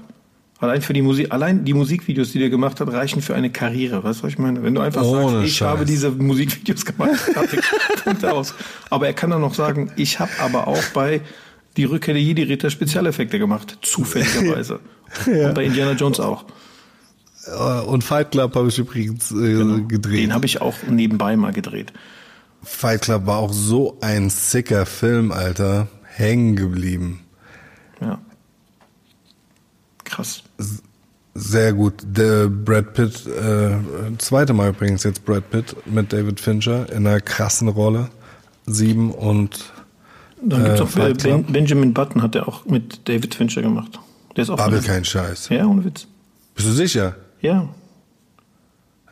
[0.62, 4.05] Allein für die Musik, allein die Musikvideos, die der gemacht hat, reichen für eine Karriere.
[4.05, 4.62] Weißt du, was ich meine?
[4.62, 5.68] Wenn du einfach Ohne sagst, ich Scheiß.
[5.68, 7.18] habe diese Musikvideos gemacht,
[8.05, 8.55] Punkt aus.
[8.89, 11.20] Aber er kann dann noch sagen, ich habe aber auch bei
[11.76, 14.78] die Rückkehr der Jedi-Ritter Spezialeffekte gemacht, zufälligerweise.
[15.26, 16.44] Und bei Indiana Jones auch.
[17.47, 20.20] Äh, Und Fight Club habe ich übrigens äh, gedreht.
[20.22, 21.93] Den habe ich auch nebenbei mal gedreht.
[22.62, 25.89] Fight Club war auch so ein sicker Film, Alter.
[26.05, 27.22] Hängen geblieben.
[30.12, 30.16] Ja.
[30.16, 30.43] Krass.
[31.34, 31.94] Sehr gut.
[32.05, 33.70] Der Brad Pitt, äh,
[34.18, 38.10] zweite Mal übrigens jetzt Brad Pitt mit David Fincher in einer krassen Rolle.
[38.66, 39.72] Sieben und
[40.44, 41.44] Dann gibt's Äh, auch ben.
[41.47, 43.98] Benjamin Button hat er auch mit David Fincher gemacht.
[44.36, 45.48] Der ist auch Babbel kein Scheiß.
[45.51, 46.06] Ja, ohne Witz.
[46.55, 47.16] Bist du sicher?
[47.40, 47.68] Ja.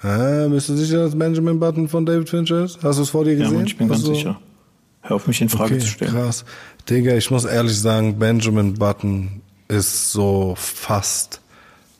[0.02, 2.82] Ah, bist du sicher, dass Benjamin Button von David Fincher ist?
[2.82, 3.56] Hast du es vor dir Ja, gesehen?
[3.56, 4.40] Mann, ich bin Hast ganz du- sicher.
[5.02, 6.10] Hör auf, mich in Frage Okay, zu stellen.
[6.12, 6.44] krass.
[6.89, 9.39] Digga, ich muss ehrlich sagen, Benjamin Button
[9.70, 11.40] ist so fast,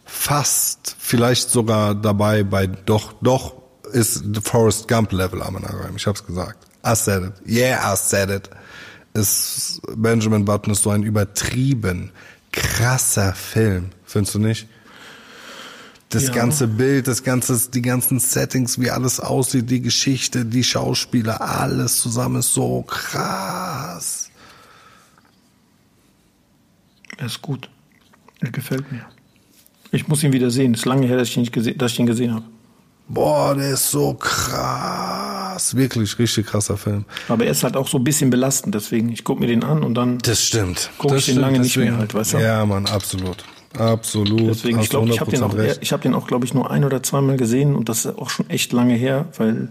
[0.05, 3.55] fast, vielleicht sogar dabei bei, doch, doch,
[3.93, 5.97] ist the Forrest Gump Level am Anaheim.
[5.97, 6.67] Ich hab's gesagt.
[6.87, 7.33] I said it.
[7.47, 8.51] Yeah, I said it.
[9.15, 12.13] Ist, Benjamin Button ist so ein übertrieben
[12.53, 13.91] krasser Film.
[14.05, 14.69] Findest du nicht?
[16.11, 16.33] Das Ja.
[16.33, 22.01] ganze Bild, das ganze, die ganzen Settings, wie alles aussieht, die Geschichte, die Schauspieler, alles
[22.01, 24.29] zusammen ist so krass.
[27.21, 27.69] Er ist gut.
[28.41, 29.03] Er gefällt mir.
[29.93, 30.73] Ich muss ihn wieder sehen.
[30.73, 32.47] Es ist lange her, dass ich ihn, nicht gese dass ich ihn gesehen habe.
[33.09, 35.77] Boah, der ist so krass.
[35.77, 37.05] Wirklich, richtig krasser Film.
[37.29, 38.75] Aber er ist halt auch so ein bisschen belastend.
[38.75, 40.91] Deswegen, ich gucke mir den an und dann Das stimmt.
[40.97, 42.39] Guck das ich den lange nicht mehr halt, weißt du?
[42.39, 43.45] Ja, Mann, absolut.
[43.77, 44.49] Absolut.
[44.49, 46.85] Deswegen, ich glaube, ich habe den auch, ich habe den auch, glaube ich, nur ein
[46.85, 49.69] oder zweimal gesehen und das ist auch schon echt lange her, weil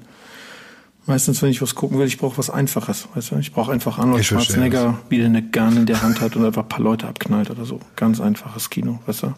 [1.09, 3.37] meistens, wenn ich was gucken will, ich brauche was Einfaches, weißt du?
[3.37, 6.63] Ich brauche einfach Arnold Schwarzenegger, wie der eine Gun in der Hand hat und einfach
[6.63, 7.79] ein paar Leute abknallt oder so.
[7.97, 9.33] Ganz einfaches Kino, weißt du?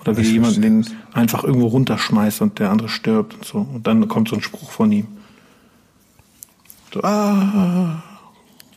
[0.00, 3.58] Oder wie jemand den einfach irgendwo runterschmeißt und der andere stirbt und so.
[3.58, 5.06] Und dann kommt so ein Spruch von ihm.
[6.92, 8.02] So, ah.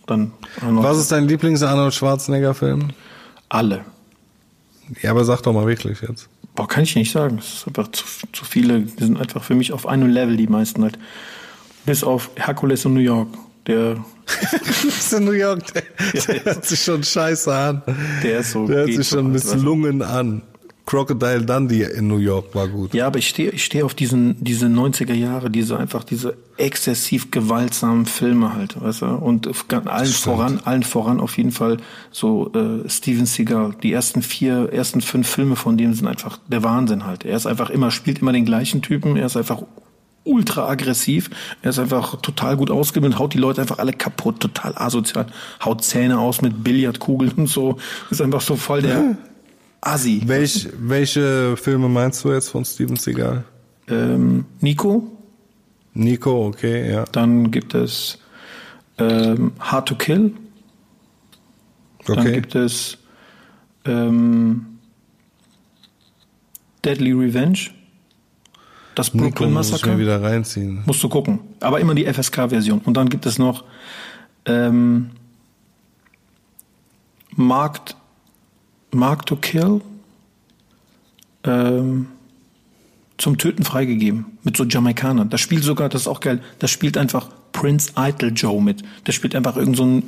[0.05, 0.85] Dann Arnold.
[0.85, 2.89] Was ist dein Lieblings-Arnold Schwarzenegger-Film?
[3.47, 3.85] Alle.
[5.01, 6.27] Ja, aber sag doch mal wirklich jetzt.
[6.55, 7.37] Boah, kann ich nicht sagen.
[7.39, 8.03] Es ist einfach zu,
[8.33, 8.81] zu viele.
[8.81, 10.99] Die sind einfach für mich auf einem Level, die meisten halt.
[11.85, 13.29] Bis auf Herkules in New York.
[13.67, 14.03] Der.
[14.25, 15.83] Herkules in New York, der,
[16.27, 17.81] der hört sich schon scheiße an.
[18.23, 18.67] Der ist so.
[18.67, 20.41] Der hört sich schon misslungen an.
[20.85, 22.93] Crocodile Dundee in New York war gut.
[22.93, 27.31] Ja, aber ich stehe ich stehe auf diesen diese 90er Jahre, diese einfach diese exzessiv
[27.31, 29.05] gewaltsamen Filme halt, weißt du?
[29.05, 29.49] Und
[29.87, 31.77] allen voran allen voran auf jeden Fall
[32.11, 33.75] so äh, Steven Seagal.
[33.81, 37.23] Die ersten vier, ersten fünf Filme von dem sind einfach der Wahnsinn halt.
[37.23, 39.63] Er ist einfach immer spielt immer den gleichen Typen, er ist einfach
[40.23, 41.29] ultra aggressiv.
[41.61, 45.27] Er ist einfach total gut ausgebildet, haut die Leute einfach alle kaputt, total asozial,
[45.63, 47.77] haut Zähne aus mit Billardkugeln und so.
[48.09, 49.17] Ist einfach so voll der
[49.81, 50.21] Assi.
[50.25, 53.43] Welch, welche Filme meinst du jetzt von Steven Seagal?
[53.87, 55.11] Ähm, Nico.
[55.93, 57.05] Nico, okay, ja.
[57.11, 58.17] Dann gibt es
[58.97, 60.33] ähm, Hard to Kill.
[61.99, 62.15] Okay.
[62.15, 62.97] Dann gibt es
[63.85, 64.79] ähm,
[66.83, 67.59] Deadly Revenge.
[68.95, 69.97] Das Brooklyn Massacre.
[69.97, 70.83] Wieder reinziehen.
[70.85, 71.39] Musst du gucken.
[71.59, 72.81] Aber immer die FSK-Version.
[72.85, 73.63] Und dann gibt es noch
[74.45, 75.11] ähm,
[77.35, 77.95] Marked
[78.91, 79.81] Mark to Kill
[81.43, 82.07] ähm,
[83.17, 85.29] zum Töten freigegeben mit so Jamaikanern.
[85.29, 88.83] Das spielt sogar, das ist auch geil, das spielt einfach Prince Idol Joe mit.
[89.07, 90.03] Der spielt einfach irgend so ein,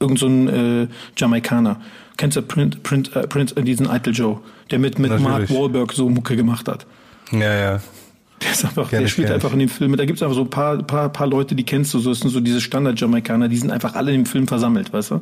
[0.00, 1.80] irgend so ein äh, Jamaikaner.
[2.16, 4.40] Kennst du Prince, Prince, äh, Prince äh, diesen Idol Joe,
[4.70, 6.86] der mit, mit Mark Wahlberg so Mucke gemacht hat?
[7.32, 7.80] Ja, ja.
[8.42, 10.00] Der, ist einfach, der spielt einfach in dem Film mit.
[10.00, 12.20] Da gibt es einfach so ein paar, paar, paar Leute, die kennst du, so das
[12.20, 15.20] sind so diese Standard-Jamaikaner, die sind einfach alle in dem Film versammelt, weißt du?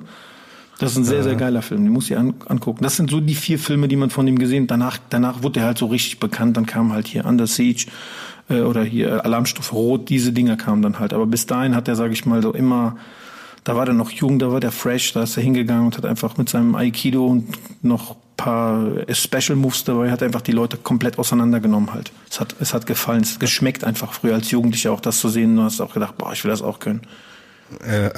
[0.79, 1.85] Das ist ein sehr, sehr geiler Film.
[1.85, 2.83] Den muss ich an, angucken.
[2.83, 4.73] Das sind so die vier Filme, die man von ihm gesehen hat.
[4.73, 6.57] Danach, danach wurde er halt so richtig bekannt.
[6.57, 7.87] Dann kam halt hier Under Siege
[8.49, 10.09] äh, oder hier Alarmstufe Rot.
[10.09, 11.13] Diese Dinger kamen dann halt.
[11.13, 12.97] Aber bis dahin hat er, sage ich mal, so immer,
[13.63, 16.05] da war der noch jung, da war der fresh, da ist er hingegangen und hat
[16.05, 17.47] einfach mit seinem Aikido und
[17.83, 22.13] noch paar Special Moves dabei, hat einfach die Leute komplett auseinandergenommen halt.
[22.31, 25.31] Es hat, es hat gefallen, es hat geschmeckt einfach früher als Jugendlicher auch das zu
[25.31, 25.57] sehen.
[25.57, 27.01] Du hast auch gedacht, boah, ich will das auch können.
[27.81, 28.11] Äh.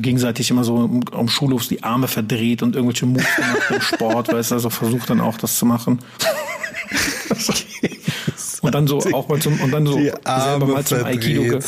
[0.00, 4.50] Gegenseitig immer so am Schulhof die Arme verdreht und irgendwelche Moves gemacht im Sport, weißt
[4.50, 6.00] du, also versucht dann auch das zu machen.
[8.60, 11.60] und dann so auch mal zum und dann so selber mal zum Aikido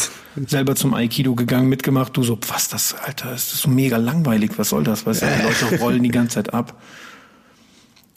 [0.46, 4.52] selber zum Aikido gegangen, mitgemacht, du so, was das, Alter, ist das so mega langweilig,
[4.56, 5.06] was soll das?
[5.06, 6.74] Weißt du, die Leute rollen die ganze Zeit ab.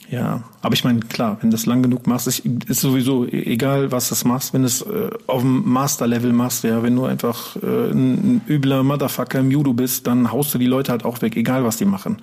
[0.10, 4.10] Ja, aber ich meine, klar, wenn du das lang genug machst, ist, sowieso egal, was
[4.10, 7.92] du machst, wenn du es äh, auf dem Master-Level machst, ja, wenn du einfach äh,
[7.92, 11.36] ein, ein übler Motherfucker im Judo bist, dann haust du die Leute halt auch weg,
[11.36, 12.18] egal was die machen.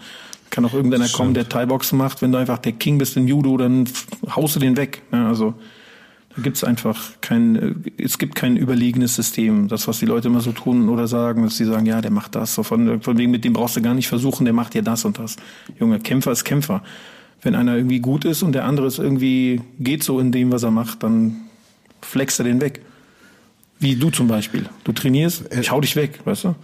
[0.50, 3.56] Kann auch irgendeiner kommen, der Thai-Boxen macht, wenn du einfach der King bist im Judo,
[3.56, 3.88] dann
[4.34, 5.02] haust du den weg.
[5.12, 5.54] Ja, also
[6.36, 9.68] da gibt's einfach kein, äh, es gibt kein überlegenes System.
[9.68, 12.34] Das, was die Leute immer so tun oder sagen, dass sie sagen, ja, der macht
[12.34, 14.82] das, so von, von wegen mit dem brauchst du gar nicht versuchen, der macht dir
[14.82, 15.36] das und das.
[15.78, 16.82] Junge, Kämpfer ist Kämpfer
[17.42, 20.62] wenn einer irgendwie gut ist und der andere ist irgendwie geht so in dem, was
[20.62, 21.36] er macht, dann
[22.02, 22.80] flext er den weg.
[23.82, 24.68] Wie du zum Beispiel.
[24.84, 26.54] Du trainierst, ich hau dich weg, weißt du?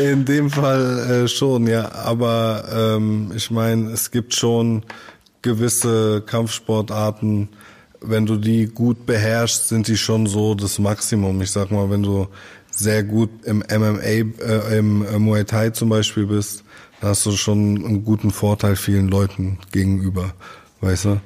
[0.04, 1.90] in dem Fall äh, schon, ja.
[1.90, 4.84] Aber ähm, ich meine, es gibt schon
[5.42, 7.48] gewisse Kampfsportarten,
[8.00, 11.42] wenn du die gut beherrschst, sind die schon so das Maximum.
[11.42, 12.28] Ich sag mal, wenn du
[12.70, 16.62] sehr gut im MMA, äh, im Muay Thai zum Beispiel bist,
[17.00, 20.34] da hast du schon einen guten Vorteil vielen Leuten gegenüber,
[20.80, 21.20] weißt du?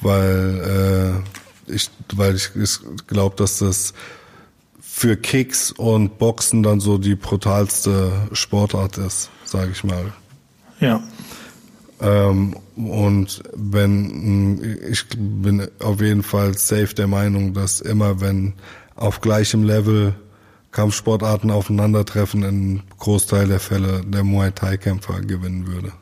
[0.00, 1.22] Weil
[1.68, 3.92] äh, ich, weil ich, ich glaube, dass das
[4.80, 10.12] für Kicks und Boxen dann so die brutalste Sportart ist, sage ich mal.
[10.80, 11.02] Ja.
[12.00, 18.54] Ähm, und wenn ich bin auf jeden Fall safe der Meinung, dass immer wenn
[18.94, 20.14] auf gleichem Level
[20.70, 25.92] Kampfsportarten aufeinandertreffen, in Großteil der Fälle der Muay Thai-Kämpfer gewinnen würde.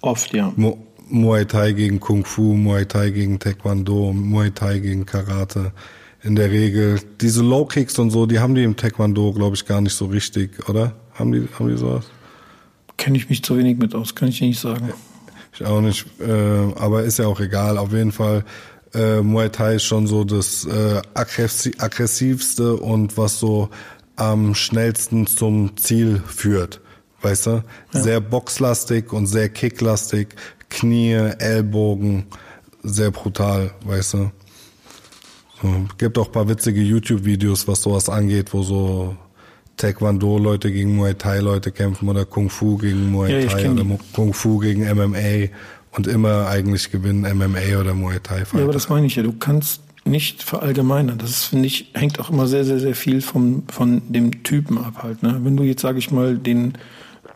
[0.00, 0.52] Oft, ja.
[0.56, 0.76] Mu
[1.08, 5.72] Muay Thai gegen Kung Fu, Muay Thai gegen Taekwondo, Muay Thai gegen Karate.
[6.22, 9.66] In der Regel, diese Low Kicks und so, die haben die im Taekwondo, glaube ich,
[9.66, 10.94] gar nicht so richtig, oder?
[11.12, 12.06] Haben die, haben die sowas?
[12.96, 14.94] Kenne ich mich zu wenig mit aus, kann ich nicht sagen.
[15.52, 17.76] Ich auch nicht, äh, aber ist ja auch egal.
[17.78, 18.44] Auf jeden Fall
[18.94, 23.70] äh, Muay Thai ist schon so das äh, aggressivste und was so
[24.16, 26.80] am schnellsten zum Ziel führt.
[27.24, 27.64] weißt du?
[27.92, 28.02] Ja.
[28.02, 30.28] Sehr boxlastig und sehr kicklastig,
[30.68, 32.26] Knie, Ellbogen,
[32.82, 34.30] sehr brutal, weißt du?
[35.62, 39.16] So, gibt auch paar witzige YouTube-Videos, was sowas angeht, wo so
[39.76, 43.84] Taekwondo-Leute gegen Muay Thai-Leute kämpfen oder Kung Fu gegen Muay ja, Thai oder
[44.14, 45.48] Kung Fu gegen MMA
[45.96, 48.42] und immer eigentlich gewinnen MMA oder Muay Thai.
[48.42, 48.58] -Fighter.
[48.58, 49.22] Ja, aber das meine ich ja.
[49.22, 51.18] Du kannst nicht verallgemeinern.
[51.18, 55.02] Das finde ich, hängt auch immer sehr, sehr, sehr viel vom, von dem Typen ab
[55.02, 55.22] halt.
[55.22, 55.40] Ne?
[55.42, 56.74] Wenn du jetzt, sage ich mal, den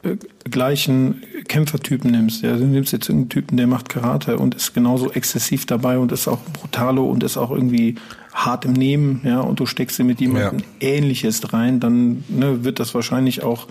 [0.03, 0.17] äh,
[0.51, 5.11] gleichen Kämpfertypen nimmst, ja, du nimmst jetzt einen Typen, der macht Karate und ist genauso
[5.13, 7.95] exzessiv dabei und ist auch brutalo und ist auch irgendwie
[8.35, 10.89] hart im Nehmen, ja, und du steckst dir mit jemandem ja.
[10.89, 13.67] Ähnliches rein, dann ne, wird das wahrscheinlich auch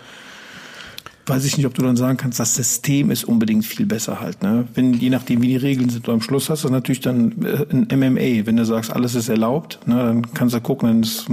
[1.28, 4.42] weiß ich nicht, ob du dann sagen kannst, das System ist unbedingt viel besser halt.
[4.44, 4.68] Ne?
[4.74, 7.66] Wenn je nachdem, wie die Regeln sind, du am Schluss hast du natürlich dann äh,
[7.70, 8.46] ein MMA.
[8.46, 11.28] Wenn du sagst, alles ist erlaubt, ne, dann kannst du gucken, dann, ist,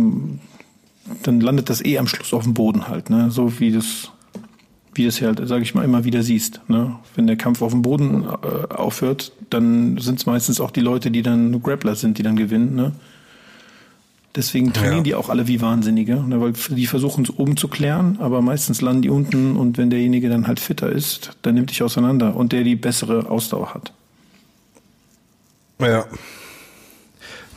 [1.23, 3.11] dann landet das eh am Schluss auf dem Boden halt.
[3.11, 3.31] Ne?
[3.31, 4.11] So wie das
[4.97, 6.61] wie das halt, sage ich mal, immer wieder siehst.
[6.69, 6.97] Ne?
[7.15, 11.11] Wenn der Kampf auf dem Boden äh, aufhört, dann sind es meistens auch die Leute,
[11.11, 12.75] die dann Grappler sind, die dann gewinnen.
[12.75, 12.93] Ne?
[14.37, 15.03] Deswegen trainieren ja.
[15.03, 18.81] die auch alle wie Wahnsinnige, ne, weil die versuchen es oben zu klären, aber meistens
[18.81, 22.53] landen die unten und wenn derjenige dann halt fitter ist, dann nimmt dich auseinander und
[22.53, 23.93] der die bessere Ausdauer hat.
[25.81, 26.05] Ja,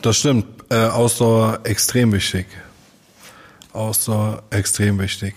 [0.03, 0.45] das stimmt.
[0.69, 2.45] Äh, Ausdauer extrem wichtig.
[3.73, 5.33] Ausdauer extrem wichtig.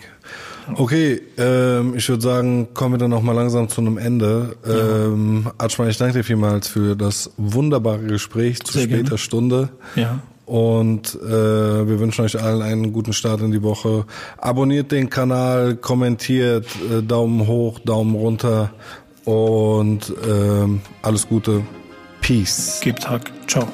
[0.75, 4.55] Okay, ähm, ich würde sagen, kommen wir dann noch mal langsam zu einem Ende.
[4.65, 9.17] Ähm, Atschmann, ich danke dir vielmals für das wunderbare Gespräch zu Sehr später gerne.
[9.17, 9.69] Stunde.
[9.95, 10.21] Ja.
[10.51, 14.05] Und äh, wir wünschen euch allen einen guten Start in die Woche.
[14.37, 18.73] Abonniert den Kanal, kommentiert, äh, Daumen hoch, Daumen runter
[19.23, 21.61] und äh, alles Gute.
[22.19, 22.81] Peace.
[22.83, 23.31] Gebt Hack.
[23.47, 23.65] Ciao.